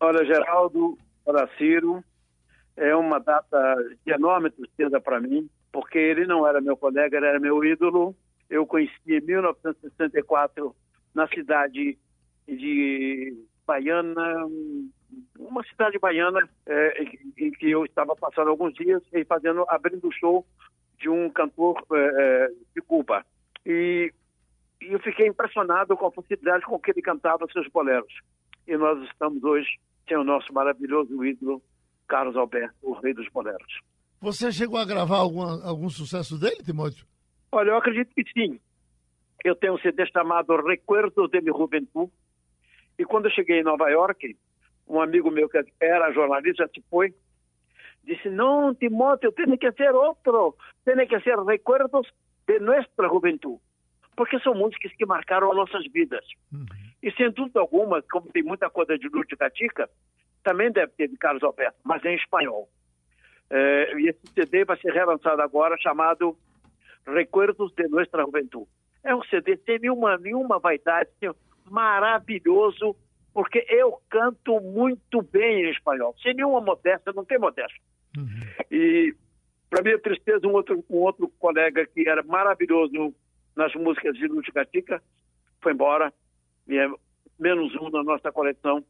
olha, 0.00 0.24
Geraldo, 0.24 0.98
olha, 1.26 1.48
Ciro, 1.58 2.02
é 2.76 2.94
uma 2.96 3.18
data 3.18 3.74
de 4.04 4.12
enorme 4.12 4.50
tristeza 4.50 5.00
para 5.00 5.20
mim, 5.20 5.48
porque 5.70 5.98
ele 5.98 6.26
não 6.26 6.46
era 6.46 6.60
meu 6.60 6.76
colega, 6.76 7.16
ele 7.16 7.26
era 7.26 7.38
meu 7.38 7.62
ídolo. 7.64 8.16
Eu 8.48 8.66
conheci 8.66 8.92
em 9.06 9.20
1964 9.20 10.74
na 11.14 11.28
cidade 11.28 11.98
de 12.46 13.44
Baiana, 13.66 14.46
uma 15.38 15.62
cidade 15.64 15.98
baiana 15.98 16.48
é, 16.66 17.02
em- 17.38 17.50
que 17.52 17.70
eu 17.70 17.84
estava 17.84 18.14
passando 18.16 18.50
alguns 18.50 18.74
dias 18.74 19.02
e 19.12 19.24
fazendo, 19.24 19.64
abrindo 19.68 20.06
o 20.08 20.12
show 20.12 20.44
de 20.98 21.08
um 21.08 21.30
cantor 21.30 21.82
é, 21.92 21.96
é, 21.96 22.48
de 22.74 22.82
Cuba. 22.82 23.24
E, 23.64 24.12
e 24.80 24.86
eu 24.92 24.98
fiquei 25.00 25.26
impressionado 25.28 25.96
com 25.96 26.06
a 26.06 26.12
facilidade 26.12 26.64
com 26.64 26.78
que 26.78 26.90
ele 26.90 27.02
cantava 27.02 27.46
seus 27.52 27.68
boleros. 27.68 28.12
E 28.66 28.76
nós 28.76 29.02
estamos 29.08 29.42
hoje 29.42 29.68
sem 30.06 30.16
o 30.16 30.24
nosso 30.24 30.52
maravilhoso 30.52 31.24
ídolo, 31.24 31.62
Carlos 32.06 32.36
Alberto, 32.36 32.74
o 32.82 32.92
rei 32.94 33.12
dos 33.14 33.28
boleros. 33.28 33.80
Você 34.20 34.50
chegou 34.50 34.78
a 34.78 34.84
gravar 34.84 35.18
alguma- 35.18 35.64
algum 35.64 35.88
sucesso 35.88 36.38
dele, 36.38 36.62
Timóteo? 36.64 37.06
Olha, 37.52 37.70
eu 37.70 37.76
acredito 37.76 38.12
que 38.14 38.24
sim. 38.32 38.58
Eu 39.44 39.54
tenho 39.54 39.74
um 39.74 39.78
CD 39.78 40.04
chamado 40.10 40.56
Recuerdos 40.66 41.30
de 41.30 41.40
mi 41.40 41.48
Juventud. 41.52 42.10
E 42.98 43.04
quando 43.04 43.26
eu 43.26 43.30
cheguei 43.30 43.60
em 43.60 43.62
Nova 43.62 43.88
York, 43.88 44.36
um 44.88 45.00
amigo 45.00 45.30
meu 45.30 45.48
que 45.48 45.62
era 45.80 46.12
jornalista 46.12 46.68
se 46.74 46.82
foi, 46.90 47.14
disse: 48.04 48.28
Não, 48.28 48.74
Timóteo, 48.74 49.32
tem 49.32 49.56
que 49.56 49.70
ser 49.72 49.94
outro. 49.94 50.56
Tem 50.84 51.06
que 51.06 51.20
ser 51.20 51.38
Recuerdos 51.38 52.10
de 52.46 52.58
nossa 52.60 52.88
juventude. 53.02 53.60
Porque 54.16 54.40
são 54.40 54.54
músicas 54.54 54.92
que 54.94 55.06
marcaram 55.06 55.50
as 55.50 55.56
nossas 55.56 55.84
vidas. 55.92 56.24
E 57.02 57.12
sem 57.12 57.30
dúvida 57.30 57.60
alguma, 57.60 58.02
como 58.10 58.32
tem 58.32 58.42
muita 58.42 58.68
coisa 58.68 58.98
de 58.98 59.08
Lúcio 59.08 59.36
Gatica, 59.36 59.88
também 60.42 60.72
deve 60.72 60.92
ter 60.92 61.08
de 61.08 61.16
Carlos 61.16 61.42
Alberto, 61.42 61.78
mas 61.84 62.04
em 62.04 62.16
espanhol. 62.16 62.68
Eh, 63.50 63.92
e 63.98 64.08
esse 64.08 64.20
CD 64.34 64.64
vai 64.64 64.76
ser 64.78 64.92
relançado 64.92 65.40
agora, 65.40 65.76
chamado 65.78 66.36
Recuerdos 67.06 67.72
de 67.74 67.86
Nuestra 67.88 68.24
Juventud. 68.24 68.66
É 69.04 69.14
um 69.14 69.22
CD 69.24 69.56
sem 69.64 69.78
nenhuma, 69.78 70.16
nenhuma 70.18 70.58
vaidade, 70.58 71.10
maravilhoso, 71.70 72.96
porque 73.32 73.64
eu 73.68 74.00
canto 74.08 74.60
muito 74.60 75.22
bem 75.22 75.66
em 75.66 75.70
espanhol, 75.70 76.14
sem 76.22 76.34
nenhuma 76.34 76.60
modéstia, 76.60 77.12
não 77.14 77.24
tem 77.24 77.38
modéstia. 77.38 77.80
E, 78.70 79.14
para 79.70 79.82
minha 79.82 79.98
tristeza, 79.98 80.46
um 80.46 80.52
outro, 80.52 80.84
um 80.90 80.96
outro 80.96 81.28
colega 81.38 81.86
que 81.86 82.08
era 82.08 82.22
maravilhoso 82.22 83.14
nas 83.54 83.72
músicas 83.74 84.14
de 84.14 84.26
Lúcio 84.26 84.52
Gatica 84.52 85.02
foi 85.60 85.72
embora, 85.72 86.12
e 86.66 86.76
é 86.76 86.88
menos 87.38 87.74
um 87.76 87.90
na 87.90 88.02
nossa 88.02 88.32
coleção, 88.32 88.84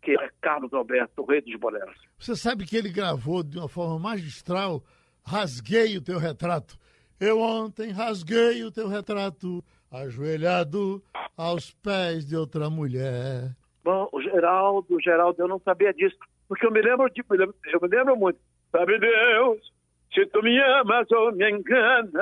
que 0.00 0.12
é 0.12 0.30
Carlos 0.40 0.72
Alberto, 0.72 1.22
o 1.22 1.24
rei 1.24 1.40
dos 1.40 1.54
boleros. 1.56 1.96
Você 2.18 2.36
sabe 2.36 2.66
que 2.66 2.76
ele 2.76 2.90
gravou 2.90 3.42
de 3.42 3.58
uma 3.58 3.68
forma 3.68 3.98
magistral 3.98 4.82
Rasguei 5.24 5.96
o 5.96 6.02
teu 6.02 6.18
retrato. 6.18 6.76
Eu 7.18 7.40
ontem 7.40 7.90
rasguei 7.90 8.64
o 8.64 8.72
teu 8.72 8.88
retrato, 8.88 9.64
ajoelhado 9.90 11.02
aos 11.36 11.70
pés 11.70 12.26
de 12.26 12.36
outra 12.36 12.68
mulher. 12.68 13.54
Bom, 13.84 14.08
o 14.12 14.20
Geraldo, 14.22 14.86
o 14.94 15.00
Geraldo, 15.00 15.42
eu 15.42 15.48
não 15.48 15.58
sabia 15.60 15.92
disso, 15.92 16.16
porque 16.48 16.64
eu 16.66 16.70
me 16.70 16.80
lembro 16.80 17.08
de, 17.10 17.22
eu 17.28 17.80
me 17.80 17.88
lembro 17.88 18.16
muito. 18.16 18.38
Sabe 18.70 18.98
Deus, 18.98 19.72
se 20.14 20.24
tu 20.26 20.42
me 20.42 20.58
amas 20.80 21.10
ou 21.10 21.32
me 21.32 21.50
enganas, 21.50 22.12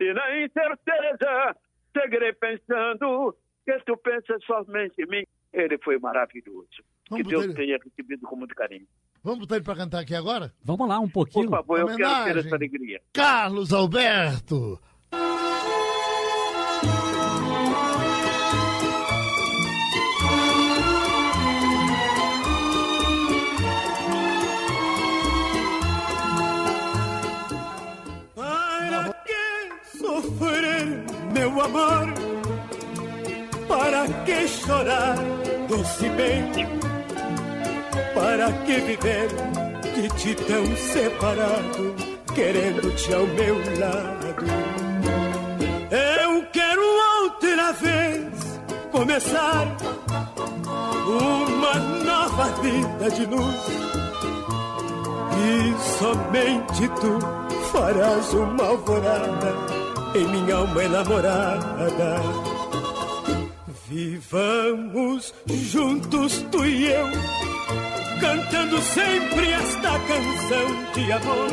e 0.00 0.12
na 0.12 0.40
incerteza 0.44 1.56
seguirei 1.96 2.32
pensando 2.32 3.34
que 3.64 3.78
tu 3.86 3.96
pensas 3.96 4.42
somente 4.44 4.94
em 5.00 5.06
mim. 5.06 5.24
Ele 5.52 5.78
foi 5.78 5.98
maravilhoso. 5.98 6.66
Vamos 7.10 7.24
que 7.26 7.30
Deus 7.30 7.46
ter- 7.48 7.54
tenha 7.54 7.78
recebido 7.78 8.26
com 8.26 8.36
muito 8.36 8.54
carinho. 8.54 8.86
Vamos 9.22 9.40
botar 9.40 9.56
ele 9.56 9.64
para 9.64 9.76
cantar 9.76 10.00
aqui 10.00 10.14
agora? 10.14 10.50
Vamos 10.64 10.88
lá, 10.88 10.98
um 10.98 11.02
Por 11.08 11.26
pouquinho. 11.26 11.50
favor, 11.50 11.78
eu 11.78 11.86
quero 11.86 11.98
ter 11.98 12.04
Homenagem. 12.04 12.46
essa 12.46 12.54
alegria. 12.56 13.00
Carlos 13.12 13.72
Alberto. 13.72 14.80
meu 31.42 31.60
amor. 31.60 32.06
Para 33.66 34.06
que 34.24 34.46
chorar, 34.46 35.16
doce 35.68 36.08
bem? 36.10 36.44
Para 38.14 38.52
que 38.64 38.74
viver 38.80 39.28
de 39.94 40.08
ti 40.10 40.34
tão 40.36 40.64
separado, 40.76 41.94
querendo-te 42.34 43.12
ao 43.12 43.26
meu 43.26 43.56
lado? 43.80 44.44
Eu 45.90 46.46
quero 46.52 46.82
outra 47.24 47.72
vez 47.72 48.60
começar 48.92 49.66
uma 51.06 51.74
nova 52.04 52.44
vida 52.60 53.10
de 53.10 53.26
luz. 53.26 53.66
E 55.44 55.74
somente 55.98 56.88
tu 57.00 57.18
farás 57.72 58.32
uma 58.32 58.64
alvorada 58.64 59.71
em 60.14 60.26
minha 60.26 60.56
alma 60.56 60.84
enamorada. 60.84 62.20
Vivamos 63.88 65.34
juntos, 65.46 66.44
tu 66.50 66.64
e 66.64 66.86
eu, 66.90 67.06
cantando 68.20 68.80
sempre 68.80 69.50
esta 69.52 69.98
canção 69.98 70.92
de 70.94 71.12
amor. 71.12 71.48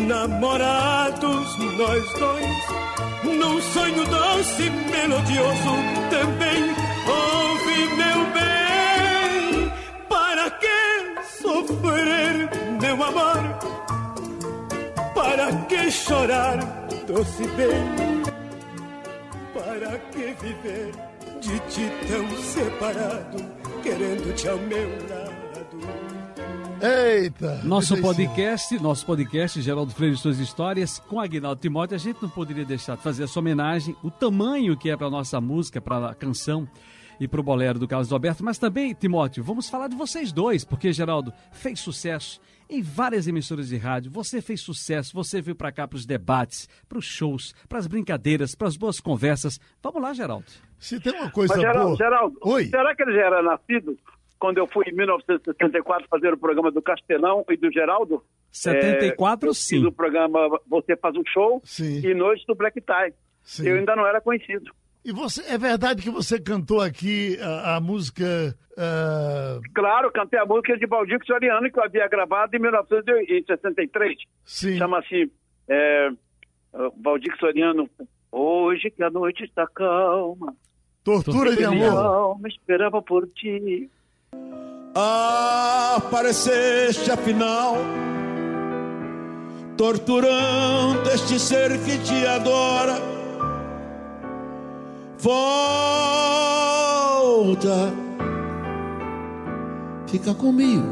Enamorados 0.00 1.58
nós 1.76 2.12
dois, 2.18 2.64
num 3.24 3.60
sonho 3.60 4.04
doce 4.06 4.62
e 4.62 4.70
melodioso 4.70 5.74
também. 6.10 6.74
Ouve, 7.06 7.94
meu 7.96 8.20
bem, 8.32 9.72
para 10.08 10.50
que 10.50 10.78
sofrer, 11.42 12.48
meu 12.80 13.02
amor? 13.04 13.99
Para 15.20 15.54
que 15.66 15.90
chorar, 15.90 16.56
doce 17.06 17.46
bem? 17.48 18.22
Para 19.52 19.98
que 19.98 20.34
viver 20.42 20.92
de 21.42 21.58
ti 21.68 21.90
tão 22.08 22.36
separado, 22.38 23.36
querendo-te 23.82 24.48
ao 24.48 24.56
meu 24.56 24.88
lado? 25.10 25.78
Eita! 26.82 27.60
Nosso 27.64 28.00
podcast, 28.00 28.78
nosso 28.78 29.04
podcast, 29.04 29.60
Geraldo 29.60 29.92
Freire 29.92 30.14
e 30.14 30.18
suas 30.18 30.38
histórias, 30.38 30.98
com 31.00 31.20
Aguinaldo 31.20 31.60
Timóteo, 31.60 31.96
a 31.96 31.98
gente 31.98 32.22
não 32.22 32.30
poderia 32.30 32.64
deixar 32.64 32.96
de 32.96 33.02
fazer 33.02 33.24
essa 33.24 33.38
homenagem, 33.38 33.94
o 34.02 34.10
tamanho 34.10 34.74
que 34.74 34.88
é 34.88 34.96
para 34.96 35.10
nossa 35.10 35.38
música, 35.38 35.82
para 35.82 36.12
a 36.12 36.14
canção 36.14 36.66
e 37.20 37.28
para 37.28 37.40
o 37.40 37.44
bolero 37.44 37.78
do 37.78 37.86
Carlos 37.86 38.10
Alberto, 38.10 38.42
mas 38.42 38.56
também, 38.56 38.94
Timóteo, 38.94 39.44
vamos 39.44 39.68
falar 39.68 39.88
de 39.88 39.96
vocês 39.96 40.32
dois, 40.32 40.64
porque 40.64 40.94
Geraldo 40.94 41.30
fez 41.52 41.78
sucesso 41.78 42.40
em 42.70 42.82
várias 42.82 43.26
emissoras 43.26 43.68
de 43.68 43.76
rádio, 43.76 44.10
você 44.10 44.40
fez 44.40 44.60
sucesso, 44.60 45.12
você 45.12 45.42
veio 45.42 45.56
para 45.56 45.72
cá 45.72 45.86
para 45.88 45.96
os 45.96 46.06
debates, 46.06 46.68
para 46.88 46.98
os 46.98 47.04
shows, 47.04 47.52
para 47.68 47.78
as 47.78 47.86
brincadeiras, 47.86 48.54
para 48.54 48.68
as 48.68 48.76
boas 48.76 49.00
conversas. 49.00 49.60
Vamos 49.82 50.00
lá, 50.00 50.12
Geraldo. 50.14 50.46
Se 50.78 51.00
tem 51.00 51.12
uma 51.12 51.30
coisa 51.30 51.54
Mas, 51.54 51.62
Geraldo, 51.62 51.84
boa... 51.84 51.96
Geraldo, 51.96 52.38
Oi. 52.42 52.64
será 52.66 52.94
que 52.94 53.02
ele 53.02 53.12
já 53.12 53.26
era 53.26 53.42
nascido 53.42 53.98
quando 54.38 54.58
eu 54.58 54.66
fui 54.66 54.86
em 54.88 54.94
1974 54.94 56.08
fazer 56.08 56.32
o 56.32 56.38
programa 56.38 56.70
do 56.70 56.80
Castelão 56.80 57.44
e 57.50 57.56
do 57.56 57.70
Geraldo? 57.70 58.24
74, 58.50 59.50
é, 59.50 59.54
sim. 59.54 59.76
Fiz 59.76 59.84
o 59.84 59.92
programa 59.92 60.60
Você 60.66 60.96
Faz 60.96 61.14
um 61.16 61.22
Show 61.26 61.60
Sim. 61.64 62.00
e 62.04 62.14
Noite 62.14 62.44
do 62.46 62.54
Black 62.54 62.80
Tie. 62.80 63.14
Sim. 63.42 63.68
Eu 63.68 63.76
ainda 63.76 63.94
não 63.94 64.06
era 64.06 64.20
conhecido. 64.20 64.72
E 65.04 65.12
você, 65.12 65.42
é 65.50 65.56
verdade 65.56 66.02
que 66.02 66.10
você 66.10 66.38
cantou 66.38 66.80
aqui 66.80 67.38
a, 67.40 67.76
a 67.76 67.80
música. 67.80 68.54
ah, 68.76 69.58
Claro, 69.74 70.10
cantei 70.12 70.38
a 70.38 70.44
música 70.44 70.76
de 70.76 70.86
Baldir 70.86 71.18
Soriano 71.26 71.70
que 71.70 71.78
eu 71.78 71.84
havia 71.84 72.06
gravado 72.06 72.54
em 72.54 72.60
1963. 72.60 74.16
Sim. 74.44 74.76
Chama 74.76 74.98
assim, 74.98 75.30
é, 75.68 76.10
Valdir 77.02 77.34
Soriano, 77.38 77.88
hoje 78.30 78.90
que 78.90 79.02
a 79.02 79.10
noite 79.10 79.44
está 79.44 79.66
calma. 79.74 80.54
Tortura 81.02 81.56
de 81.56 81.64
amor. 81.64 81.96
alma 81.96 82.46
esperava 82.46 83.00
por 83.00 83.26
ti. 83.28 83.90
Apareceste 85.96 87.10
afinal, 87.10 87.74
torturando 89.78 91.08
este 91.10 91.38
ser 91.38 91.70
que 91.84 91.96
te 92.04 92.26
adora. 92.26 93.19
Volta, 95.22 95.36
fica 100.10 100.34
comigo, 100.34 100.88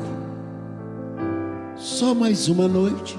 só 1.75 2.15
mais 2.15 2.47
uma 2.47 2.69
noite. 2.69 3.17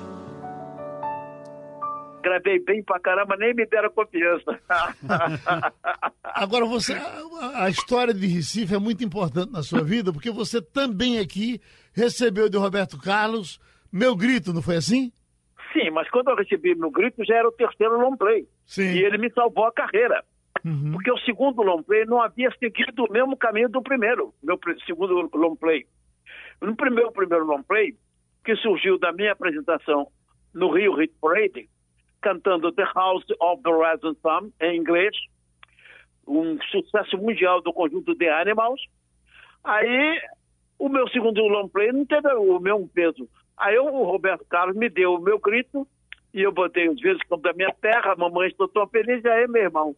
Gravei 2.21 2.59
bem 2.59 2.83
pra 2.83 2.99
caramba, 2.99 3.35
nem 3.37 3.55
me 3.55 3.65
deram 3.65 3.89
confiança. 3.89 4.61
Agora, 6.23 6.65
você, 6.65 6.93
a, 7.55 7.67
história 7.69 8.13
de 8.13 8.27
Recife 8.27 8.75
é 8.75 8.79
muito 8.79 9.03
importante 9.03 9.51
na 9.51 9.63
sua 9.63 9.83
vida, 9.83 10.13
porque 10.13 10.29
você 10.29 10.61
também 10.61 11.17
aqui 11.17 11.59
recebeu 11.91 12.47
de 12.49 12.57
Roberto 12.57 12.99
Carlos 12.99 13.59
Meu 13.91 14.15
Grito, 14.15 14.53
não 14.53 14.61
foi 14.61 14.75
assim? 14.75 15.11
Sim, 15.73 15.89
mas 15.89 16.07
quando 16.11 16.29
eu 16.29 16.35
recebi 16.35 16.75
meu 16.75 16.91
grito 16.91 17.25
já 17.25 17.37
era 17.37 17.47
o 17.47 17.51
terceiro 17.51 17.99
long 17.99 18.15
play. 18.15 18.47
Sim. 18.63 18.91
E 18.91 19.03
ele 19.03 19.17
me 19.17 19.31
salvou 19.31 19.65
a 19.65 19.71
carreira. 19.71 20.23
Uhum. 20.65 20.91
Porque 20.91 21.11
o 21.11 21.17
segundo 21.19 21.61
long 21.61 21.81
play 21.83 22.05
não 22.05 22.21
havia 22.21 22.51
seguido 22.59 23.05
o 23.05 23.11
mesmo 23.11 23.37
caminho 23.37 23.69
do 23.69 23.81
primeiro, 23.81 24.33
meu 24.43 24.59
segundo 24.85 25.29
long 25.33 25.55
play. 25.55 25.85
No 26.61 26.75
primeiro, 26.75 27.11
primeiro 27.11 27.45
long 27.45 27.63
play, 27.63 27.95
que 28.43 28.55
surgiu 28.57 28.97
da 28.99 29.11
minha 29.11 29.31
apresentação 29.31 30.07
no 30.53 30.71
Rio 30.71 30.95
Hit 30.95 31.13
Parade, 31.21 31.69
cantando 32.21 32.71
The 32.71 32.85
House 32.95 33.25
of 33.39 33.63
the 33.63 33.71
Rising 33.71 34.17
Sun, 34.21 34.51
em 34.61 34.77
inglês, 34.77 35.15
um 36.27 36.59
sucesso 36.63 37.17
mundial 37.17 37.61
do 37.61 37.73
conjunto 37.73 38.15
The 38.15 38.29
Animals. 38.29 38.81
Aí, 39.63 40.21
o 40.77 40.89
meu 40.89 41.07
segundo 41.09 41.41
long 41.41 41.67
play 41.67 41.91
não 41.91 42.05
teve 42.05 42.27
o 42.33 42.59
mesmo 42.59 42.87
peso. 42.89 43.27
Aí 43.57 43.77
o 43.77 44.03
Roberto 44.03 44.45
Carlos 44.45 44.75
me 44.75 44.89
deu 44.89 45.15
o 45.15 45.21
meu 45.21 45.39
grito 45.39 45.87
e 46.33 46.41
eu 46.41 46.51
botei 46.51 46.87
os 46.87 46.99
vezes 47.01 47.21
como 47.27 47.41
da 47.41 47.53
minha 47.53 47.73
terra, 47.81 48.15
mamãe 48.15 48.47
estou 48.47 48.67
tão 48.67 48.87
feliz, 48.87 49.23
e 49.23 49.27
aí, 49.27 49.47
meu 49.47 49.63
irmão, 49.63 49.95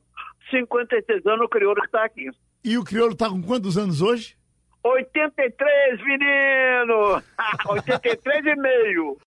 56 0.50 1.26
anos 1.26 1.46
o 1.46 1.50
crioulo 1.50 1.80
que 1.82 1.88
está 1.88 2.04
aqui. 2.04 2.30
E 2.64 2.78
o 2.78 2.84
Crioulo 2.84 3.16
tá 3.16 3.30
com 3.30 3.42
quantos 3.42 3.78
anos 3.78 4.02
hoje? 4.02 4.38
83, 4.84 6.04
menino! 6.04 7.22
83 7.70 8.46
e 8.46 8.56
meio. 8.56 9.18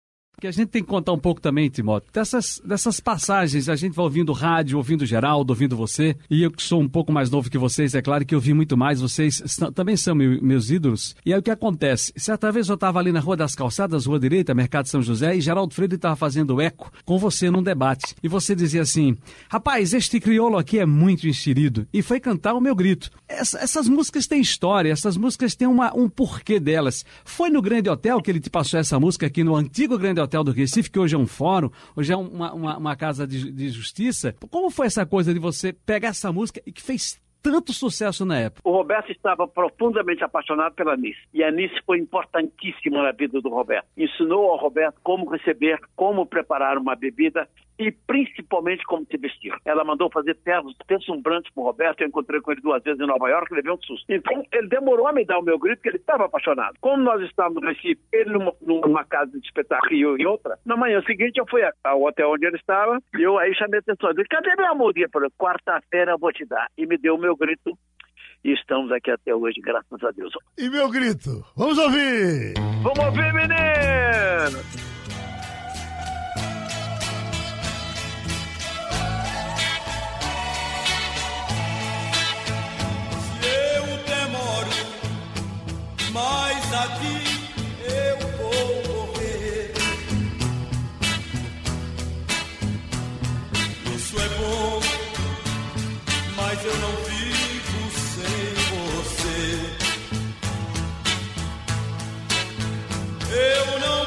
Que 0.45 0.49
a 0.49 0.53
gente 0.53 0.69
tem 0.69 0.83
que 0.83 0.89
contar 0.91 1.11
um 1.13 1.19
pouco 1.19 1.41
também, 1.41 1.71
Timóteo, 1.71 2.11
dessas, 2.13 2.61
dessas 2.63 3.01
passagens. 3.01 3.67
A 3.67 3.77
gente 3.77 3.95
vai 3.95 4.05
ouvindo 4.05 4.31
rádio, 4.35 4.77
ouvindo 4.77 5.07
Geraldo, 5.07 5.55
ouvindo 5.55 5.75
você. 5.75 6.15
E 6.29 6.43
eu 6.43 6.51
que 6.51 6.63
sou 6.63 6.83
um 6.83 6.87
pouco 6.89 7.11
mais 7.11 7.31
novo 7.31 7.49
que 7.49 7.57
vocês, 7.57 7.95
é 7.95 8.03
claro 8.03 8.27
que 8.27 8.35
eu 8.35 8.41
vi 8.41 8.53
muito 8.53 8.77
mais. 8.77 9.01
Vocês 9.01 9.43
são- 9.47 9.73
também 9.73 9.97
são 9.97 10.15
meu- 10.15 10.43
meus 10.43 10.69
ídolos. 10.71 11.17
E 11.25 11.33
aí 11.33 11.39
o 11.39 11.43
que 11.43 11.51
acontece? 11.51 12.13
Certa 12.15 12.53
vez 12.53 12.69
eu 12.69 12.75
estava 12.75 12.99
ali 12.99 13.11
na 13.11 13.21
Rua 13.21 13.39
das 13.39 13.55
Calçadas, 13.55 14.05
Rua 14.05 14.21
Direita, 14.21 14.53
Mercado 14.53 14.87
São 14.87 15.01
José, 15.01 15.35
e 15.35 15.41
Geraldo 15.41 15.73
Freire 15.73 15.95
estava 15.95 16.15
fazendo 16.15 16.61
eco 16.61 16.93
com 17.07 17.17
você 17.17 17.51
num 17.51 17.63
debate. 17.63 18.15
E 18.23 18.29
você 18.29 18.55
dizia 18.55 18.83
assim: 18.83 19.17
rapaz, 19.49 19.95
este 19.95 20.21
crioulo 20.21 20.59
aqui 20.59 20.79
é 20.79 20.85
muito 20.85 21.27
enxerido. 21.27 21.87
E 21.91 22.03
foi 22.03 22.21
cantar 22.21 22.53
o 22.53 22.61
meu 22.61 22.75
grito. 22.75 23.11
Essa- 23.27 23.61
essas 23.61 23.89
músicas 23.89 24.27
têm 24.27 24.43
história, 24.43 24.93
essas 24.93 25.17
músicas 25.17 25.55
têm 25.55 25.67
uma- 25.67 25.97
um 25.97 26.07
porquê 26.07 26.61
delas. 26.61 27.03
Foi 27.25 27.49
no 27.49 27.63
Grande 27.63 27.89
Hotel 27.89 28.21
que 28.21 28.31
ele 28.31 28.41
te 28.41 28.51
passou 28.51 28.79
essa 28.79 29.01
música 29.01 29.25
aqui 29.27 29.43
no 29.43 29.57
antigo 29.57 29.97
Grande 29.97 30.21
Hotel 30.21 30.34
do 30.43 30.53
Recife, 30.53 30.91
que 30.91 30.99
hoje 30.99 31.15
é 31.15 31.19
um 31.19 31.27
fórum, 31.27 31.71
hoje 31.95 32.13
é 32.13 32.17
uma, 32.17 32.53
uma, 32.53 32.79
uma 32.79 32.97
casa 32.97 33.27
de, 33.27 33.53
de 33.53 33.69
justiça. 33.69 34.35
Como 34.51 34.71
foi 34.71 34.87
essa 34.87 35.05
coisa 35.07 35.33
de 35.33 35.39
você 35.39 35.73
pegar 35.73 36.09
essa 36.09 36.33
música 36.33 36.61
e 36.67 36.73
que 36.73 36.83
fez 36.83 37.23
tanto 37.43 37.75
sucesso 37.75 38.25
na 38.25 38.39
época? 38.39 38.63
O 38.65 38.73
Roberto 38.73 39.13
estava 39.13 39.47
profundamente 39.47 40.25
apaixonado 40.25 40.75
pela 40.75 40.97
Nice. 40.97 41.21
E 41.33 41.45
a 41.45 41.51
Nice 41.51 41.75
foi 41.85 41.99
importantíssima 41.99 43.03
na 43.03 43.13
vida 43.13 43.39
do 43.41 43.51
Roberto. 43.51 43.87
Ensinou 43.97 44.51
ao 44.51 44.57
Roberto 44.57 44.99
como 45.03 45.31
receber, 45.31 45.79
como 45.95 46.25
preparar 46.25 46.79
uma 46.79 46.97
bebida 46.97 47.47
e 47.79 47.91
principalmente 47.91 48.85
como 48.85 49.07
se 49.07 49.17
vestir. 49.17 49.55
Ela 49.65 49.85
mandou 49.85 50.11
fazer 50.11 50.35
ternos 50.37 50.75
deslumbrantes 50.87 51.53
para 51.53 51.63
o 51.63 51.67
Roberto. 51.67 52.01
Eu 52.01 52.09
encontrei 52.09 52.41
com 52.41 52.53
ele 52.53 52.61
duas 52.61 52.83
vezes 52.83 53.01
em 53.01 53.07
Nova 53.07 53.29
York 53.29 53.53
levei 53.53 53.73
um 53.73 53.83
susto. 53.83 54.05
Então, 54.09 54.45
ele 54.53 54.69
demorou 54.69 55.07
a 55.07 55.13
me 55.13 55.25
dar 55.25 55.39
o 55.39 55.43
meu 55.43 55.59
grito, 55.59 55.77
porque 55.77 55.91
ele 55.91 55.99
estava 55.99 56.25
apaixonado. 56.27 56.77
Como 56.81 57.03
nós 57.03 57.23
estávamos 57.23 57.63
no 57.63 57.69
Recife, 57.69 58.01
ele 58.13 58.31
numa, 58.31 58.53
numa 58.61 59.05
casa 59.05 59.33
de 59.33 59.47
espetáculo 59.47 59.93
e 59.93 60.03
eu 60.03 60.17
em 60.17 60.27
outra, 60.27 60.59
na 60.65 60.77
manhã 60.77 61.03
seguinte 61.03 61.39
eu 61.39 61.47
fui 61.49 61.63
ao 61.83 62.03
hotel 62.03 62.31
onde 62.31 62.47
ele 62.47 62.57
estava 62.57 62.99
e 63.17 63.23
eu 63.23 63.39
aí 63.39 63.55
chamei 63.55 63.79
a 63.79 63.81
atenção. 63.81 64.11
Eu 64.11 64.15
disse, 64.15 64.29
cadê 64.29 64.55
minha 64.57 64.75
música? 64.75 65.01
Ele 65.01 65.09
falou, 65.09 65.31
quarta-feira 65.39 66.13
eu 66.13 66.19
vou 66.19 66.33
te 66.33 66.45
dar. 66.45 66.69
E 66.77 66.87
me 66.87 66.97
deu 66.97 67.15
o 67.15 67.19
meu 67.19 67.37
grito 67.37 67.77
e 68.45 68.53
estamos 68.53 68.93
aqui 68.93 69.11
até 69.11 69.35
hoje, 69.35 69.61
graças 69.61 70.05
a 70.05 70.11
Deus. 70.11 70.33
E 70.59 70.69
meu 70.69 70.91
grito? 70.91 71.45
Vamos 71.57 71.79
ouvir! 71.79 72.55
Vamos 72.83 72.99
ouvir, 72.99 73.33
menino! 73.33 74.94
Mas 86.15 86.73
aqui 86.73 87.19
eu 87.83 88.17
vou 88.39 88.63
morrer. 88.87 89.75
Isso 93.97 94.15
é 94.21 94.29
bom, 94.39 94.81
mas 96.37 96.65
eu 96.65 96.77
não 96.79 96.95
vivo 97.09 97.81
sem 98.15 98.47
você. 98.71 99.41
Eu 103.33 103.81
não 103.81 104.04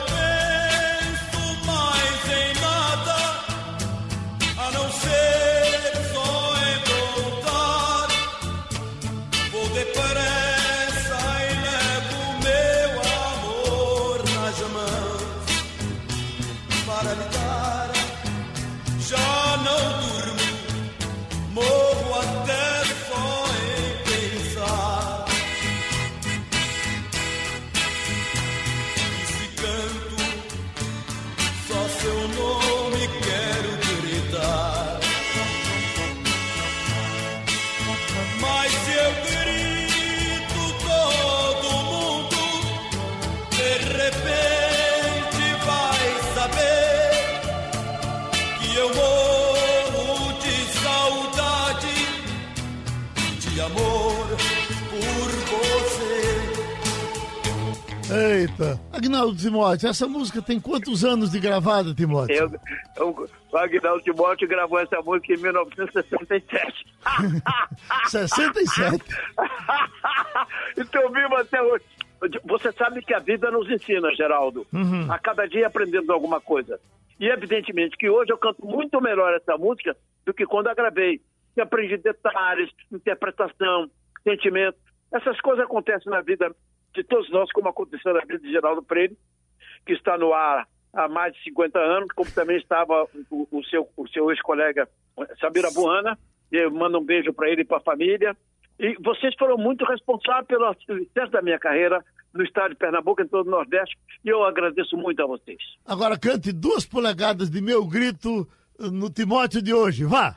Agnaldo 58.97 59.37
Timóteo, 59.37 59.89
essa 59.89 60.07
música 60.07 60.41
tem 60.41 60.59
quantos 60.59 61.05
anos 61.05 61.29
de 61.29 61.39
gravada, 61.39 61.93
Timóteo? 61.93 62.35
Eu, 62.35 62.51
eu, 62.97 63.29
o 63.51 63.57
Agnaldo 63.57 64.03
Timóteo 64.03 64.47
gravou 64.47 64.79
essa 64.79 64.99
música 65.03 65.33
em 65.33 65.37
1967. 65.37 66.85
67? 68.07 69.03
então 70.77 71.11
vivo 71.11 71.35
até 71.35 71.61
hoje. 71.61 71.85
Você 72.45 72.71
sabe 72.71 73.03
que 73.03 73.13
a 73.13 73.19
vida 73.19 73.51
nos 73.51 73.69
ensina, 73.69 74.11
Geraldo. 74.15 74.65
Uhum. 74.73 75.11
A 75.11 75.19
cada 75.19 75.45
dia 75.45 75.67
aprendendo 75.67 76.11
alguma 76.11 76.41
coisa. 76.41 76.79
E 77.19 77.27
evidentemente 77.27 77.95
que 77.97 78.09
hoje 78.09 78.31
eu 78.31 78.37
canto 78.39 78.65
muito 78.65 78.99
melhor 78.99 79.31
essa 79.35 79.55
música 79.57 79.95
do 80.25 80.33
que 80.33 80.45
quando 80.45 80.69
a 80.69 80.73
gravei. 80.73 81.21
Eu 81.55 81.65
aprendi 81.65 81.97
detalhes, 81.97 82.71
interpretação, 82.91 83.91
sentimento. 84.23 84.77
Essas 85.11 85.39
coisas 85.39 85.65
acontecem 85.65 86.11
na 86.11 86.21
vida 86.21 86.51
de 86.93 87.03
todos 87.03 87.29
nós, 87.29 87.51
como 87.51 87.69
aconteceu 87.69 88.13
na 88.13 88.21
vida 88.21 88.39
de 88.39 88.51
Geraldo 88.51 88.83
Freire, 88.83 89.17
que 89.85 89.93
está 89.93 90.17
no 90.17 90.33
ar 90.33 90.67
há 90.93 91.07
mais 91.07 91.33
de 91.33 91.43
50 91.43 91.77
anos, 91.77 92.09
como 92.15 92.31
também 92.31 92.57
estava 92.57 93.07
o, 93.29 93.47
o 93.51 93.63
seu, 93.65 93.87
o 93.95 94.07
seu 94.07 94.31
ex-colega 94.31 94.87
Sabira 95.39 95.69
Buana. 95.71 96.17
Eu 96.51 96.71
mando 96.71 96.99
um 96.99 97.05
beijo 97.05 97.33
para 97.33 97.49
ele 97.49 97.61
e 97.61 97.65
para 97.65 97.77
a 97.77 97.81
família. 97.81 98.35
E 98.79 98.95
vocês 99.01 99.35
foram 99.37 99.57
muito 99.57 99.85
responsáveis 99.85 100.47
pelo 100.47 100.73
sucesso 100.75 101.31
da 101.31 101.41
minha 101.41 101.59
carreira 101.59 102.03
no 102.33 102.43
estado 102.43 102.69
de 102.69 102.75
Pernambuco, 102.75 103.21
em 103.21 103.27
todo 103.27 103.47
o 103.47 103.51
Nordeste, 103.51 103.97
e 104.23 104.29
eu 104.29 104.43
agradeço 104.43 104.95
muito 104.95 105.21
a 105.23 105.25
vocês. 105.25 105.57
Agora 105.85 106.17
cante 106.19 106.51
duas 106.51 106.85
polegadas 106.85 107.49
de 107.49 107.61
meu 107.61 107.85
grito 107.87 108.47
no 108.79 109.09
Timóteo 109.09 109.61
de 109.61 109.73
hoje, 109.73 110.05
vá! 110.05 110.35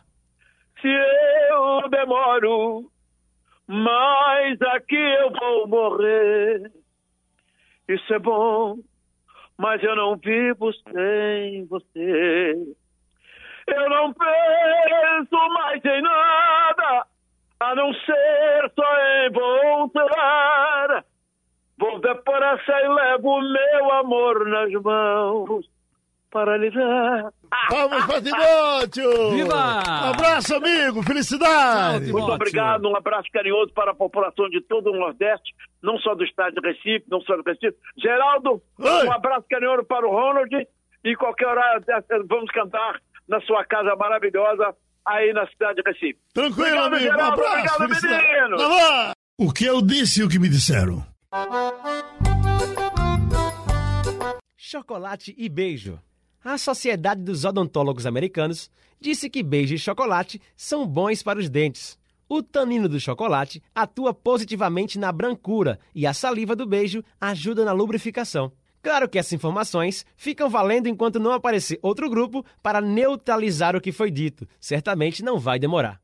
Se 0.81 0.89
eu 0.89 1.89
demoro, 1.91 2.91
mas 3.71 4.61
aqui 4.63 4.97
eu 4.97 5.31
vou 5.31 5.69
morrer. 5.69 6.73
Isso 7.89 8.13
é 8.13 8.19
bom, 8.19 8.79
mas 9.57 9.81
eu 9.85 9.95
não 9.95 10.17
vivo 10.17 10.73
sem 10.73 11.67
você. 11.67 12.55
Eu 13.69 13.89
não 13.89 14.13
penso 14.13 15.49
mais 15.51 15.85
em 15.85 16.03
nada, 16.03 17.07
a 17.61 17.75
não 17.77 17.95
ser 17.95 18.73
só 18.75 18.97
em 18.99 19.31
voltar. 19.31 21.05
Vou 21.79 22.01
depressa 22.01 22.73
e 22.73 22.89
levo 22.89 23.41
meu 23.41 23.93
amor 23.93 24.49
nas 24.49 24.73
mãos 24.83 25.80
para 26.31 26.57
lhe 26.57 26.71
dar. 26.71 27.33
Vamos 27.71 28.07
para 28.07 28.23
Timóteo! 28.23 29.31
Viva! 29.33 29.83
Um 30.05 30.11
abraço, 30.11 30.55
amigo! 30.55 31.03
Felicidade! 31.03 32.13
Muito 32.13 32.33
obrigado, 32.33 32.89
um 32.89 32.97
abraço 32.97 33.29
carinhoso 33.33 33.73
para 33.73 33.91
a 33.91 33.95
população 33.95 34.49
de 34.49 34.61
todo 34.63 34.91
o 34.91 34.97
Nordeste, 34.97 35.53
não 35.83 35.99
só 35.99 36.15
do 36.15 36.25
estado 36.25 36.55
de 36.55 36.67
Recife, 36.67 37.05
não 37.09 37.21
só 37.23 37.37
do 37.37 37.43
Recife. 37.43 37.77
Geraldo, 37.99 38.63
Oi. 38.79 39.07
um 39.07 39.13
abraço 39.13 39.47
carinhoso 39.51 39.85
para 39.85 40.07
o 40.07 40.11
Ronald 40.11 40.51
e 41.05 41.17
qualquer 41.17 41.49
horário 41.49 41.85
dessa, 41.85 42.23
vamos 42.29 42.51
cantar 42.53 43.01
na 43.29 43.41
sua 43.43 43.65
casa 43.65 43.95
maravilhosa 43.97 44.75
aí 45.07 45.33
na 45.33 45.47
cidade 45.49 45.83
de 45.83 45.91
Recife. 45.91 46.19
Tranquilo, 46.33 46.85
obrigado, 46.85 46.95
amigo! 46.95 47.03
Geraldo, 47.03 47.23
um 47.23 47.45
abraço! 47.45 47.55
obrigado, 47.55 47.79
felicidade. 47.79 48.27
menino! 48.27 48.57
Tá. 48.57 49.13
O 49.39 49.53
que 49.53 49.65
eu 49.65 49.83
disse 49.83 50.21
e 50.21 50.25
o 50.25 50.29
que 50.29 50.39
me 50.39 50.49
disseram? 50.49 51.05
Chocolate 54.57 55.35
e 55.37 55.49
beijo. 55.49 55.99
A 56.43 56.57
Sociedade 56.57 57.23
dos 57.23 57.45
Odontólogos 57.45 58.07
Americanos 58.07 58.71
disse 58.99 59.29
que 59.29 59.43
beijo 59.43 59.75
e 59.75 59.79
chocolate 59.79 60.41
são 60.57 60.87
bons 60.87 61.23
para 61.23 61.39
os 61.39 61.51
dentes. 61.51 61.99
O 62.27 62.43
tanino 62.43 62.89
do 62.89 62.99
chocolate 62.99 63.63
atua 63.75 64.15
positivamente 64.15 64.99
na 64.99 65.13
brancura 65.13 65.79
e 65.95 66.07
a 66.07 66.15
saliva 66.15 66.57
do 66.57 66.67
beijo 66.67 67.05
ajuda 67.21 67.63
na 67.63 67.73
lubrificação. 67.73 68.51
Claro 68.83 69.07
que 69.07 69.19
essas 69.19 69.35
informações 69.35 70.07
ficam 70.17 70.49
valendo 70.49 70.89
enquanto 70.89 71.21
não 71.21 71.33
aparecer 71.33 71.79
outro 71.83 72.09
grupo 72.09 72.43
para 72.63 72.81
neutralizar 72.81 73.77
o 73.77 73.81
que 73.81 73.93
foi 73.93 74.11
dito. 74.11 74.49
Certamente 74.59 75.23
não 75.23 75.39
vai 75.39 75.59
demorar. 75.59 76.01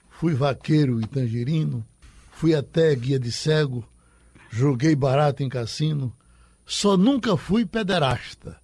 fui 0.09 0.35
vaqueiro 0.35 1.01
e 1.01 1.07
tangerino, 1.07 1.85
fui 2.31 2.55
até 2.55 2.95
guia 2.95 3.19
de 3.19 3.33
cego, 3.33 3.85
joguei 4.51 4.95
barato 4.95 5.43
em 5.43 5.49
cassino, 5.49 6.15
só 6.65 6.97
nunca 6.97 7.37
fui 7.37 7.67
pederasta, 7.67 8.57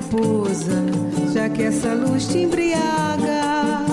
mariposa, 0.01 0.83
já 1.33 1.49
que 1.49 1.65
essa 1.65 1.93
luz 1.93 2.27
te 2.27 2.39
embriaga. 2.39 3.85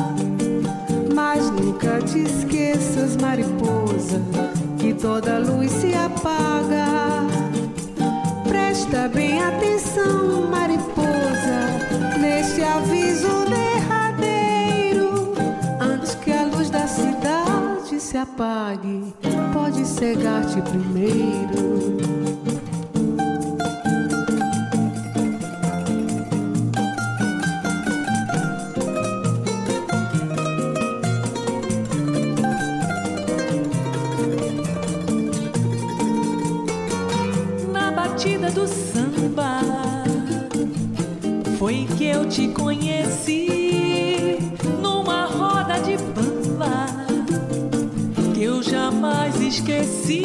Mas 1.14 1.50
nunca 1.52 2.00
te 2.00 2.20
esqueças, 2.20 3.18
mariposa, 3.18 4.22
que 4.80 4.94
toda 4.94 5.38
luz 5.40 5.72
se 5.72 5.94
apaga. 5.94 6.86
Presta 8.48 9.10
bem 9.10 9.42
atenção, 9.42 10.50
mariposa, 10.50 12.20
neste 12.20 12.64
aviso 12.64 13.46
derradeiro. 13.50 15.34
Antes 15.80 16.16
que 16.16 16.32
a 16.32 16.44
luz 16.44 16.70
da 16.70 16.88
cidade 16.88 18.00
se 18.00 18.18
apague, 18.18 19.14
pode 19.54 19.86
cegar-te 19.86 20.62
primeiro. 20.62 22.27
Esqueci. 49.58 50.20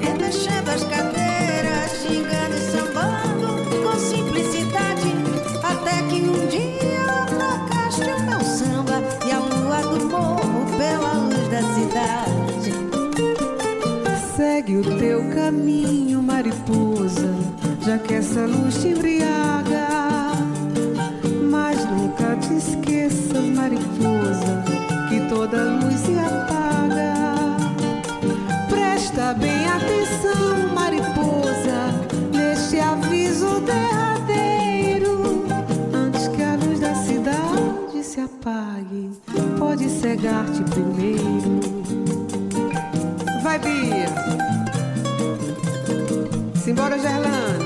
Remexendo 0.00 0.70
as 0.70 0.84
cadeiras, 0.84 1.90
xingando 2.00 2.54
e 2.54 2.60
sambando 2.70 3.48
com 3.82 3.98
simplicidade. 3.98 5.12
Até 5.62 6.02
que 6.08 6.22
um 6.22 6.46
dia 6.46 7.26
trocaste 7.26 8.02
o 8.02 8.22
meu 8.22 8.40
samba 8.40 9.02
e 9.26 9.32
a 9.32 9.38
lua 9.38 9.80
do 9.82 10.06
morro 10.06 10.64
pela 10.78 11.12
luz 11.14 11.48
da 11.48 11.62
cidade. 11.74 12.72
Segue 14.36 14.76
o 14.76 14.98
teu 14.98 15.28
caminho, 15.30 16.22
mariposa, 16.22 17.34
já 17.80 17.98
que 17.98 18.14
essa 18.14 18.46
luz 18.46 18.80
te 18.80 18.88
embriaga. 18.88 19.88
Mas 21.50 21.84
nunca 21.86 22.36
te 22.36 22.54
esqueças, 22.54 23.44
mariposa, 23.54 24.13
pode 40.04 40.20
cegar-te 40.20 40.62
primeiro. 40.64 41.60
Vai, 43.42 43.58
Bia. 43.58 44.06
Simbora, 46.54 46.98
Gerlane. 46.98 47.63